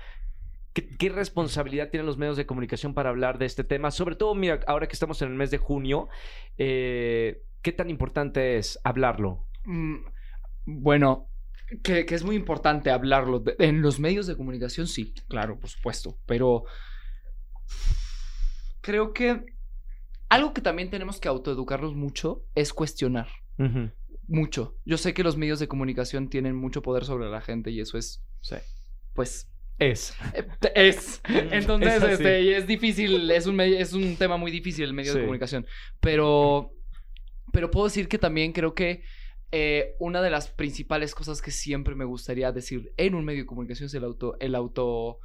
¿qué, 0.74 0.88
qué 0.98 1.10
responsabilidad 1.10 1.89
tienen 1.89 2.06
los 2.06 2.17
medios 2.17 2.38
de 2.38 2.46
comunicación 2.46 2.94
para 2.94 3.10
hablar 3.10 3.39
de 3.39 3.46
este 3.48 3.63
tema? 3.63 3.89
Sobre 3.89 4.15
todo, 4.15 4.36
mira, 4.36 4.60
ahora 4.67 4.88
que 4.88 4.94
estamos 4.94 5.20
en 5.24 5.30
el 5.30 5.36
mes 5.36 5.50
de 5.50 5.58
junio, 5.58 6.10
eh, 6.60 7.41
¿qué 7.63 7.72
tan 7.72 7.89
importante 7.89 8.58
es 8.58 8.80
hablarlo? 8.84 9.48
Mm, 9.65 9.96
Bueno, 10.65 11.28
que, 11.82 12.06
que 12.06 12.13
es 12.13 12.24
muy 12.24 12.36
importante 12.36 12.91
hablarlo. 12.91 13.39
De- 13.39 13.56
en 13.58 13.82
los 13.82 14.00
medios 14.00 14.28
de 14.28 14.36
comunicación, 14.38 14.86
sí, 14.86 15.15
claro, 15.28 15.58
por 15.60 15.70
supuesto. 15.72 16.17
Pero 16.28 16.65
creo 18.82 19.13
que 19.13 19.44
algo 20.32 20.54
que 20.54 20.62
también 20.62 20.89
tenemos 20.89 21.20
que 21.20 21.28
autoeducarnos 21.28 21.94
mucho 21.94 22.44
es 22.56 22.74
cuestionar. 22.74 23.28
Mucho. 24.28 24.78
Yo 24.86 24.98
sé 24.98 25.13
que 25.13 25.24
los 25.24 25.36
medios 25.38 25.60
de 25.60 25.67
comunicación 25.67 26.30
tienen 26.30 26.56
mucho 26.56 26.82
poder 26.82 27.06
sobre 27.06 27.30
la 27.30 27.41
gente 27.41 27.70
y 27.72 27.80
eso 27.82 27.98
es, 27.98 28.24
Sí. 28.41 28.56
pues, 29.13 29.48
Es. 29.78 30.15
eh, 30.34 30.48
es. 30.76 31.22
Entonces, 31.28 32.02
Es 32.02 32.10
este, 32.12 32.58
es 32.58 32.65
difícil, 32.65 33.30
es 33.30 33.46
un, 33.46 33.60
es 33.60 33.94
un 33.94 34.15
tema 34.15 34.38
muy 34.38 34.50
difícil 34.52 34.86
el 34.86 34.94
medio 34.94 35.12
Sí. 35.12 35.17
de 35.20 35.26
comunicación. 35.26 35.65
Pero, 36.00 36.72
pero 37.52 37.70
puedo 37.70 37.88
decir 37.88 38.08
que 38.08 38.17
también 38.17 38.54
creo 38.54 38.74
que 38.74 39.04
eh, 39.52 39.96
una 40.00 40.22
de 40.22 40.30
las 40.30 40.48
principales 40.48 41.13
cosas 41.13 41.41
que 41.41 41.52
siempre 41.52 41.94
me 41.94 42.06
gustaría 42.06 42.52
decir 42.54 42.94
en 42.96 43.15
un 43.15 43.26
medio 43.26 43.41
de 43.41 43.46
comunicación 43.48 43.88
es 43.88 43.94
el 43.96 44.06
auto, 44.06 44.38
el 44.39 44.56
auto, 44.56 45.20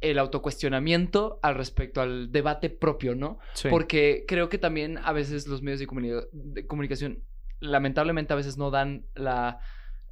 el 0.00 0.18
autocuestionamiento 0.18 1.38
al 1.42 1.54
respecto 1.56 2.00
al 2.00 2.32
debate 2.32 2.70
propio, 2.70 3.14
¿no? 3.14 3.38
Sí. 3.54 3.68
Porque 3.70 4.24
creo 4.26 4.48
que 4.48 4.58
también 4.58 4.98
a 4.98 5.12
veces 5.12 5.46
los 5.46 5.62
medios 5.62 5.80
de, 5.80 5.86
comuni- 5.86 6.26
de 6.32 6.66
comunicación, 6.66 7.22
lamentablemente 7.60 8.32
a 8.32 8.36
veces 8.36 8.56
no 8.56 8.70
dan 8.70 9.04
la, 9.14 9.60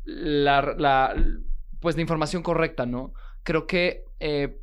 la, 0.05 0.75
la- 0.79 1.15
pues 1.81 1.97
la 1.97 2.03
información 2.03 2.43
correcta, 2.43 2.87
¿no? 2.87 3.15
Creo 3.45 3.67
que 3.67 4.05
eh, 4.21 4.59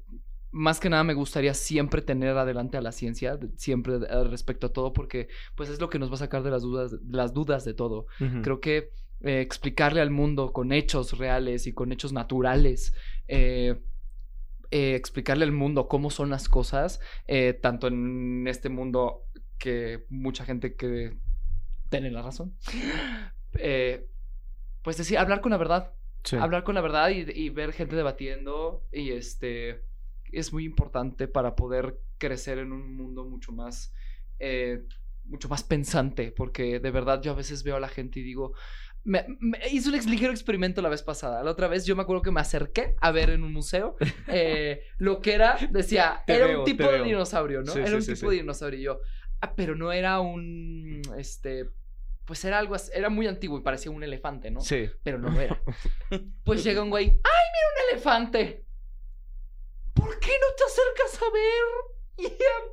más 0.51 0.79
que 0.79 0.89
nada 0.89 1.03
me 1.03 1.13
gustaría 1.13 1.53
siempre 1.53 2.01
tener 2.01 2.37
adelante 2.37 2.77
a 2.77 2.81
la 2.81 2.91
ciencia, 2.91 3.37
siempre 3.57 3.99
respecto 4.29 4.67
a 4.67 4.73
todo, 4.73 4.93
porque 4.93 5.27
pues 5.55 5.69
es 5.69 5.79
lo 5.79 5.89
que 5.89 5.97
nos 5.99 6.09
va 6.11 6.15
a 6.15 6.19
sacar 6.19 6.43
de 6.43 6.51
las 6.51 6.61
dudas, 6.61 6.91
de 6.91 7.17
las 7.17 7.33
dudas 7.33 7.65
de 7.65 7.73
todo. 7.73 8.05
Creo 8.41 8.59
que 8.61 8.91
eh, 9.21 9.41
explicarle 9.41 10.01
al 10.01 10.11
mundo 10.11 10.53
con 10.53 10.71
hechos 10.71 11.17
reales 11.17 11.67
y 11.67 11.73
con 11.73 11.91
hechos 11.91 12.13
naturales, 12.13 12.93
eh, 13.27 13.79
eh, 14.75 14.93
explicarle 14.95 15.45
al 15.45 15.53
mundo 15.53 15.87
cómo 15.87 16.09
son 16.09 16.29
las 16.29 16.49
cosas, 16.49 16.99
eh, 17.27 17.53
tanto 17.53 17.87
en 17.87 18.45
este 18.45 18.67
mundo 18.67 19.23
que 19.57 20.05
mucha 20.09 20.43
gente 20.43 20.75
que 20.75 21.15
tiene 21.89 22.11
la 22.11 22.21
razón, 22.21 22.53
eh, 23.57 24.05
pues 24.83 24.97
decir, 24.97 25.17
hablar 25.17 25.39
con 25.39 25.51
la 25.51 25.57
verdad, 25.57 25.93
Sí. 26.25 26.35
hablar 26.35 26.63
con 26.65 26.75
la 26.75 26.81
verdad 26.81 27.09
y, 27.11 27.19
y 27.31 27.49
ver 27.51 27.71
gente 27.71 27.95
debatiendo 27.95 28.83
y 28.91 29.11
este 29.11 29.83
es 30.33 30.51
muy 30.51 30.65
importante 30.65 31.27
para 31.29 31.55
poder 31.55 32.01
crecer 32.17 32.57
en 32.57 32.71
un 32.73 32.95
mundo 32.97 33.23
mucho 33.23 33.51
más 33.53 33.93
mucho 35.23 35.47
más 35.47 35.63
pensante 35.63 36.31
porque 36.31 36.79
de 36.79 36.91
verdad 36.91 37.21
yo 37.21 37.31
a 37.31 37.35
veces 37.35 37.63
veo 37.63 37.75
a 37.77 37.79
la 37.79 37.87
gente 37.87 38.19
y 38.19 38.23
digo 38.23 38.53
me, 39.05 39.25
me- 39.39 39.59
hice 39.71 39.87
un 39.89 39.95
ex- 39.95 40.05
ligero 40.07 40.31
experimento 40.33 40.81
la 40.81 40.89
vez 40.89 41.01
pasada 41.03 41.41
la 41.43 41.51
otra 41.51 41.67
vez 41.69 41.85
yo 41.85 41.95
me 41.95 42.01
acuerdo 42.01 42.21
que 42.23 42.31
me 42.31 42.41
acerqué 42.41 42.95
a 42.99 43.11
ver 43.11 43.29
en 43.29 43.43
un 43.43 43.53
museo 43.53 43.95
eh, 44.27 44.81
lo 44.97 45.21
que 45.21 45.33
era 45.33 45.57
decía 45.71 46.23
Te 46.27 46.35
era 46.35 46.47
veo, 46.47 46.59
un 46.59 46.65
tipo 46.65 46.83
de 46.83 46.91
veo. 46.95 47.03
dinosaurio 47.03 47.61
no 47.61 47.71
Sí, 47.71 47.79
era 47.79 47.87
sí, 47.89 47.93
un 47.95 48.01
sí, 48.01 48.13
tipo 48.15 48.29
de 48.31 48.35
dinosaurio 48.37 48.79
y 48.79 48.83
yo 48.83 48.99
ah, 49.41 49.53
pero 49.55 49.75
no 49.75 49.91
era 49.93 50.19
un 50.19 51.01
este 51.17 51.69
pues 52.25 52.43
era 52.43 52.57
algo 52.57 52.73
así- 52.75 52.91
era 52.95 53.09
muy 53.09 53.27
antiguo 53.27 53.59
y 53.59 53.61
parecía 53.61 53.91
un 53.91 54.03
elefante 54.03 54.49
no 54.49 54.59
Sí. 54.59 54.89
pero 55.03 55.19
no 55.19 55.29
lo 55.29 55.39
era. 55.39 55.61
Pues 56.43 56.63
llega 56.63 56.81
un 56.81 56.89
güey, 56.89 57.05
¡ay, 57.05 57.11
mira 57.53 57.67
un 57.71 57.91
elefante! 57.93 58.65
¿Por 59.93 60.19
qué 60.19 60.31
no 60.31 60.55
te 60.57 60.63
acercas 60.63 61.21
a 61.21 61.31
ver? 61.31 61.94
Ya, 62.25 62.29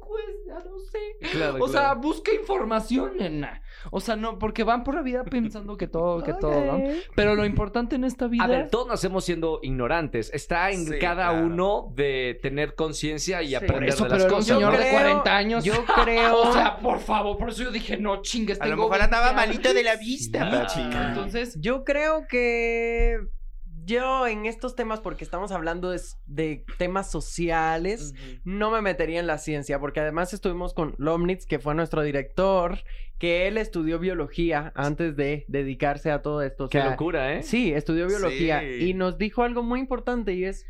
pues, 0.06 0.24
ya 0.46 0.54
no 0.70 0.78
sé. 0.78 0.98
Claro, 1.32 1.56
O 1.64 1.68
sea, 1.68 1.94
busca 1.94 2.32
información, 2.32 3.16
nena. 3.16 3.62
O 3.90 4.00
sea, 4.00 4.14
no, 4.14 4.38
porque 4.38 4.62
van 4.62 4.84
por 4.84 4.94
la 4.94 5.02
vida 5.02 5.24
pensando 5.24 5.76
que 5.76 5.88
todo, 5.88 6.22
que 6.22 6.32
todo, 6.34 6.60
¿no? 6.64 6.84
Pero 7.16 7.34
lo 7.34 7.44
importante 7.44 7.96
en 7.96 8.04
esta 8.04 8.26
vida. 8.28 8.44
A 8.44 8.46
ver, 8.46 8.70
todos 8.70 8.86
nacemos 8.88 9.24
siendo 9.24 9.58
ignorantes. 9.62 10.30
Está 10.34 10.70
en 10.70 10.86
Sí, 10.86 10.98
cada 11.00 11.30
claro. 11.30 11.46
uno 11.46 11.92
de 11.94 12.38
tener 12.42 12.74
conciencia 12.74 13.42
y 13.42 13.48
Sí. 13.48 13.54
aprender 13.56 13.78
Por 13.78 13.88
eso, 13.88 14.04
de 14.04 14.10
las 14.10 14.18
pero 14.18 14.24
era 14.26 14.34
un 14.34 14.38
cosas. 14.40 14.56
señor 14.56 14.72
¿no? 14.74 14.78
de 14.78 14.90
40 14.90 15.36
años. 15.36 15.64
Yo 15.64 15.84
creo. 15.86 16.42
O 16.42 16.52
sea, 16.52 16.76
por 16.78 16.98
favor, 17.00 17.36
por 17.38 17.48
eso 17.48 17.62
yo 17.64 17.70
dije, 17.70 17.96
no 17.96 18.20
chingues, 18.22 18.60
A 18.60 18.64
lo 18.66 18.72
tengo 18.72 18.82
mejor 18.88 18.98
20 19.00 19.04
andaba 19.16 19.32
malito 19.32 19.72
de 19.72 19.82
la 19.82 19.96
vista, 19.96 20.68
Sí, 20.68 20.80
chica. 20.80 21.08
Entonces, 21.08 21.56
Yo 21.60 21.82
creo 21.84 22.26
que 22.28 23.18
yo 23.84 24.26
en 24.26 24.46
estos 24.46 24.74
temas, 24.76 25.00
porque 25.00 25.24
estamos 25.24 25.52
hablando 25.52 25.90
de, 25.90 26.00
de 26.26 26.64
temas 26.78 27.10
sociales, 27.10 28.14
no 28.44 28.70
me 28.70 28.80
metería 28.80 29.20
en 29.20 29.26
la 29.26 29.38
ciencia, 29.38 29.78
porque 29.78 30.00
además 30.00 30.32
estuvimos 30.32 30.74
con 30.74 30.94
Lomnitz, 30.98 31.46
que 31.46 31.58
fue 31.58 31.74
nuestro 31.74 32.02
director, 32.02 32.78
que 33.18 33.46
él 33.48 33.56
estudió 33.58 33.98
biología 33.98 34.72
antes 34.74 35.16
de 35.16 35.44
dedicarse 35.48 36.10
a 36.10 36.22
todo 36.22 36.42
esto. 36.42 36.64
o 36.64 36.68
Qué 36.68 36.82
locura, 36.82 37.34
¿eh? 37.34 37.42
Sí, 37.42 37.72
estudió 37.72 38.06
biología 38.06 38.60
Sí. 38.60 38.88
y 38.90 38.94
nos 38.94 39.18
dijo 39.18 39.42
algo 39.42 39.62
muy 39.62 39.80
importante 39.80 40.34
y 40.34 40.44
es, 40.44 40.66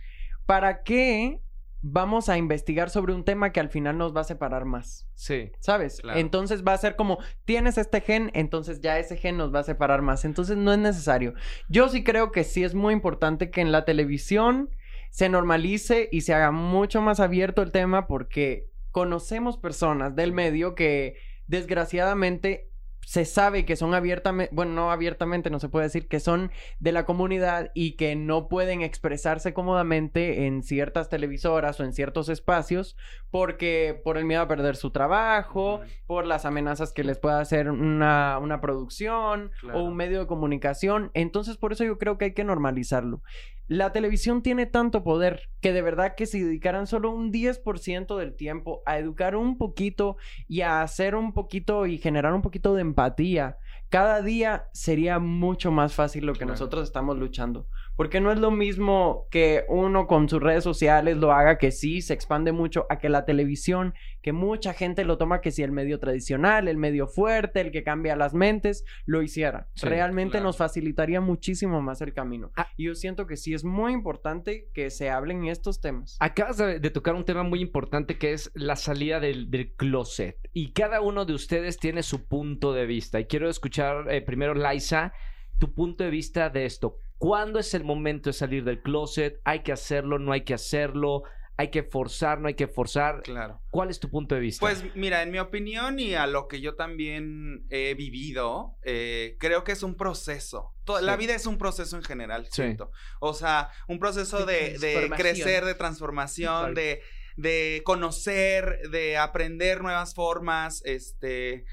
¿para 0.46 0.82
qué 0.82 1.40
vamos 1.82 2.28
a 2.28 2.38
investigar 2.38 2.88
sobre 2.90 3.12
un 3.12 3.24
tema 3.24 3.52
que 3.52 3.60
al 3.60 3.68
final 3.68 3.98
nos 3.98 4.16
va 4.16 4.22
a 4.22 4.24
separar 4.24 4.64
más. 4.64 5.08
Sí. 5.14 5.50
¿Sabes? 5.58 6.00
Claro. 6.00 6.18
Entonces 6.18 6.64
va 6.64 6.72
a 6.72 6.78
ser 6.78 6.96
como, 6.96 7.18
tienes 7.44 7.76
este 7.76 8.00
gen, 8.00 8.30
entonces 8.34 8.80
ya 8.80 8.98
ese 8.98 9.16
gen 9.16 9.36
nos 9.36 9.52
va 9.52 9.60
a 9.60 9.64
separar 9.64 10.00
más. 10.00 10.24
Entonces 10.24 10.56
no 10.56 10.72
es 10.72 10.78
necesario. 10.78 11.34
Yo 11.68 11.88
sí 11.88 12.04
creo 12.04 12.30
que 12.30 12.44
sí 12.44 12.62
es 12.64 12.74
muy 12.74 12.94
importante 12.94 13.50
que 13.50 13.60
en 13.60 13.72
la 13.72 13.84
televisión 13.84 14.70
se 15.10 15.28
normalice 15.28 16.08
y 16.10 16.22
se 16.22 16.32
haga 16.32 16.52
mucho 16.52 17.02
más 17.02 17.20
abierto 17.20 17.62
el 17.62 17.72
tema 17.72 18.06
porque 18.06 18.70
conocemos 18.92 19.58
personas 19.58 20.14
del 20.14 20.32
medio 20.32 20.74
que 20.74 21.16
desgraciadamente 21.48 22.71
se 23.04 23.24
sabe 23.24 23.64
que 23.64 23.76
son 23.76 23.94
abiertamente, 23.94 24.54
bueno, 24.54 24.72
no 24.72 24.90
abiertamente, 24.92 25.50
no 25.50 25.58
se 25.58 25.68
puede 25.68 25.86
decir, 25.86 26.08
que 26.08 26.20
son 26.20 26.50
de 26.78 26.92
la 26.92 27.04
comunidad 27.04 27.70
y 27.74 27.96
que 27.96 28.14
no 28.16 28.48
pueden 28.48 28.80
expresarse 28.82 29.52
cómodamente 29.52 30.46
en 30.46 30.62
ciertas 30.62 31.08
televisoras 31.08 31.80
o 31.80 31.84
en 31.84 31.92
ciertos 31.92 32.28
espacios 32.28 32.96
porque 33.30 34.00
por 34.04 34.18
el 34.18 34.24
miedo 34.24 34.42
a 34.42 34.48
perder 34.48 34.76
su 34.76 34.90
trabajo, 34.90 35.80
por 36.06 36.26
las 36.26 36.44
amenazas 36.44 36.92
que 36.92 37.02
les 37.04 37.18
pueda 37.18 37.40
hacer 37.40 37.70
una, 37.70 38.38
una 38.38 38.60
producción 38.60 39.50
Claro. 39.60 39.80
o 39.80 39.84
un 39.84 39.96
medio 39.96 40.20
de 40.20 40.26
comunicación. 40.26 41.10
Entonces, 41.14 41.56
por 41.56 41.72
eso 41.72 41.84
yo 41.84 41.98
creo 41.98 42.18
que 42.18 42.26
hay 42.26 42.34
que 42.34 42.44
normalizarlo. 42.44 43.22
La 43.68 43.92
televisión 43.92 44.42
tiene 44.42 44.66
tanto 44.66 45.02
poder 45.02 45.48
que 45.60 45.72
de 45.72 45.82
verdad 45.82 46.14
que 46.16 46.26
si 46.26 46.40
dedicaran 46.40 46.86
solo 46.86 47.10
un 47.10 47.30
10% 47.32 48.16
del 48.18 48.34
tiempo 48.34 48.82
a 48.86 48.98
educar 48.98 49.36
un 49.36 49.56
poquito 49.56 50.16
y 50.48 50.60
a 50.62 50.82
hacer 50.82 51.14
un 51.14 51.32
poquito 51.32 51.86
y 51.86 51.98
generar 51.98 52.34
un 52.34 52.42
poquito 52.42 52.74
de 52.74 52.82
empatía, 52.82 53.56
cada 53.88 54.20
día 54.22 54.68
sería 54.72 55.18
mucho 55.18 55.70
más 55.70 55.94
fácil 55.94 56.26
lo 56.26 56.32
que 56.32 56.40
Claro. 56.40 56.52
nosotros 56.52 56.84
estamos 56.84 57.18
luchando. 57.18 57.66
Porque 57.96 58.20
no 58.20 58.32
es 58.32 58.38
lo 58.38 58.50
mismo 58.50 59.26
que 59.30 59.64
uno 59.68 60.06
con 60.06 60.28
sus 60.28 60.42
redes 60.42 60.64
sociales 60.64 61.16
lo 61.16 61.32
haga, 61.32 61.58
que 61.58 61.70
sí, 61.70 62.02
se 62.02 62.14
expande 62.14 62.52
mucho, 62.52 62.86
a 62.88 62.98
que 62.98 63.08
la 63.08 63.24
televisión, 63.24 63.94
que 64.22 64.32
mucha 64.32 64.72
gente 64.72 65.04
lo 65.04 65.18
toma 65.18 65.40
que 65.40 65.50
si 65.50 65.62
el 65.62 65.72
medio 65.72 65.98
tradicional, 65.98 66.68
el 66.68 66.76
medio 66.76 67.06
fuerte, 67.06 67.60
el 67.60 67.70
que 67.70 67.82
cambia 67.82 68.16
las 68.16 68.34
mentes, 68.34 68.84
lo 69.04 69.22
hiciera. 69.22 69.68
Sí, 69.74 69.86
Realmente 69.86 70.32
claro. 70.32 70.46
nos 70.46 70.56
facilitaría 70.56 71.20
muchísimo 71.20 71.80
más 71.82 72.00
el 72.00 72.12
camino. 72.14 72.50
Ah. 72.56 72.68
Y 72.76 72.84
yo 72.84 72.94
siento 72.94 73.26
que 73.26 73.36
sí 73.36 73.54
es 73.54 73.64
muy 73.64 73.92
importante 73.92 74.68
que 74.72 74.90
se 74.90 75.10
hablen 75.10 75.46
estos 75.46 75.80
temas. 75.80 76.16
Acabas 76.20 76.56
de, 76.56 76.80
de 76.80 76.90
tocar 76.90 77.14
un 77.14 77.24
tema 77.24 77.42
muy 77.42 77.60
importante 77.60 78.18
que 78.18 78.32
es 78.32 78.50
la 78.54 78.76
salida 78.76 79.20
del, 79.20 79.50
del 79.50 79.72
closet. 79.74 80.36
Y 80.52 80.72
cada 80.72 81.00
uno 81.00 81.24
de 81.24 81.34
ustedes 81.34 81.78
tiene 81.78 82.02
su 82.02 82.26
punto 82.26 82.72
de 82.72 82.86
vista. 82.86 83.20
Y 83.20 83.26
quiero 83.26 83.48
escuchar 83.48 84.10
eh, 84.10 84.22
primero, 84.22 84.54
Liza, 84.54 85.12
tu 85.58 85.72
punto 85.72 86.04
de 86.04 86.10
vista 86.10 86.50
de 86.50 86.66
esto. 86.66 86.98
¿Cuándo 87.22 87.60
es 87.60 87.72
el 87.74 87.84
momento 87.84 88.30
de 88.30 88.34
salir 88.34 88.64
del 88.64 88.82
closet? 88.82 89.40
¿Hay 89.44 89.62
que 89.62 89.70
hacerlo? 89.70 90.18
¿No 90.18 90.32
hay 90.32 90.40
que 90.42 90.54
hacerlo? 90.54 91.22
¿Hay 91.56 91.70
que 91.70 91.84
forzar? 91.84 92.40
¿No 92.40 92.48
hay 92.48 92.54
que 92.54 92.66
forzar? 92.66 93.22
Claro. 93.22 93.62
¿Cuál 93.70 93.90
es 93.90 94.00
tu 94.00 94.10
punto 94.10 94.34
de 94.34 94.40
vista? 94.40 94.58
Pues 94.66 94.82
mira, 94.96 95.22
en 95.22 95.30
mi 95.30 95.38
opinión 95.38 96.00
y 96.00 96.14
a 96.16 96.26
lo 96.26 96.48
que 96.48 96.60
yo 96.60 96.74
también 96.74 97.64
he 97.70 97.94
vivido, 97.94 98.76
eh, 98.82 99.36
creo 99.38 99.62
que 99.62 99.70
es 99.70 99.84
un 99.84 99.94
proceso. 99.96 100.74
To- 100.82 101.00
La 101.00 101.14
vida 101.16 101.36
es 101.36 101.46
un 101.46 101.58
proceso 101.58 101.96
en 101.96 102.02
general, 102.02 102.46
Sí. 102.46 102.62
siento. 102.62 102.90
O 103.20 103.34
sea, 103.34 103.68
un 103.86 104.00
proceso 104.00 104.44
De 104.44 104.54
de, 104.54 104.60
de 104.60 104.78
transformación. 104.78 105.16
crecer, 105.18 105.64
de 105.64 105.74
transformación, 105.76 106.74
de 106.74 107.82
conocer, 107.84 108.90
de 108.90 109.16
aprender 109.16 109.80
nuevas 109.80 110.12
formas. 110.16 110.82
Este 110.84 111.66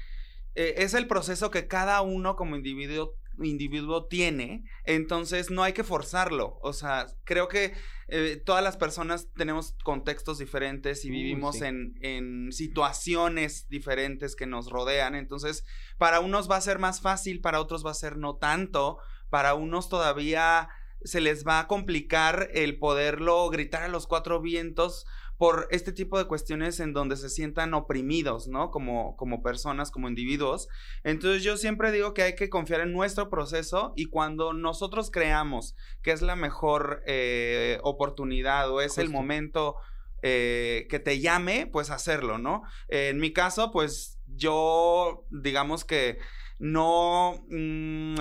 eh, 0.54 0.74
es 0.76 0.94
el 0.94 1.08
proceso 1.08 1.50
que 1.50 1.66
cada 1.66 2.02
uno 2.02 2.36
como 2.36 2.54
individuo 2.54 3.16
individuo 3.44 4.06
tiene, 4.06 4.64
entonces 4.84 5.50
no 5.50 5.62
hay 5.62 5.72
que 5.72 5.84
forzarlo, 5.84 6.58
o 6.62 6.72
sea, 6.72 7.06
creo 7.24 7.48
que 7.48 7.72
eh, 8.08 8.42
todas 8.44 8.62
las 8.62 8.76
personas 8.76 9.28
tenemos 9.36 9.74
contextos 9.84 10.38
diferentes 10.38 11.04
y 11.04 11.10
vivimos 11.10 11.56
sí. 11.56 11.64
en, 11.64 11.98
en 12.02 12.52
situaciones 12.52 13.68
diferentes 13.68 14.36
que 14.36 14.46
nos 14.46 14.70
rodean, 14.70 15.14
entonces 15.14 15.64
para 15.98 16.20
unos 16.20 16.50
va 16.50 16.56
a 16.56 16.60
ser 16.60 16.78
más 16.78 17.00
fácil, 17.00 17.40
para 17.40 17.60
otros 17.60 17.84
va 17.84 17.92
a 17.92 17.94
ser 17.94 18.16
no 18.16 18.36
tanto, 18.36 18.98
para 19.30 19.54
unos 19.54 19.88
todavía 19.88 20.68
se 21.02 21.20
les 21.20 21.46
va 21.46 21.60
a 21.60 21.66
complicar 21.66 22.50
el 22.52 22.78
poderlo 22.78 23.48
gritar 23.48 23.82
a 23.82 23.88
los 23.88 24.06
cuatro 24.06 24.40
vientos 24.40 25.06
por 25.40 25.68
este 25.70 25.92
tipo 25.92 26.18
de 26.18 26.26
cuestiones 26.26 26.80
en 26.80 26.92
donde 26.92 27.16
se 27.16 27.30
sientan 27.30 27.72
oprimidos, 27.72 28.46
¿no? 28.46 28.70
Como, 28.70 29.16
como 29.16 29.42
personas, 29.42 29.90
como 29.90 30.06
individuos. 30.06 30.68
Entonces 31.02 31.42
yo 31.42 31.56
siempre 31.56 31.92
digo 31.92 32.12
que 32.12 32.20
hay 32.24 32.34
que 32.34 32.50
confiar 32.50 32.82
en 32.82 32.92
nuestro 32.92 33.30
proceso 33.30 33.94
y 33.96 34.04
cuando 34.04 34.52
nosotros 34.52 35.10
creamos 35.10 35.76
que 36.02 36.12
es 36.12 36.20
la 36.20 36.36
mejor 36.36 37.02
eh, 37.06 37.78
oportunidad 37.84 38.70
o 38.70 38.82
es 38.82 38.98
el 38.98 39.08
momento 39.08 39.76
eh, 40.20 40.86
que 40.90 40.98
te 40.98 41.20
llame, 41.20 41.66
pues 41.66 41.88
hacerlo, 41.88 42.36
¿no? 42.36 42.60
en 42.88 43.16
mi 43.16 43.32
caso, 43.32 43.70
pues 43.70 44.20
yo, 44.26 45.24
digamos 45.30 45.86
que 45.86 46.18
no... 46.58 47.46
mm, 47.48 48.16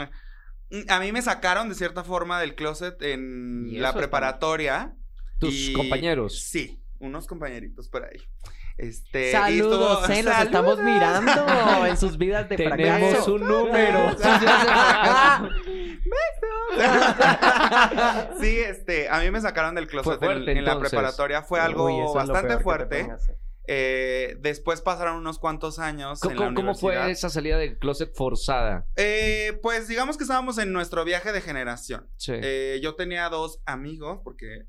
a 0.88 0.99
mí 1.01 1.12
me 1.12 1.21
sacaron 1.21 1.67
de 1.67 1.75
cierta 1.75 2.05
forma 2.05 2.39
del 2.39 2.55
closet 2.55 3.01
en 3.01 3.82
la 3.82 3.93
preparatoria. 3.93 4.95
Tus 5.38 5.69
y- 5.69 5.73
compañeros. 5.73 6.43
Sí, 6.43 6.79
unos 6.99 7.27
compañeritos 7.27 7.88
por 7.89 8.03
ahí. 8.05 8.17
Este, 8.77 9.31
Saludos, 9.31 10.09
estuvo- 10.09 10.13
eh, 10.13 10.23
los 10.23 10.33
¡Saludos! 10.33 10.45
estamos 10.45 10.79
mirando 10.79 11.85
en 11.85 11.97
sus 11.97 12.17
vidas 12.17 12.47
de 12.49 12.57
Tenemos 12.57 13.09
fracaso. 13.09 13.33
un 13.35 13.47
número. 13.47 14.09
sí, 18.39 18.57
este, 18.59 19.09
a 19.09 19.19
mí 19.19 19.31
me 19.31 19.41
sacaron 19.41 19.75
del 19.75 19.88
closet 19.88 20.19
fuerte, 20.19 20.51
en, 20.51 20.57
en 20.59 20.65
la 20.65 20.79
preparatoria. 20.79 21.41
Fue 21.43 21.59
algo 21.59 21.85
Uy, 21.85 22.13
bastante 22.13 22.59
fuerte. 22.59 23.07
Eh, 23.71 24.35
después 24.39 24.81
pasaron 24.81 25.17
unos 25.17 25.38
cuantos 25.38 25.77
años 25.77 26.23
en 26.23 26.31
la 26.31 26.35
¿Cómo, 26.38 26.55
cómo 26.55 26.73
fue 26.75 27.12
esa 27.12 27.29
salida 27.29 27.55
del 27.59 27.77
closet 27.77 28.12
forzada? 28.15 28.88
Eh, 28.95 29.59
pues 29.62 29.88
digamos 29.88 30.17
que 30.17 30.23
estábamos 30.23 30.57
en 30.57 30.73
nuestro 30.73 31.05
viaje 31.05 31.31
de 31.31 31.39
generación. 31.41 32.09
Sí. 32.17 32.31
Eh, 32.35 32.79
yo 32.81 32.95
tenía 32.95 33.29
dos 33.29 33.62
amigos, 33.67 34.21
porque 34.23 34.63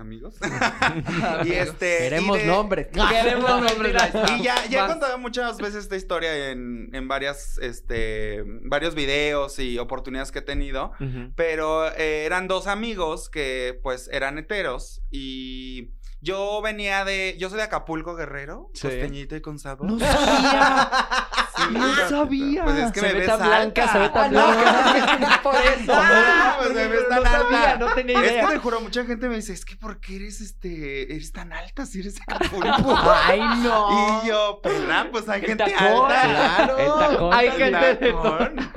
amigos. 0.00 0.34
y 1.44 1.52
este 1.52 1.98
Queremos 1.98 2.36
y 2.38 2.40
de- 2.40 2.46
nombres. 2.46 2.88
Queremos 3.10 3.50
nombres. 3.62 3.94
Y 4.38 4.42
ya, 4.42 4.66
ya 4.66 4.84
he 4.84 4.88
contado 4.88 5.18
muchas 5.18 5.58
veces 5.58 5.84
esta 5.84 5.96
historia 5.96 6.50
en, 6.50 6.90
en 6.92 7.06
varias, 7.08 7.58
este, 7.58 8.42
varios 8.62 8.94
videos 8.94 9.58
y 9.58 9.78
oportunidades 9.78 10.32
que 10.32 10.40
he 10.40 10.42
tenido. 10.42 10.92
Pero 11.36 11.86
eh, 11.92 12.24
eran 12.24 12.48
dos 12.48 12.66
amigos 12.66 13.28
que 13.30 13.78
pues 13.82 14.08
eran 14.12 14.38
heteros 14.38 15.02
y 15.10 15.90
yo 16.22 16.60
venía 16.62 17.04
de, 17.04 17.36
yo 17.38 17.48
soy 17.48 17.56
de 17.58 17.64
Acapulco, 17.64 18.14
Guerrero, 18.14 18.70
Sí. 18.74 18.82
costeñita 18.88 19.36
y 19.36 19.40
con 19.40 19.58
sabor. 19.58 19.90
No 19.90 19.98
sabía. 19.98 21.00
No 21.70 22.08
sabía. 22.08 22.64
Pues 22.64 22.76
es 22.78 22.92
que 22.92 23.00
Se 23.00 23.06
me 23.06 23.12
ve 23.12 23.18
ves 23.20 23.28
tan 23.28 23.38
blanca, 23.38 23.82
alta. 23.82 23.92
se 23.92 23.98
ve 23.98 24.08
tan 24.10 24.36
Ah, 24.36 25.06
blanca. 25.06 25.40
Por 25.42 25.54
eso. 25.54 25.92
Ah, 25.92 26.56
pues 26.58 26.74
me 26.74 26.88
ves 26.88 27.08
tan 27.08 27.22
no 27.22 27.30
sabía, 27.30 27.76
no 27.76 27.86
tenía 27.94 28.18
Es 28.24 28.30
idea. 28.32 28.46
que 28.46 28.52
te 28.54 28.58
juro, 28.58 28.80
mucha 28.80 29.04
gente 29.04 29.28
me 29.28 29.36
dice, 29.36 29.52
es 29.52 29.64
que 29.64 29.76
¿por 29.76 30.00
qué 30.00 30.16
eres 30.16 30.40
este, 30.40 31.14
eres 31.14 31.32
tan 31.32 31.52
alta 31.52 31.86
si 31.86 32.00
eres 32.00 32.14
de 32.16 32.20
Acapulco? 32.26 33.00
Ay, 33.02 33.40
no. 33.62 34.22
Y 34.24 34.28
yo, 34.28 34.60
perdón, 34.62 35.08
pues 35.12 35.28
hay 35.28 35.40
El 35.40 35.46
gente 35.46 35.64
tacón, 35.64 36.10
alta. 36.12 36.56
Claro. 36.56 36.78
El 36.78 37.08
tacón. 37.10 37.34
Hay 37.34 37.50
gente 37.52 37.78
de 37.86 37.94
tacón. 38.12 38.70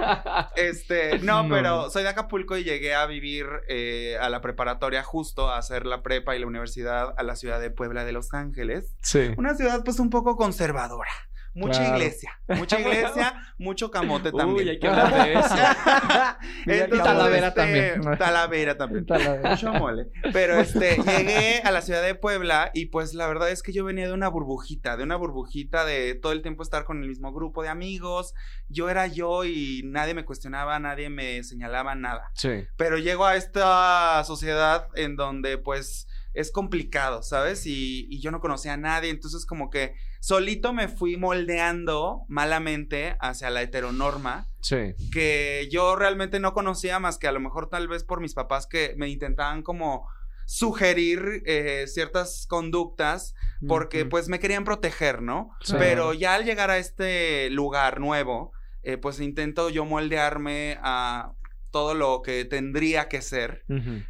Este, 0.56 1.20
no, 1.20 1.44
No. 1.44 1.56
pero 1.56 1.90
soy 1.90 2.04
de 2.04 2.10
Acapulco 2.10 2.58
y 2.58 2.64
llegué 2.64 2.96
a 2.96 3.06
vivir 3.06 3.46
eh, 3.68 4.18
a 4.22 4.30
la 4.30 4.42
preparatoria 4.42 5.04
justo 5.04 5.50
a 5.50 5.58
hacer 5.58 5.86
la 5.86 6.02
prepa 6.04 6.36
y 6.36 6.40
la 6.40 6.48
universidad 6.48 7.14
a 7.18 7.24
la 7.24 7.36
ciudad 7.36 7.60
de 7.60 7.70
Puebla 7.72 8.04
de 8.06 8.12
Los 8.12 8.34
Ángeles. 8.34 8.94
Sí. 9.02 9.32
Una 9.38 9.56
ciudad 9.56 9.84
pues 9.84 10.00
un 10.00 10.10
poco 10.10 10.36
conservadora. 10.36 11.10
Mucha 11.56 11.80
Claro. 11.80 11.98
iglesia, 11.98 12.32
mucha 12.48 12.80
iglesia, 12.82 13.34
mucho 13.58 13.92
camote 13.92 14.32
también. 14.32 14.68
Uy, 14.68 14.70
hay 14.70 14.80
que 14.80 14.88
hablar 14.88 15.14
de 15.14 15.34
eso. 15.34 15.56
Entonces, 16.66 17.04
Talavera 17.04 17.48
este, 17.50 17.62
también. 17.62 18.02
Talavera 18.18 18.78
también. 18.78 19.06
Mucho 19.44 19.74
mole. 19.74 20.08
Pero 20.32 20.58
este, 20.60 20.98
llegué 20.98 21.62
a 21.64 21.72
la 21.72 21.82
ciudad 21.82 22.02
de 22.04 22.16
Puebla 22.16 22.72
y 22.74 22.88
pues 22.88 23.14
la 23.14 23.28
verdad 23.28 23.50
es 23.50 23.62
que 23.64 23.72
yo 23.72 23.86
venía 23.86 24.08
de 24.08 24.14
una 24.14 24.28
burbujita, 24.30 24.98
de 24.98 25.04
una 25.04 25.16
burbujita 25.16 25.86
de 25.86 26.16
todo 26.16 26.32
el 26.32 26.42
tiempo 26.42 26.64
estar 26.64 26.86
con 26.86 27.02
el 27.04 27.10
mismo 27.10 27.32
grupo 27.34 27.62
de 27.64 27.70
amigos. 27.70 28.34
Yo 28.70 28.90
era 28.90 29.08
yo 29.08 29.44
y 29.46 29.82
nadie 29.86 30.14
me 30.14 30.26
cuestionaba, 30.26 30.80
nadie 30.80 31.10
me 31.10 31.44
señalaba 31.44 31.96
nada. 31.96 32.32
Sí. 32.34 32.66
Pero 32.78 32.98
llego 32.98 33.26
a 33.26 33.36
esta 33.36 34.24
sociedad 34.26 34.88
en 34.96 35.16
donde 35.16 35.58
pues 35.58 36.08
es 36.34 36.52
complicado, 36.52 37.22
¿sabes? 37.24 37.66
Y, 37.66 38.08
y 38.10 38.20
yo 38.22 38.32
no 38.32 38.40
conocía 38.40 38.74
a 38.74 38.78
nadie, 38.78 39.10
entonces 39.10 39.46
como 39.46 39.70
que 39.70 39.94
solito 40.20 40.74
me 40.74 40.88
fui 40.88 41.18
moldeando 41.18 42.22
malamente 42.28 43.16
hacia 43.20 43.50
la 43.50 43.62
heteronorma 43.62 44.48
Sí. 44.62 44.94
que 45.12 45.68
yo 45.70 45.96
realmente 45.98 46.40
no 46.40 46.54
conocía 46.54 46.98
más 47.00 47.18
que 47.18 47.28
a 47.28 47.34
lo 47.34 47.42
mejor 47.42 47.68
tal 47.70 47.88
vez 47.90 48.04
por 48.06 48.22
mis 48.22 48.34
papás 48.34 48.66
que 48.66 48.94
me 48.98 49.10
intentaban 49.10 49.62
como 49.62 50.08
sugerir 50.46 51.42
eh, 51.46 51.86
ciertas 51.88 52.46
conductas 52.48 53.34
porque 53.68 54.06
pues 54.06 54.28
me 54.30 54.40
querían 54.40 54.64
proteger, 54.64 55.22
¿no? 55.22 55.50
Sí. 55.62 55.76
Pero 55.78 56.14
ya 56.14 56.36
al 56.36 56.46
llegar 56.46 56.70
a 56.70 56.78
este 56.78 57.50
lugar 57.50 58.00
nuevo, 58.00 58.52
eh, 58.84 58.98
pues 58.98 59.20
intento 59.20 59.70
yo 59.70 59.84
moldearme 59.86 60.78
a 60.82 61.34
todo 61.74 61.94
lo 61.96 62.22
que 62.22 62.46
tendría 62.46 63.10
que 63.10 63.22
ser. 63.22 63.66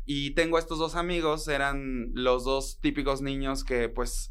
Y 0.06 0.32
tengo 0.36 0.60
estos 0.60 0.78
dos 0.78 0.94
amigos, 0.96 1.48
eran 1.48 2.10
los 2.14 2.44
dos 2.44 2.80
típicos 2.82 3.22
niños 3.24 3.64
que 3.64 3.90
pues, 3.90 4.30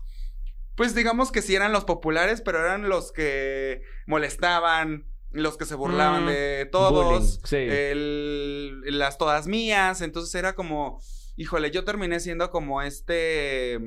pues 0.77 0.95
digamos 0.95 1.33
que 1.33 1.43
sí 1.43 1.55
eran 1.57 1.73
los 1.73 1.85
populares, 1.85 2.43
pero 2.43 2.61
eran 2.61 2.89
los 2.89 3.11
que 3.11 3.83
molestaban, 4.07 5.07
los 5.31 5.57
que 5.57 5.65
se 5.65 5.75
burlaban 5.75 6.25
Mm. 6.25 6.29
de 6.29 6.69
todos, 6.71 7.05
Bullying, 7.41 7.41
sí. 7.45 7.57
el- 7.57 8.99
las 8.99 9.17
todas 9.19 9.47
mías, 9.47 10.03
entonces 10.03 10.35
era 10.35 10.55
como, 10.55 11.01
híjole, 11.37 11.71
yo 11.71 11.85
terminé 11.85 12.21
siendo 12.21 12.51
como 12.51 12.83
este, 12.83 13.79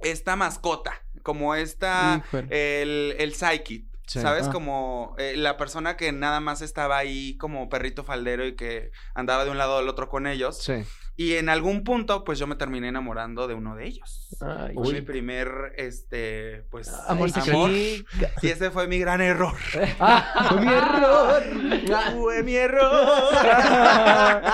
esta 0.00 0.36
mascota, 0.36 1.02
como 1.22 1.54
esta, 1.54 2.24
el, 2.50 3.14
el 3.18 3.34
psychic. 3.34 3.86
Sí. 4.06 4.20
¿Sabes? 4.20 4.48
Ah. 4.48 4.52
Como 4.52 5.14
eh, 5.18 5.34
la 5.36 5.56
persona 5.56 5.96
que 5.96 6.12
nada 6.12 6.40
más 6.40 6.62
estaba 6.62 6.98
ahí 6.98 7.36
como 7.38 7.68
perrito 7.68 8.04
faldero 8.04 8.46
y 8.46 8.54
que 8.54 8.90
andaba 9.14 9.44
de 9.44 9.50
un 9.50 9.58
lado 9.58 9.78
al 9.78 9.88
otro 9.88 10.08
con 10.08 10.26
ellos. 10.26 10.58
Sí. 10.62 10.84
Y 11.16 11.34
en 11.34 11.48
algún 11.48 11.84
punto, 11.84 12.24
pues 12.24 12.40
yo 12.40 12.48
me 12.48 12.56
terminé 12.56 12.88
enamorando 12.88 13.46
de 13.46 13.54
uno 13.54 13.76
de 13.76 13.86
ellos. 13.86 14.36
Ay, 14.40 14.74
Fue 14.74 14.88
Uy. 14.88 14.94
mi 14.94 15.00
primer, 15.02 15.72
este, 15.76 16.64
pues... 16.70 16.88
Amor 16.88 17.30
amor. 17.32 17.70
secreto. 17.70 18.04
Y 18.42 18.48
ese 18.48 18.72
fue 18.72 18.88
mi 18.88 18.98
gran 18.98 19.20
error. 19.20 19.54
¡Ah! 20.00 20.56
¡Mi 20.60 20.66
error! 20.66 22.14
Fue 22.16 22.42
mi 22.42 22.56
error. 22.56 23.32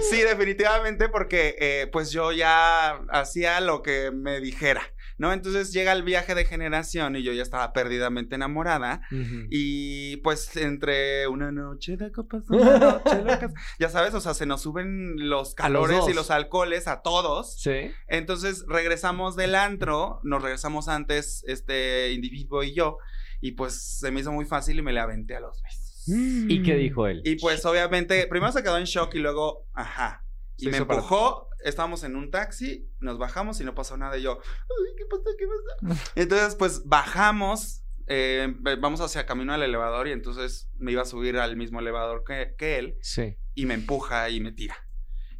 sí, 0.10 0.20
definitivamente, 0.20 1.08
porque 1.08 1.56
eh, 1.58 1.88
pues 1.90 2.10
yo 2.10 2.32
ya 2.32 3.00
hacía 3.10 3.60
lo 3.62 3.82
que 3.82 4.10
me 4.10 4.40
dijera, 4.40 4.82
¿no? 5.20 5.34
Entonces 5.34 5.70
llega 5.70 5.92
el 5.92 6.02
viaje 6.02 6.34
de 6.34 6.46
generación 6.46 7.14
y 7.14 7.22
yo 7.22 7.34
ya 7.34 7.42
estaba 7.42 7.74
perdidamente 7.74 8.36
enamorada. 8.36 9.02
Y 9.50 10.16
pues 10.18 10.56
entre 10.56 11.28
una 11.28 11.52
noche 11.52 11.98
de 11.98 12.10
copas, 12.10 12.48
una 12.48 12.78
noche 12.78 13.22
locas, 13.22 13.52
ya 13.78 13.90
sabes, 13.90 14.14
o 14.14 14.20
sea, 14.22 14.32
se 14.32 14.46
nos 14.46 14.62
suben 14.62 15.28
los 15.28 15.54
calores 15.54 16.08
y 16.08 16.14
los 16.14 16.30
alcoholes 16.30 16.88
a 16.88 17.02
todos. 17.02 17.60
Sí. 17.60 17.90
Entonces 18.08 18.64
regresamos 18.66 19.36
del 19.36 19.56
antro, 19.56 20.20
nos 20.22 20.42
regresamos 20.42 20.88
antes 20.88 21.44
este 21.46 22.12
individuo 22.12 22.62
y 22.62 22.72
yo, 22.72 22.96
y 23.42 23.52
pues 23.52 23.74
se 23.74 24.10
me 24.10 24.20
hizo 24.20 24.32
muy 24.32 24.46
fácil 24.46 24.78
y 24.78 24.82
me 24.82 24.94
le 24.94 25.00
aventé 25.00 25.36
a 25.36 25.40
los 25.40 25.60
besos. 25.62 26.02
¿Y 26.06 26.62
qué 26.62 26.76
dijo 26.76 27.06
él? 27.06 27.20
Y 27.26 27.36
pues 27.36 27.62
obviamente, 27.66 28.26
primero 28.26 28.52
se 28.52 28.62
quedó 28.62 28.78
en 28.78 28.84
shock 28.84 29.14
y 29.16 29.18
luego, 29.18 29.66
ajá. 29.74 30.24
Y 30.60 30.68
me 30.68 30.78
empujó, 30.78 31.48
estábamos 31.64 32.04
en 32.04 32.16
un 32.16 32.30
taxi, 32.30 32.88
nos 33.00 33.18
bajamos 33.18 33.60
y 33.60 33.64
no 33.64 33.74
pasó 33.74 33.96
nada. 33.96 34.16
Y 34.18 34.22
yo, 34.22 34.38
ay, 34.42 34.94
¿qué 34.96 35.04
pasó? 35.06 35.24
¿Qué 35.38 35.46
pasó? 35.46 36.00
Entonces, 36.14 36.54
pues 36.56 36.82
bajamos, 36.86 37.82
eh, 38.06 38.54
vamos 38.78 39.00
hacia 39.00 39.26
camino 39.26 39.52
al 39.52 39.62
elevador 39.62 40.08
y 40.08 40.12
entonces 40.12 40.68
me 40.78 40.92
iba 40.92 41.02
a 41.02 41.06
subir 41.06 41.38
al 41.38 41.56
mismo 41.56 41.80
elevador 41.80 42.24
que, 42.24 42.54
que 42.58 42.78
él 42.78 42.96
Sí. 43.02 43.36
y 43.54 43.66
me 43.66 43.74
empuja 43.74 44.28
y 44.30 44.40
me 44.40 44.52
tira. 44.52 44.76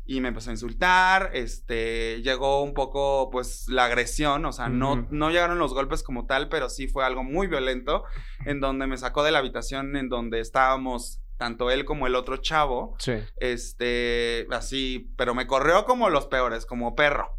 Y 0.07 0.21
me 0.21 0.29
empezó 0.29 0.51
a 0.51 0.55
insultar, 0.55 1.31
este, 1.35 2.21
llegó 2.23 2.65
un 2.65 2.75
poco, 2.75 3.31
pues, 3.31 3.67
la 3.69 3.85
agresión, 3.85 4.45
o 4.45 4.51
sea, 4.53 4.69
no 4.69 5.31
llegaron 5.31 5.61
los 5.61 5.73
golpes 5.73 6.03
como 6.03 6.27
tal, 6.27 6.49
pero 6.49 6.69
sí 6.69 6.89
fue 6.89 7.05
algo 7.05 7.23
muy 7.23 7.47
violento, 7.47 8.03
en 8.45 8.59
donde 8.59 8.89
me 8.89 8.97
sacó 8.97 9.23
de 9.23 9.31
la 9.31 9.39
habitación 9.39 9.95
en 9.97 10.09
donde 10.09 10.41
estábamos, 10.41 11.21
tanto 11.41 11.71
él 11.71 11.87
como 11.87 12.07
el 12.07 12.15
otro 12.15 12.37
chavo, 12.37 12.95
Sí. 12.99 13.15
este, 13.39 14.47
así, 14.51 15.11
pero 15.17 15.35
me 15.35 15.47
corrió 15.47 15.87
como 15.87 16.11
los 16.11 16.27
peores, 16.27 16.67
como 16.67 16.95
perro. 16.95 17.31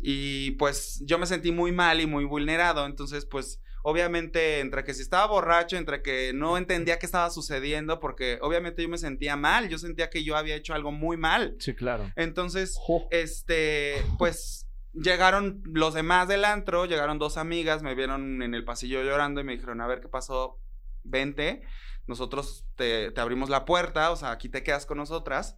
Y 0.00 0.52
pues 0.52 1.02
yo 1.04 1.18
me 1.18 1.26
sentí 1.26 1.52
muy 1.52 1.70
mal 1.70 2.00
y 2.00 2.06
muy 2.06 2.24
vulnerado, 2.24 2.86
entonces 2.86 3.26
pues 3.26 3.60
obviamente 3.84 4.60
entre 4.60 4.84
que 4.84 4.94
si 4.94 5.02
estaba 5.02 5.26
borracho, 5.26 5.76
entre 5.76 6.00
que 6.02 6.32
no 6.34 6.56
entendía 6.56 6.98
qué 6.98 7.04
estaba 7.06 7.28
sucediendo, 7.30 8.00
porque 8.00 8.38
obviamente 8.40 8.82
yo 8.82 8.88
me 8.88 8.96
sentía 8.98 9.36
mal, 9.36 9.68
yo 9.68 9.76
sentía 9.78 10.08
que 10.08 10.24
yo 10.24 10.36
había 10.36 10.54
hecho 10.56 10.72
algo 10.72 10.90
muy 10.90 11.16
mal. 11.18 11.54
Sí, 11.58 11.74
claro. 11.74 12.10
Entonces, 12.16 12.78
este, 13.10 14.02
pues 14.18 14.66
llegaron 14.94 15.62
los 15.66 15.94
demás 15.94 16.26
del 16.26 16.44
antro, 16.44 16.86
llegaron 16.86 17.18
dos 17.18 17.36
amigas, 17.36 17.82
me 17.82 17.94
vieron 17.94 18.40
en 18.42 18.54
el 18.54 18.64
pasillo 18.64 19.02
llorando 19.02 19.40
y 19.40 19.44
me 19.44 19.52
dijeron, 19.52 19.80
a 19.82 19.86
ver 19.86 20.00
qué 20.00 20.08
pasó, 20.08 20.58
vente, 21.04 21.62
nosotros 22.06 22.66
te, 22.76 23.10
te 23.12 23.20
abrimos 23.20 23.48
la 23.50 23.64
puerta, 23.64 24.10
o 24.10 24.16
sea, 24.16 24.30
aquí 24.32 24.48
te 24.48 24.62
quedas 24.62 24.86
con 24.86 24.98
nosotras. 24.98 25.56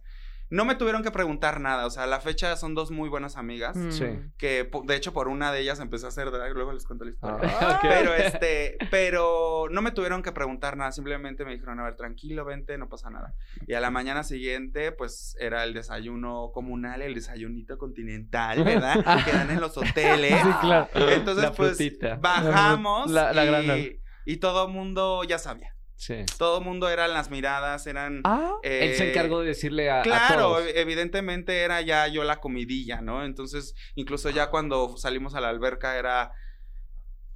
No 0.51 0.63
me 0.63 0.75
tuvieron 0.75 1.01
que 1.01 1.09
preguntar 1.09 1.59
nada, 1.59 1.87
o 1.87 1.89
sea, 1.89 2.03
a 2.03 2.07
la 2.07 2.19
fecha 2.19 2.55
son 2.55 2.75
dos 2.75 2.91
muy 2.91 3.09
buenas 3.09 3.35
amigas, 3.35 3.75
Mm. 3.75 3.91
Sí. 3.91 4.05
que 4.37 4.69
de 4.83 4.95
hecho 4.95 5.11
por 5.11 5.27
una 5.27 5.51
de 5.51 5.59
ellas 5.61 5.79
empecé 5.79 6.05
a 6.05 6.09
hacer 6.09 6.29
drag, 6.29 6.53
luego 6.53 6.71
les 6.71 6.85
cuento 6.85 7.03
la 7.03 7.09
historia. 7.09 7.49
Ah, 7.59 7.79
ok. 7.81 7.89
Pero 7.89 8.13
este, 8.43 8.77
pero 8.91 9.65
no 9.71 9.81
me 9.81 9.89
tuvieron 9.89 10.21
que 10.21 10.31
preguntar 10.31 10.77
nada, 10.77 10.91
simplemente 10.91 11.45
me 11.45 11.53
dijeron, 11.53 11.79
a 11.79 11.83
ver, 11.85 11.95
tranquilo, 11.95 12.45
vente, 12.45 12.77
no 12.77 12.87
pasa 12.89 13.09
nada. 13.09 13.33
Y 13.65 13.73
a 13.73 13.79
la 13.79 13.89
mañana 13.89 14.23
siguiente, 14.23 14.91
pues 14.91 15.35
era 15.39 15.63
el 15.63 15.73
desayuno 15.73 16.51
comunal, 16.53 17.01
el 17.01 17.15
desayunito 17.15 17.79
continental, 17.79 18.63
¿verdad? 18.63 19.03
que 19.25 19.31
dan 19.31 19.49
en 19.49 19.59
los 19.59 19.75
hoteles. 19.75 20.39
Sí, 20.43 20.49
claro. 20.61 20.87
Entonces, 20.93 21.43
La 21.43 21.53
pues 21.53 21.69
frutita. 21.75 22.17
bajamos 22.21 23.09
La- 23.09 23.33
la 23.33 23.43
y, 23.45 23.47
gran- 23.47 24.04
y 24.25 24.37
todo 24.37 24.67
mundo 24.67 25.23
ya 25.23 25.37
sabía. 25.39 25.71
Sí. 25.97 26.25
Todo 26.37 26.59
mundo 26.59 26.89
eran 26.89 27.13
las 27.13 27.29
miradas, 27.29 27.87
eran... 27.87 28.19
Ah. 28.25 28.55
Él 28.63 28.95
se 28.95 29.05
eh, 29.05 29.09
encargó 29.11 29.39
de 29.39 29.47
decirle 29.47 29.89
a, 29.89 29.99
a 30.01 30.03
Claro, 30.03 30.41
todos. 30.41 30.63
ev- 30.65 30.71
evidentemente 30.75 31.59
era 31.61 31.79
ya 31.79 32.05
yo 32.09 32.25
la 32.25 32.41
comidilla, 32.41 32.99
¿no? 32.99 33.23
Entonces, 33.23 33.75
incluso 33.95 34.29
ya 34.29 34.49
cuando 34.49 34.97
salimos 34.97 35.35
a 35.35 35.39
la 35.41 35.47
alberca 35.49 35.97
era 35.97 36.31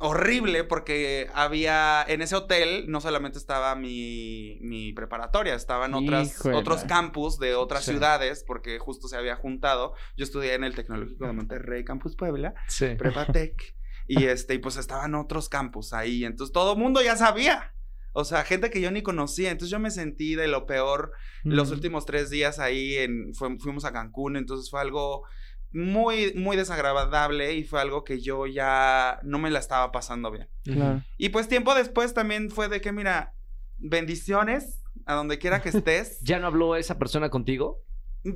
horrible 0.02 0.64
porque 0.64 1.30
había 1.34 2.04
en 2.08 2.22
ese 2.22 2.36
hotel 2.36 2.86
no 2.88 3.02
solamente 3.02 3.38
estaba 3.38 3.76
mi, 3.76 4.58
mi 4.62 4.94
preparatoria, 4.94 5.56
estaban 5.56 5.94
otras, 5.94 6.28
Híjole. 6.40 6.56
otros 6.56 6.86
campus 6.86 7.38
de 7.38 7.56
otras 7.56 7.84
Sí. 7.84 7.92
ciudades 7.92 8.46
porque 8.48 8.80
justo 8.80 9.10
se 9.10 9.18
había 9.18 9.36
juntado. 9.36 9.94
Yo 10.16 10.24
estudié 10.24 10.54
en 10.54 10.64
el 10.64 10.74
Tecnológico 10.76 11.26
de 11.28 11.34
Monterrey, 11.34 11.84
Campus 11.84 12.16
Puebla, 12.16 12.54
Sí. 12.70 12.96
Prepatec, 12.98 13.76
y 14.10 14.26
este, 14.26 14.56
y 14.56 14.58
pues 14.58 14.76
estaban 14.76 15.14
otros 15.14 15.50
campus 15.50 15.94
ahí, 15.94 16.26
entonces 16.26 16.52
todo 16.52 16.74
el 16.74 16.80
mundo 16.80 17.02
ya 17.02 17.16
sabía. 17.16 17.74
O 18.12 18.26
sea, 18.26 18.44
gente 18.44 18.72
que 18.72 18.82
yo 18.82 18.90
ni 18.90 19.04
conocía. 19.04 19.52
Entonces 19.52 19.72
yo 19.72 19.80
me 19.80 19.92
sentí 19.92 20.34
de 20.34 20.48
lo 20.48 20.66
peor 20.66 21.12
los 21.44 21.72
últimos 21.72 22.08
tres 22.08 22.32
días 22.32 22.58
ahí 22.58 22.96
en, 22.96 23.34
fuimos 23.36 23.86
a 23.86 23.94
Cancún, 23.94 24.36
entonces 24.36 24.70
fue 24.70 24.82
algo 24.82 25.24
muy, 25.72 26.34
muy 26.34 26.58
desagradable 26.58 27.54
y 27.54 27.64
fue 27.64 27.80
algo 27.80 28.04
que 28.04 28.20
yo 28.20 28.48
ya 28.48 29.20
no 29.22 29.38
me 29.38 29.52
la 29.52 29.60
estaba 29.60 29.92
pasando 29.92 30.32
bien. 30.32 30.50
Claro. 30.64 31.04
Y 31.18 31.30
pues 31.30 31.48
tiempo 31.48 31.76
después 31.76 32.16
también 32.16 32.50
fue 32.50 32.68
de 32.68 32.82
que, 32.82 32.92
mira, 32.92 33.36
bendiciones 33.78 34.82
a 35.06 35.14
donde 35.14 35.38
quiera 35.38 35.62
que 35.62 35.70
estés. 35.78 36.20
¿Ya 36.22 36.40
no 36.40 36.48
habló 36.48 36.76
esa 36.76 36.98
persona 36.98 37.30
contigo? 37.30 37.84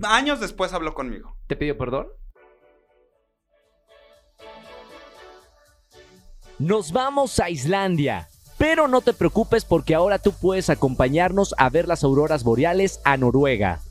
Años 0.03 0.39
después 0.39 0.71
habló 0.74 0.93
conmigo. 0.93 1.36
¿Te 1.47 1.55
pidió 1.55 1.78
perdón? 1.78 2.07
Nos 6.59 6.91
vamos 6.91 7.39
a 7.39 7.49
Islandia. 7.49 8.29
Pero 8.59 8.87
no 8.87 9.01
te 9.01 9.13
preocupes 9.13 9.65
porque 9.65 9.95
ahora 9.95 10.19
tú 10.19 10.31
puedes 10.31 10.69
acompañarnos 10.69 11.55
a 11.57 11.69
ver 11.69 11.87
las 11.87 12.03
auroras 12.03 12.43
boreales 12.43 13.01
a 13.03 13.17
Noruega. 13.17 13.81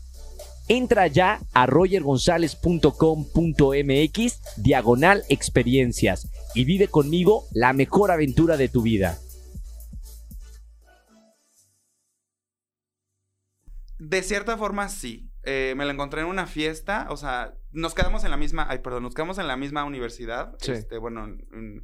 Entra 0.69 1.09
ya 1.09 1.41
a 1.53 1.67
rogergonzalez.com.mx 1.67 4.41
diagonal 4.57 5.25
experiencias 5.29 6.29
y 6.55 6.65
vive 6.65 6.87
conmigo 6.89 7.45
la 7.53 7.73
mejor 7.73 8.13
aventura 8.13 8.57
de 8.57 8.69
tu 8.69 8.83
vida. 8.83 9.19
De 13.99 14.23
cierta 14.23 14.57
forma, 14.57 14.89
sí. 14.89 15.29
Eh, 15.45 15.75
me 15.77 15.85
la 15.85 15.93
encontré 15.93 16.21
en 16.21 16.29
una 16.29 16.47
fiesta, 16.47 17.09
o 17.11 17.17
sea, 17.17 17.55
nos 17.73 17.95
quedamos 17.95 18.23
en 18.23 18.31
la 18.31 18.37
misma, 18.37 18.65
ay, 18.69 18.79
perdón, 18.79 19.03
nos 19.03 19.15
quedamos 19.15 19.39
en 19.39 19.49
la 19.49 19.57
misma 19.57 19.83
universidad. 19.85 20.55
Sí. 20.61 20.71
Este, 20.73 20.99
bueno, 20.99 21.25
en, 21.25 21.45
en 21.53 21.83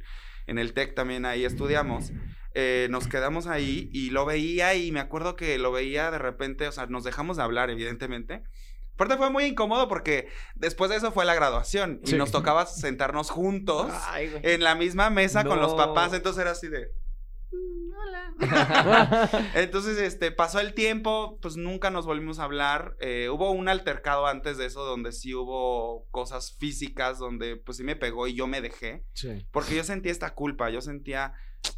el 0.57 0.73
TEC 0.73 0.95
también 0.95 1.25
ahí 1.25 1.45
estudiamos. 1.45 2.11
Eh, 2.55 2.87
nos 2.89 3.07
quedamos 3.07 3.45
ahí 3.45 3.89
y 3.93 4.09
lo 4.09 4.25
veía 4.25 4.73
y 4.73 4.91
me 4.91 4.99
acuerdo 4.99 5.35
que 5.35 5.57
lo 5.59 5.71
veía 5.71 6.09
de 6.09 6.17
repente, 6.17 6.67
o 6.67 6.71
sea, 6.71 6.87
nos 6.87 7.03
dejamos 7.03 7.37
de 7.37 7.43
hablar, 7.43 7.69
evidentemente. 7.69 8.41
Aparte 8.95 9.15
fue 9.17 9.29
muy 9.29 9.45
incómodo 9.45 9.87
porque 9.87 10.27
después 10.55 10.89
de 10.89 10.97
eso 10.97 11.11
fue 11.13 11.23
la 11.23 11.33
graduación 11.35 12.01
y 12.03 12.07
Sí. 12.09 12.15
nos 12.17 12.31
tocaba 12.31 12.65
sentarnos 12.65 13.29
juntos 13.29 13.89
Ay, 14.09 14.29
en 14.43 14.61
la 14.63 14.75
misma 14.75 15.09
mesa 15.09 15.45
con 15.45 15.61
los 15.61 15.73
papás, 15.75 16.13
entonces 16.13 16.41
era 16.41 16.51
así 16.51 16.67
de... 16.67 16.89
"Mm, 17.51 17.89
Hola. 17.99 18.33
Entonces, 19.55 19.97
este, 19.97 20.31
pasó 20.31 20.59
el 20.59 20.73
tiempo, 20.73 21.37
pues 21.41 21.57
nunca 21.57 21.89
nos 21.89 22.05
volvimos 22.05 22.39
a 22.39 22.43
hablar. 22.43 22.95
Eh, 22.99 23.29
hubo 23.29 23.51
un 23.51 23.67
altercado 23.67 24.27
antes 24.27 24.57
de 24.57 24.65
eso 24.65 24.83
donde 24.85 25.11
sí 25.11 25.33
hubo 25.33 26.07
cosas 26.11 26.55
físicas, 26.57 27.19
donde 27.19 27.57
pues 27.57 27.77
sí 27.77 27.83
me 27.83 27.95
pegó 27.95 28.27
y 28.27 28.35
yo 28.35 28.47
me 28.47 28.61
dejé. 28.61 29.03
Porque 29.51 29.75
yo 29.75 29.83
sentía 29.83 30.11
esta 30.11 30.33
culpa, 30.33 30.69
yo 30.69 30.81
sentía 30.81 31.33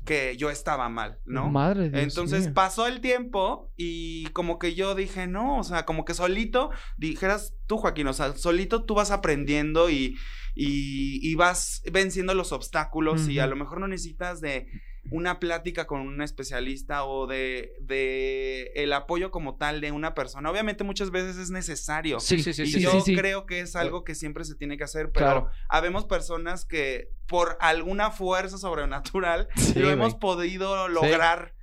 que 0.06 0.38
yo 0.38 0.52
estaba 0.52 0.90
mal, 0.90 1.20
¿no? 1.26 1.50
Madre 1.50 1.90
Dios 1.90 2.04
Entonces 2.04 2.50
pasó 2.50 2.86
el 2.86 3.02
tiempo 3.02 3.72
y 3.76 4.26
como 4.28 4.60
que 4.60 4.76
yo 4.76 4.94
dije, 4.94 5.26
no, 5.26 5.58
o 5.58 5.64
sea, 5.64 5.86
como 5.86 6.06
que 6.06 6.14
solito, 6.14 6.70
dijeras 6.98 7.56
tú, 7.66 7.78
Joaquín, 7.78 8.06
o 8.08 8.14
sea, 8.14 8.36
solito 8.36 8.86
tú 8.86 8.94
vas 8.94 9.10
aprendiendo 9.10 9.90
y, 9.90 10.16
y, 10.54 11.20
y 11.28 11.34
vas 11.36 11.82
venciendo 11.92 12.36
los 12.36 12.52
obstáculos 12.52 13.28
y 13.28 13.40
a 13.40 13.48
lo 13.48 13.56
mejor 13.56 13.80
no 13.80 13.88
necesitas 13.88 14.40
de 14.40 14.68
una 15.10 15.40
plática 15.40 15.88
con 15.88 16.02
un 16.02 16.22
especialista 16.22 17.06
o 17.06 17.26
de, 17.26 17.74
de 17.82 18.72
el 18.76 18.94
apoyo 18.94 19.32
como 19.32 19.56
tal 19.58 19.82
de 19.82 19.92
una 19.92 20.14
persona, 20.14 20.50
obviamente 20.52 20.84
muchas 20.84 21.10
veces 21.10 21.38
es 21.38 21.50
necesario. 21.50 22.20
Sí, 22.20 22.42
sí, 22.44 22.54
sí, 22.54 22.64
Y 22.64 22.72
sí. 22.74 22.80
yo 22.82 22.92
sí, 22.92 23.02
sí. 23.06 23.16
creo 23.16 23.46
que 23.48 23.62
es 23.62 23.76
algo 23.76 24.04
que 24.04 24.14
siempre 24.14 24.46
se 24.46 24.56
tiene 24.56 24.78
que 24.78 24.84
hacer, 24.84 25.12
pero 25.12 25.26
Claro. 25.26 25.50
habemos 25.70 26.06
personas 26.06 26.66
que 26.66 27.10
por 27.28 27.58
alguna 27.62 28.12
fuerza 28.12 28.58
sobrenatural 28.60 29.48
Sí, 29.56 29.80
lo 29.80 29.90
hemos 29.90 30.14
podido 30.16 30.88
lograr. 30.88 31.56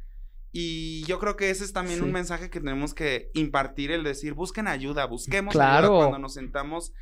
Y 0.51 1.05
yo 1.05 1.19
creo 1.19 1.37
que 1.37 1.51
ese 1.51 1.63
es 1.65 1.73
también 1.73 1.99
Sí. 1.99 2.05
un 2.05 2.11
mensaje 2.13 2.51
que 2.51 2.59
tenemos 2.61 2.95
que 2.95 3.31
impartir, 3.35 3.93
el 3.93 4.03
decir, 4.03 4.33
busquen 4.33 4.67
ayuda, 4.67 5.05
busquemos 5.05 5.53
Claro. 5.53 5.89
ayuda 5.89 5.99
cuando 5.99 6.19
nos 6.19 6.35
sentamos 6.35 6.93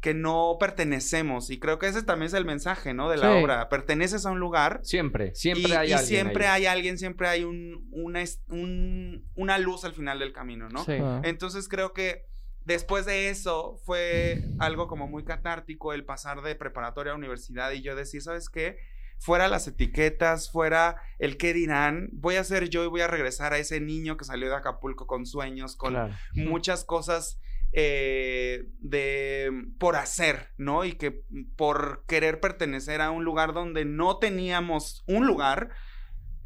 que 0.00 0.14
no 0.14 0.56
pertenecemos. 0.60 1.50
Y 1.50 1.58
creo 1.58 1.78
que 1.78 1.88
ese 1.88 2.02
también 2.02 2.26
es 2.28 2.34
el 2.34 2.44
mensaje, 2.44 2.94
¿no? 2.94 3.08
De 3.08 3.16
la 3.16 3.32
Sí. 3.32 3.42
obra. 3.42 3.68
Perteneces 3.68 4.26
a 4.26 4.30
un 4.30 4.38
lugar. 4.38 4.80
Siempre, 4.84 5.34
siempre 5.34 5.70
y, 5.72 5.72
hay 5.72 5.88
y 5.88 5.92
alguien 5.92 5.98
siempre 6.06 6.46
ahí. 6.46 6.62
hay 6.62 6.66
alguien, 6.66 6.98
siempre 6.98 7.28
hay 7.28 7.44
un, 7.44 7.88
una, 7.92 8.20
es- 8.22 8.42
un- 8.48 9.26
una 9.34 9.58
luz 9.58 9.84
al 9.84 9.94
final 9.94 10.18
del 10.18 10.32
camino, 10.32 10.68
¿no? 10.68 10.84
Sí. 10.84 10.92
Ah. 11.00 11.22
Entonces 11.24 11.68
creo 11.68 11.92
que 11.92 12.26
después 12.64 13.06
de 13.06 13.30
eso 13.30 13.80
fue 13.84 14.44
algo 14.58 14.86
como 14.86 15.06
muy 15.08 15.24
catártico 15.24 15.92
el 15.92 16.04
pasar 16.04 16.42
de 16.42 16.54
preparatoria 16.56 17.12
a 17.12 17.16
universidad 17.16 17.70
y 17.72 17.80
yo 17.82 17.96
decir, 17.96 18.22
¿sabes 18.22 18.48
qué? 18.50 18.78
Fuera 19.18 19.48
las 19.48 19.66
etiquetas, 19.66 20.50
fuera 20.50 20.96
el 21.18 21.38
qué 21.38 21.54
dirán, 21.54 22.10
voy 22.12 22.36
a 22.36 22.44
ser 22.44 22.68
yo 22.68 22.84
y 22.84 22.88
voy 22.88 23.00
a 23.00 23.06
regresar 23.06 23.54
a 23.54 23.58
ese 23.58 23.80
niño 23.80 24.16
que 24.18 24.26
salió 24.26 24.48
de 24.50 24.56
Acapulco 24.56 25.06
con 25.06 25.24
sueños, 25.24 25.74
con 25.74 25.94
Claro. 25.94 26.14
muchas 26.34 26.84
cosas 26.84 27.40
eh, 27.78 28.70
de 28.80 29.52
por 29.78 29.96
hacer, 29.96 30.48
¿no? 30.56 30.86
Y 30.86 30.94
que 30.94 31.22
por 31.56 32.04
querer 32.08 32.40
pertenecer 32.40 33.02
a 33.02 33.10
un 33.10 33.22
lugar 33.22 33.52
donde 33.52 33.84
no 33.84 34.16
teníamos 34.18 35.04
un 35.06 35.26
lugar, 35.26 35.68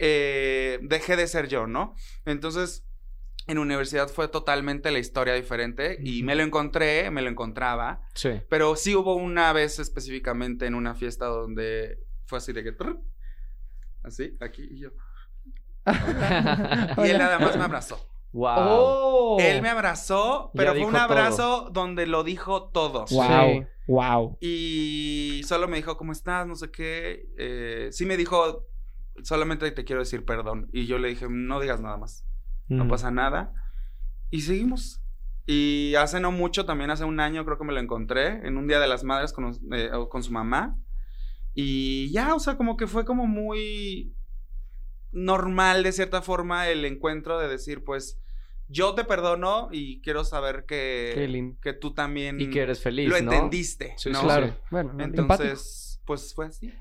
eh, 0.00 0.80
dejé 0.82 1.14
de 1.14 1.28
ser 1.28 1.46
yo, 1.46 1.68
¿no? 1.68 1.94
Entonces, 2.24 2.84
en 3.46 3.58
universidad 3.58 4.08
fue 4.08 4.26
totalmente 4.26 4.90
la 4.90 4.98
historia 4.98 5.34
diferente 5.34 5.98
y 6.02 6.24
me 6.24 6.34
lo 6.34 6.42
encontré, 6.42 7.08
me 7.12 7.22
lo 7.22 7.30
encontraba, 7.30 8.02
Sí. 8.14 8.30
pero 8.48 8.74
sí 8.74 8.96
hubo 8.96 9.14
una 9.14 9.52
vez 9.52 9.78
específicamente 9.78 10.66
en 10.66 10.74
una 10.74 10.96
fiesta 10.96 11.26
donde 11.26 12.00
fue 12.26 12.38
así 12.38 12.52
de 12.52 12.64
que... 12.64 12.74
Así, 14.02 14.36
aquí 14.40 14.66
y 14.68 14.80
yo. 14.80 14.90
Y 17.04 17.08
él 17.10 17.18
nada 17.18 17.38
más 17.38 17.56
me 17.56 17.62
abrazó. 17.64 18.09
Wow. 18.32 18.54
¡Oh! 18.58 19.36
Él 19.40 19.60
me 19.62 19.68
abrazó, 19.68 20.50
Ya 20.54 20.58
pero 20.58 20.72
fue 20.74 20.84
un 20.84 20.96
abrazo 20.96 21.68
donde 21.72 22.06
lo 22.06 22.22
dijo 22.24 22.68
todo. 22.70 23.04
Wow. 23.10 23.60
Sí. 23.60 23.66
Wow. 23.88 24.38
Y 24.40 25.42
solo 25.44 25.66
me 25.66 25.76
dijo, 25.76 25.96
¿cómo 25.96 26.12
estás? 26.12 26.46
No 26.46 26.54
sé 26.54 26.70
qué. 26.70 27.26
Eh, 27.38 27.88
sí 27.90 28.06
me 28.06 28.16
dijo, 28.16 28.66
solamente 29.24 29.70
te 29.72 29.84
quiero 29.84 30.00
decir 30.00 30.24
perdón. 30.24 30.68
Y 30.72 30.86
yo 30.86 30.98
le 30.98 31.08
dije, 31.08 31.26
no 31.28 31.58
digas 31.60 31.80
nada 31.80 31.96
más. 31.96 32.24
No 32.68 32.84
Mm. 32.84 32.88
pasa 32.88 33.10
nada. 33.10 33.52
Y 34.30 34.42
seguimos. 34.42 35.02
Y 35.46 35.96
hace 35.96 36.20
no 36.20 36.30
mucho, 36.30 36.64
también 36.66 36.90
hace 36.92 37.04
un 37.04 37.18
año 37.18 37.44
creo 37.44 37.58
que 37.58 37.64
me 37.64 37.72
lo 37.72 37.80
encontré, 37.80 38.46
en 38.46 38.56
un 38.56 38.68
Día 38.68 38.78
de 38.78 38.86
las 38.86 39.02
Madres 39.02 39.32
con, 39.32 39.52
eh, 39.72 39.90
con 40.08 40.22
su 40.22 40.30
mamá. 40.30 40.76
Y 41.52 42.12
ya, 42.12 42.36
o 42.36 42.38
sea, 42.38 42.56
como 42.56 42.76
que 42.76 42.86
fue 42.86 43.04
como 43.04 43.26
muy 43.26 44.14
normal 45.10 45.82
de 45.82 45.90
cierta 45.90 46.22
forma 46.22 46.68
el 46.68 46.84
encuentro 46.84 47.40
de 47.40 47.48
decir, 47.48 47.82
pues, 47.82 48.19
yo 48.72 48.94
te 48.94 49.04
perdono 49.04 49.68
y 49.72 50.00
quiero 50.00 50.22
saber 50.24 50.64
que, 50.64 51.52
que 51.60 51.72
tú 51.72 51.92
también 51.92 52.40
Y 52.40 52.50
que 52.50 52.60
eres 52.60 52.80
feliz, 52.80 53.08
lo 53.10 53.20
¿no? 53.20 53.32
entendiste. 53.32 53.94
Sí, 53.96 54.10
¿no? 54.10 54.22
Claro. 54.22 54.46
sí. 54.46 54.52
Bueno, 54.70 54.92
no- 54.92 55.02
Entonces, 55.04 56.00
pues 56.06 56.32
fue 56.34 56.46
así. 56.46 56.72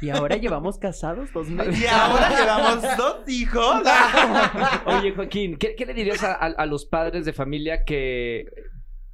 y 0.00 0.08
ahora 0.10 0.36
llevamos 0.36 0.78
casados 0.78 1.30
dos 1.32 1.46
meses. 1.50 1.80
y 1.82 1.86
ahora 1.86 2.30
llevamos 2.38 2.96
dos 2.96 3.28
hijos. 3.28 3.82
Oye, 4.86 5.12
Joaquín, 5.12 5.56
¿qué, 5.56 5.74
qué 5.74 5.86
le 5.86 5.94
dirías 5.94 6.22
a, 6.24 6.32
a- 6.32 6.46
a 6.46 6.66
los 6.66 6.86
padres 6.86 7.24
de 7.24 7.32
familia 7.32 7.84
que 7.84 8.46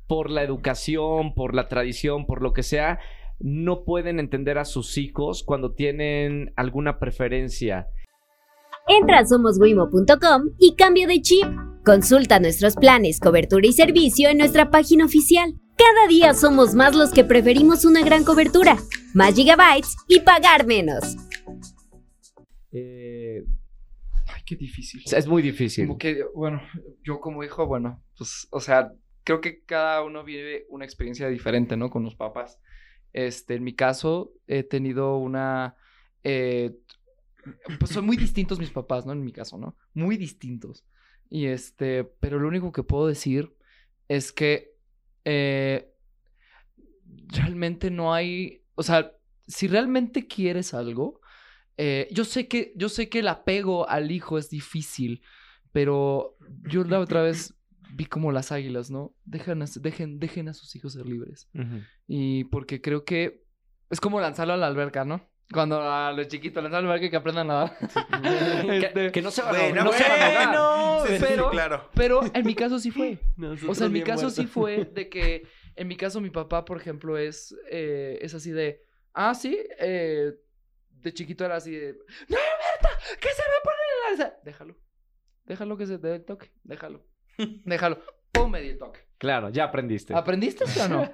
por 0.07 0.31
la 0.31 0.43
educación, 0.43 1.35
por 1.35 1.55
la 1.55 1.69
tradición, 1.69 2.27
por 2.27 2.43
lo 2.43 2.53
que 2.53 2.63
sea, 2.63 2.99
no 3.41 3.85
pueden 3.85 4.19
entender 4.21 4.59
a 4.59 4.65
sus 4.65 4.97
hijos 4.99 5.43
cuando 5.43 5.73
tienen 5.75 6.53
alguna 6.57 6.99
preferencia? 6.99 7.89
Entra 8.89 9.19
a 9.19 9.27
somoswimo.com 9.27 10.51
y 10.59 10.75
cambia 10.75 11.07
de 11.07 11.21
chip. 11.21 11.45
Consulta 11.85 12.41
nuestros 12.41 12.75
planes, 12.75 13.21
cobertura 13.21 13.67
y 13.67 13.73
servicio 13.73 14.31
en 14.31 14.39
nuestra 14.39 14.71
página 14.71 15.05
oficial. 15.05 15.55
Cada 15.77 16.09
día 16.09 16.33
somos 16.33 16.75
más 16.75 16.95
los 16.95 17.13
que 17.13 17.23
preferimos 17.23 17.85
una 17.85 18.03
gran 18.03 18.25
cobertura, 18.25 18.79
más 19.15 19.35
gigabytes 19.35 19.95
y 20.09 20.21
pagar 20.21 20.67
menos. 20.67 21.17
Eh, 22.73 23.45
Ay, 24.27 24.43
qué 24.47 24.57
difícil. 24.57 25.03
es 25.05 25.27
muy 25.27 25.43
difícil. 25.43 25.87
Como 25.87 25.99
que, 25.99 26.25
bueno, 26.35 26.63
yo 27.05 27.21
como 27.21 27.45
hijo, 27.45 27.67
bueno, 27.67 28.03
pues, 28.17 28.49
o 28.51 28.61
sea, 28.61 28.93
creo 29.23 29.43
que 29.43 29.65
cada 29.65 30.03
uno 30.03 30.25
vive 30.25 30.67
una 30.71 30.87
experiencia 30.87 31.29
diferente, 31.29 31.77
¿no? 31.77 31.91
Con 31.91 32.05
los 32.05 32.15
papás. 32.15 32.59
Este, 33.13 33.55
en 33.55 33.65
mi 33.65 33.75
caso, 33.75 34.33
he 34.47 34.63
tenido 34.63 35.19
una, 35.19 35.77
eh, 36.25 36.73
pues 37.79 37.93
son 37.93 38.07
muy 38.07 38.17
distintos 38.17 38.59
mis 38.59 38.71
papás, 38.71 39.07
¿no? 39.07 39.13
En 39.13 39.25
mi 39.25 39.33
caso, 39.33 39.59
¿no? 39.59 39.77
Muy 39.95 40.17
distintos. 40.17 40.85
Y 41.31 41.47
este, 41.47 42.05
pero 42.05 42.39
lo 42.39 42.49
único 42.49 42.73
que 42.73 42.83
puedo 42.83 43.07
decir 43.07 43.55
es 44.09 44.33
que 44.33 44.75
eh, 45.25 45.93
realmente 47.29 47.91
no 47.91 48.15
hay, 48.15 48.63
o 48.75 48.83
sea, 48.83 49.13
si 49.47 49.69
realmente 49.69 50.27
quieres 50.27 50.75
algo, 50.75 51.21
eh, 51.77 52.09
yo 52.11 52.25
sé 52.25 52.49
que, 52.49 52.73
yo 52.77 52.89
sé 52.89 53.09
que 53.09 53.21
el 53.21 53.29
apego 53.29 53.89
al 53.89 54.11
hijo 54.11 54.39
es 54.39 54.51
difícil, 54.51 55.23
pero 55.73 56.37
yo 56.65 56.85
la 56.85 56.99
otra 56.99 57.23
vez 57.23 57.55
vi 57.95 58.07
como 58.07 58.33
las 58.33 58.53
águilas, 58.53 58.91
¿no? 58.91 59.15
Dejan 59.25 59.65
dejen, 59.81 60.19
dejen 60.19 60.49
a 60.49 60.55
sus 60.55 60.75
hijos 60.77 60.95
ser 60.95 61.07
libres. 61.07 61.49
Y 62.07 62.45
porque 62.45 62.81
creo 62.81 63.05
que 63.05 63.45
es 63.91 64.01
como 64.01 64.21
lanzarlo 64.21 64.55
a 64.55 64.57
la 64.57 64.67
alberca, 64.67 65.05
¿no? 65.05 65.29
Cuando 65.53 65.81
a 65.83 66.13
los 66.13 66.29
chiquitos 66.29 66.63
a 66.63 66.69
la 66.69 66.79
alberca 66.79 67.07
y 67.07 67.11
que 67.11 67.17
aprendan 67.17 67.51
a 67.51 67.55
nadar. 67.67 67.79
que, 68.67 68.87
Este, 68.87 69.13
que 69.13 69.23
no 69.23 69.31
se 69.31 69.41
van 69.43 69.57
a 69.57 69.59
Bueno, 69.61 69.85
no 69.85 69.93
se 69.93 70.03
van 70.03 70.23
a 70.23 70.35
bueno. 70.35 71.07
Sí, 71.07 71.13
sí, 71.19 71.25
pero- 71.27 71.51
claro. 71.51 71.89
Pero 71.95 72.21
en 72.35 72.47
mi 72.47 72.55
caso 72.55 72.79
sí 72.79 72.91
fue. 72.91 73.19
O 73.69 73.75
sea, 73.75 73.87
en 73.87 73.93
mi 73.93 74.03
caso 74.03 74.29
sí 74.31 74.47
fue 74.47 74.85
de 74.95 75.09
que, 75.09 75.49
en 75.77 75.89
mi 75.89 75.97
caso 75.97 76.21
mi 76.21 76.31
papá, 76.31 76.65
por 76.65 76.77
ejemplo, 76.77 77.17
es, 77.17 77.55
eh, 77.71 78.19
es 78.21 78.35
así 78.35 78.51
de, 78.51 78.83
ah, 79.15 79.35
sí, 79.35 79.59
eh, 79.79 80.33
de 80.91 81.15
chiquito 81.15 81.45
era 81.45 81.57
así 81.57 81.71
de, 81.73 81.93
no, 81.93 82.37
Berta, 82.37 82.99
¿qué 83.21 83.29
se 83.29 83.43
va 83.43 83.59
a 83.59 83.63
poner 83.63 83.79
en 83.89 84.19
la... 84.19 84.25
alza?". 84.27 84.39
Déjalo, 84.45 84.77
déjalo 85.47 85.77
que 85.79 85.87
se 85.87 85.99
te 85.99 86.09
dé 86.09 86.17
el 86.17 86.25
toque, 86.25 86.53
déjalo, 86.65 87.07
déjalo. 87.65 88.03
Pum, 88.33 88.51
me 88.51 88.61
di 88.61 88.69
el 88.71 88.79
toque. 88.79 89.01
Claro, 89.17 89.49
ya 89.49 89.65
aprendiste. 89.65 90.15
¿Aprendiste 90.15 90.67
sí 90.67 90.79
o 90.81 90.89
no? 90.89 91.11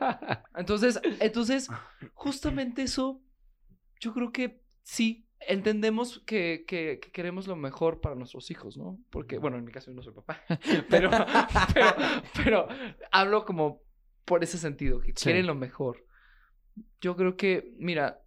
Entonces, 0.57 1.01
entonces, 1.21 1.69
justamente 2.13 2.83
eso, 2.83 3.23
yo 4.01 4.13
creo 4.15 4.33
que 4.33 4.63
sí, 4.83 5.27
entendemos 5.47 6.21
que, 6.27 6.65
que- 6.67 6.99
que 7.01 7.11
queremos 7.13 7.47
lo 7.47 7.57
mejor 7.57 8.01
para 8.01 8.15
nuestros 8.15 8.51
hijos, 8.51 8.77
¿no? 8.77 8.99
Porque, 9.11 9.39
bueno, 9.39 9.57
en 9.59 9.65
mi 9.65 9.73
caso 9.73 9.91
yo 9.91 9.95
no 9.97 10.03
soy 10.03 10.13
papá, 10.15 10.41
pero, 10.91 11.11
pero, 11.75 11.89
pero 12.35 12.69
hablo 13.11 13.45
como 13.45 13.83
por 14.25 14.43
ese 14.43 14.59
sentido, 14.59 15.01
que 15.01 15.13
Sí. 15.17 15.25
quieren 15.25 15.47
lo 15.47 15.55
mejor. 15.55 16.07
Yo 17.01 17.15
creo 17.17 17.37
que, 17.37 17.75
mira, 17.79 18.23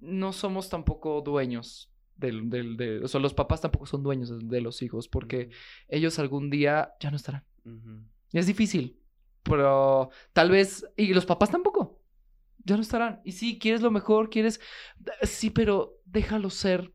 no 0.00 0.32
somos 0.32 0.68
tampoco 0.70 1.20
dueños 1.20 1.92
del, 2.16 2.48
del, 2.50 2.76
de, 2.76 2.98
o 3.04 3.08
sea, 3.08 3.20
los 3.20 3.34
papás 3.34 3.60
tampoco 3.60 3.86
son 3.86 4.02
dueños 4.02 4.30
de, 4.30 4.38
de 4.56 4.60
los 4.60 4.80
hijos, 4.82 5.06
porque 5.08 5.50
ellos 5.88 6.18
algún 6.18 6.50
día 6.50 6.94
ya 7.00 7.10
no 7.10 7.16
estarán. 7.16 7.44
Y 8.32 8.38
es 8.38 8.46
difícil, 8.46 8.98
pero 9.42 10.08
tal 10.32 10.50
vez, 10.50 10.84
y 10.96 11.12
los 11.12 11.26
papás 11.26 11.50
tampoco, 11.50 11.97
ya 12.68 12.76
no 12.76 12.82
estarán. 12.82 13.20
Y 13.24 13.32
sí, 13.32 13.58
quieres 13.58 13.80
lo 13.82 13.90
mejor, 13.90 14.30
quieres, 14.30 14.60
sí, 15.22 15.50
pero 15.50 15.94
déjalo 16.04 16.50
ser 16.50 16.92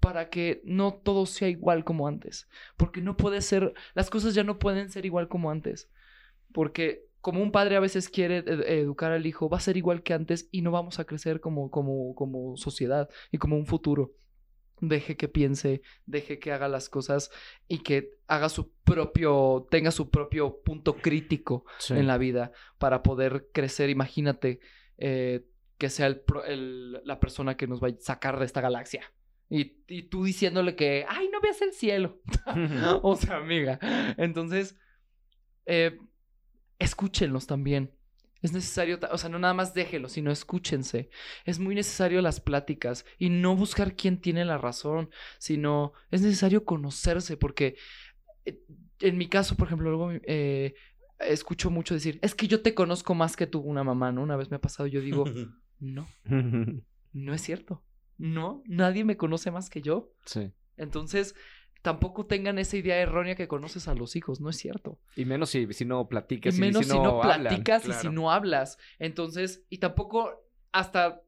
para 0.00 0.30
que 0.30 0.62
no 0.64 0.94
todo 0.94 1.26
sea 1.26 1.48
igual 1.48 1.84
como 1.84 2.06
antes, 2.06 2.48
porque 2.76 3.00
no 3.02 3.16
puede 3.16 3.40
ser, 3.42 3.74
las 3.94 4.08
cosas 4.08 4.34
ya 4.34 4.44
no 4.44 4.58
pueden 4.58 4.88
ser 4.90 5.04
igual 5.04 5.26
como 5.28 5.50
antes, 5.50 5.90
porque 6.52 7.04
como 7.20 7.42
un 7.42 7.50
padre 7.50 7.74
a 7.76 7.80
veces 7.80 8.08
quiere 8.08 8.38
ed- 8.38 8.62
educar 8.68 9.10
al 9.10 9.26
hijo, 9.26 9.48
va 9.48 9.56
a 9.56 9.60
ser 9.60 9.76
igual 9.76 10.02
que 10.04 10.14
antes 10.14 10.48
y 10.52 10.62
no 10.62 10.70
vamos 10.70 11.00
a 11.00 11.04
crecer 11.04 11.40
como, 11.40 11.70
como, 11.70 12.14
como 12.14 12.56
sociedad 12.56 13.08
y 13.32 13.38
como 13.38 13.56
un 13.56 13.66
futuro. 13.66 14.12
Deje 14.80 15.16
que 15.16 15.26
piense, 15.26 15.80
deje 16.04 16.38
que 16.38 16.52
haga 16.52 16.68
las 16.68 16.88
cosas 16.90 17.30
y 17.66 17.78
que 17.78 18.10
haga 18.28 18.48
su 18.50 18.70
propio, 18.84 19.66
tenga 19.70 19.90
su 19.90 20.10
propio 20.10 20.60
punto 20.62 20.98
crítico 20.98 21.64
Sí. 21.78 21.94
en 21.94 22.06
la 22.06 22.18
vida 22.18 22.52
para 22.78 23.02
poder 23.02 23.48
crecer. 23.52 23.88
Imagínate 23.90 24.60
eh, 24.98 25.46
que 25.78 25.90
sea 25.90 26.06
el 26.06 27.02
la 27.04 27.20
persona 27.20 27.56
que 27.56 27.66
nos 27.66 27.82
va 27.82 27.88
a 27.88 27.94
sacar 27.98 28.38
de 28.38 28.46
esta 28.46 28.60
galaxia. 28.60 29.12
Y, 29.48 29.76
y 29.86 30.04
tú 30.04 30.24
diciéndole 30.24 30.74
que, 30.74 31.04
ay, 31.08 31.28
no 31.32 31.40
veas 31.40 31.62
el 31.62 31.72
cielo. 31.72 32.20
o 33.02 33.16
sea, 33.16 33.36
amiga. 33.36 33.78
Entonces, 34.16 34.76
eh, 35.66 35.98
escúchenlos 36.78 37.46
también. 37.46 37.92
Es 38.42 38.52
necesario, 38.52 39.00
o 39.10 39.18
sea, 39.18 39.30
no 39.30 39.38
nada 39.38 39.54
más 39.54 39.74
déjenlos, 39.74 40.12
sino 40.12 40.30
escúchense. 40.30 41.10
Es 41.44 41.58
muy 41.58 41.74
necesario 41.74 42.20
las 42.20 42.40
pláticas 42.40 43.04
y 43.18 43.30
no 43.30 43.56
buscar 43.56 43.96
quién 43.96 44.20
tiene 44.20 44.44
la 44.44 44.58
razón, 44.58 45.10
sino 45.38 45.92
es 46.10 46.22
necesario 46.22 46.64
conocerse 46.64 47.36
porque 47.36 47.76
eh, 48.44 48.60
en 49.00 49.18
mi 49.18 49.28
caso, 49.28 49.56
por 49.56 49.68
ejemplo, 49.68 49.90
luego 49.90 50.12
eh, 50.24 50.74
escucho 51.18 51.70
mucho 51.70 51.94
decir, 51.94 52.18
es 52.22 52.34
que 52.34 52.46
yo 52.46 52.62
te 52.62 52.74
conozco 52.74 53.14
más 53.14 53.36
que 53.36 53.46
tú, 53.46 53.60
una 53.60 53.84
mamá, 53.84 54.12
¿no? 54.12 54.22
Una 54.22 54.36
vez 54.36 54.50
me 54.50 54.56
ha 54.56 54.60
pasado, 54.60 54.86
yo 54.86 55.00
digo, 55.00 55.24
no, 55.80 56.06
no 57.12 57.34
es 57.34 57.40
cierto. 57.40 57.82
No, 58.18 58.62
nadie 58.66 59.04
me 59.04 59.16
conoce 59.16 59.50
más 59.50 59.70
que 59.70 59.82
yo. 59.82 60.12
sí. 60.24 60.52
Entonces, 60.78 61.34
tampoco 61.80 62.26
tengan 62.26 62.58
esa 62.58 62.76
idea 62.76 62.98
errónea 62.98 63.34
que 63.34 63.48
conoces 63.48 63.88
a 63.88 63.94
los 63.94 64.14
hijos, 64.16 64.40
no 64.40 64.50
es 64.50 64.56
cierto. 64.56 64.98
Y 65.14 65.24
menos 65.24 65.50
si, 65.50 65.72
si 65.72 65.84
no 65.86 66.06
platicas 66.08 66.56
y 66.56 66.60
menos 66.60 66.84
si 66.84 66.92
no, 66.92 67.22
hablan. 67.22 67.42
platicas 67.44 67.88
y 67.88 67.92
si 67.92 68.08
no 68.10 68.30
hablas. 68.30 68.76
Entonces, 68.98 69.64
y 69.70 69.78
tampoco 69.78 70.44
hasta 70.72 71.22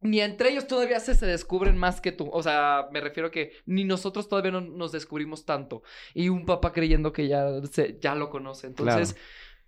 ni 0.00 0.20
entre 0.20 0.50
ellos 0.50 0.66
todavía 0.66 1.00
se, 1.00 1.14
se 1.14 1.26
descubren 1.26 1.76
más 1.76 2.00
que 2.00 2.12
tú. 2.12 2.28
O 2.32 2.42
sea, 2.42 2.88
me 2.92 3.00
refiero 3.00 3.28
a 3.28 3.30
que 3.30 3.52
ni 3.64 3.84
nosotros 3.84 4.28
todavía 4.28 4.52
no 4.52 4.60
nos 4.60 4.92
descubrimos 4.92 5.44
tanto. 5.44 5.82
Y 6.14 6.28
un 6.28 6.44
papá 6.44 6.72
creyendo 6.72 7.12
que 7.12 7.28
ya, 7.28 7.48
se, 7.70 7.98
ya 8.00 8.14
lo 8.14 8.30
conoce. 8.30 8.66
Entonces, 8.66 9.16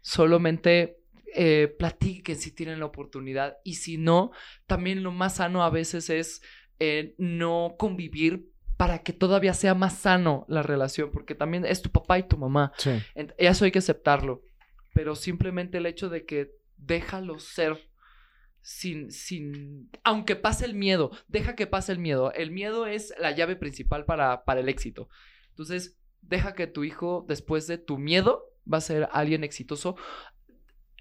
solamente 0.01 0.99
eh, 1.35 1.75
platiquen 1.79 2.37
si 2.37 2.53
tienen 2.53 2.81
la 2.81 2.87
oportunidad. 2.87 3.59
Y 3.65 3.75
si 3.75 3.97
no, 3.97 4.31
también 4.67 5.03
lo 5.03 5.13
más 5.13 5.37
sano 5.37 5.63
a 5.65 5.71
veces 5.71 6.11
es 6.11 6.43
eh, 6.79 7.15
no 7.19 7.77
convivir 7.79 8.51
para 8.77 8.99
que 9.03 9.13
todavía 9.13 9.55
sea 9.55 9.75
más 9.75 9.99
sano 9.99 10.45
la 10.49 10.63
relación. 10.63 11.11
Porque 11.11 11.35
también 11.35 11.65
es 11.65 11.81
tu 11.83 11.91
papá 11.91 12.19
y 12.19 12.29
tu 12.29 12.37
mamá. 12.37 12.73
Sí. 12.77 12.91
Eso 13.39 13.65
hay 13.65 13.73
que 13.73 13.81
aceptarlo. 13.81 14.43
Pero 14.93 15.17
simplemente 15.17 15.79
el 15.79 15.87
hecho 15.87 16.11
de 16.11 16.27
que 16.27 16.53
déjalo 16.77 17.39
ser 17.39 17.88
sin, 18.71 19.11
sin, 19.11 19.89
aunque 20.05 20.37
pase 20.37 20.67
el 20.67 20.75
miedo, 20.75 21.11
deja 21.27 21.55
que 21.57 21.67
pase 21.67 21.91
el 21.91 21.99
miedo. 21.99 22.33
El 22.35 22.51
miedo 22.51 22.87
es 22.87 23.15
la 23.19 23.31
llave 23.31 23.57
principal 23.57 24.05
para, 24.05 24.45
para 24.45 24.61
el 24.61 24.69
éxito. 24.69 25.09
Entonces, 25.49 25.97
deja 26.21 26.53
que 26.55 26.67
tu 26.67 26.85
hijo, 26.85 27.25
después 27.27 27.67
de 27.67 27.79
tu 27.79 27.97
miedo, 27.97 28.45
va 28.71 28.77
a 28.77 28.83
ser 28.83 29.09
alguien 29.13 29.43
exitoso. 29.43 29.97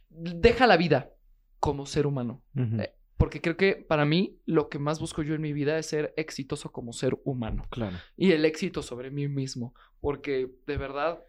Deja 0.10 0.66
la 0.66 0.78
vida 0.78 1.12
como 1.60 1.86
ser 1.86 2.08
humano. 2.08 2.42
Eh, 2.56 2.94
Porque 3.18 3.42
creo 3.42 3.58
que 3.58 3.76
para 3.76 4.06
mí 4.06 4.40
lo 4.46 4.70
que 4.70 4.80
más 4.80 5.02
busco 5.02 5.22
yo 5.22 5.36
en 5.36 5.42
mi 5.42 5.52
vida 5.52 5.78
es 5.78 5.88
ser 5.88 6.14
exitoso 6.16 6.72
como 6.72 6.94
ser 6.94 7.18
humano 7.26 7.66
Claro. 7.70 7.98
y 8.16 8.32
el 8.32 8.46
éxito 8.46 8.82
sobre 8.82 9.12
mí 9.12 9.28
mismo. 9.28 9.76
Porque 10.00 10.50
de 10.66 10.78
verdad 10.78 11.20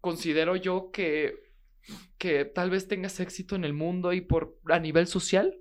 considero 0.00 0.56
yo 0.56 0.90
que, 0.90 1.43
que 2.18 2.44
tal 2.44 2.70
vez 2.70 2.88
tengas 2.88 3.20
éxito 3.20 3.56
en 3.56 3.64
el 3.64 3.72
mundo 3.72 4.12
y 4.12 4.20
por 4.20 4.58
a 4.70 4.78
nivel 4.78 5.06
social, 5.06 5.54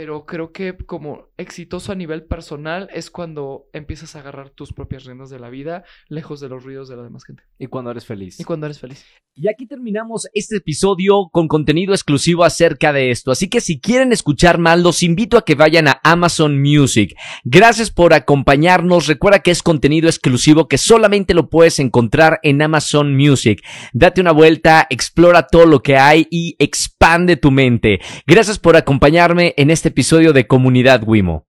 pero 0.00 0.24
creo 0.24 0.50
que 0.50 0.78
como 0.78 1.28
exitoso 1.36 1.92
a 1.92 1.94
nivel 1.94 2.24
personal 2.24 2.88
es 2.90 3.10
cuando 3.10 3.66
empiezas 3.74 4.16
a 4.16 4.20
agarrar 4.20 4.48
tus 4.48 4.72
propias 4.72 5.04
riendas 5.04 5.28
de 5.28 5.38
la 5.38 5.50
vida, 5.50 5.84
lejos 6.08 6.40
de 6.40 6.48
los 6.48 6.64
ruidos 6.64 6.88
de 6.88 6.96
la 6.96 7.02
demás 7.02 7.22
gente. 7.22 7.42
Y 7.58 7.66
cuando 7.66 7.90
eres 7.90 8.06
feliz. 8.06 8.40
Y 8.40 8.44
cuando 8.44 8.64
eres 8.64 8.80
feliz. 8.80 9.04
Y 9.34 9.48
aquí 9.48 9.66
terminamos 9.66 10.26
este 10.32 10.56
episodio 10.56 11.28
con 11.30 11.48
contenido 11.48 11.92
exclusivo 11.92 12.44
acerca 12.44 12.92
de 12.92 13.10
esto. 13.10 13.30
Así 13.30 13.48
que 13.48 13.60
si 13.60 13.78
quieren 13.78 14.12
escuchar 14.12 14.58
más, 14.58 14.80
los 14.80 15.02
invito 15.02 15.36
a 15.36 15.44
que 15.44 15.54
vayan 15.54 15.86
a 15.86 16.00
Amazon 16.02 16.60
Music. 16.60 17.14
Gracias 17.44 17.90
por 17.90 18.14
acompañarnos. 18.14 19.06
Recuerda 19.06 19.40
que 19.40 19.50
es 19.50 19.62
contenido 19.62 20.08
exclusivo 20.08 20.66
que 20.66 20.78
solamente 20.78 21.34
lo 21.34 21.48
puedes 21.48 21.78
encontrar 21.78 22.40
en 22.42 22.60
Amazon 22.62 23.16
Music. 23.16 23.62
Date 23.92 24.20
una 24.20 24.32
vuelta, 24.32 24.86
explora 24.90 25.46
todo 25.46 25.66
lo 25.66 25.80
que 25.80 25.96
hay 25.96 26.26
y 26.30 26.56
expande 26.58 27.36
tu 27.36 27.50
mente. 27.50 28.00
Gracias 28.26 28.58
por 28.58 28.76
acompañarme 28.76 29.54
en 29.56 29.70
este 29.70 29.89
episodio 29.90 30.32
de 30.32 30.46
Comunidad 30.46 31.02
Wimo. 31.04 31.44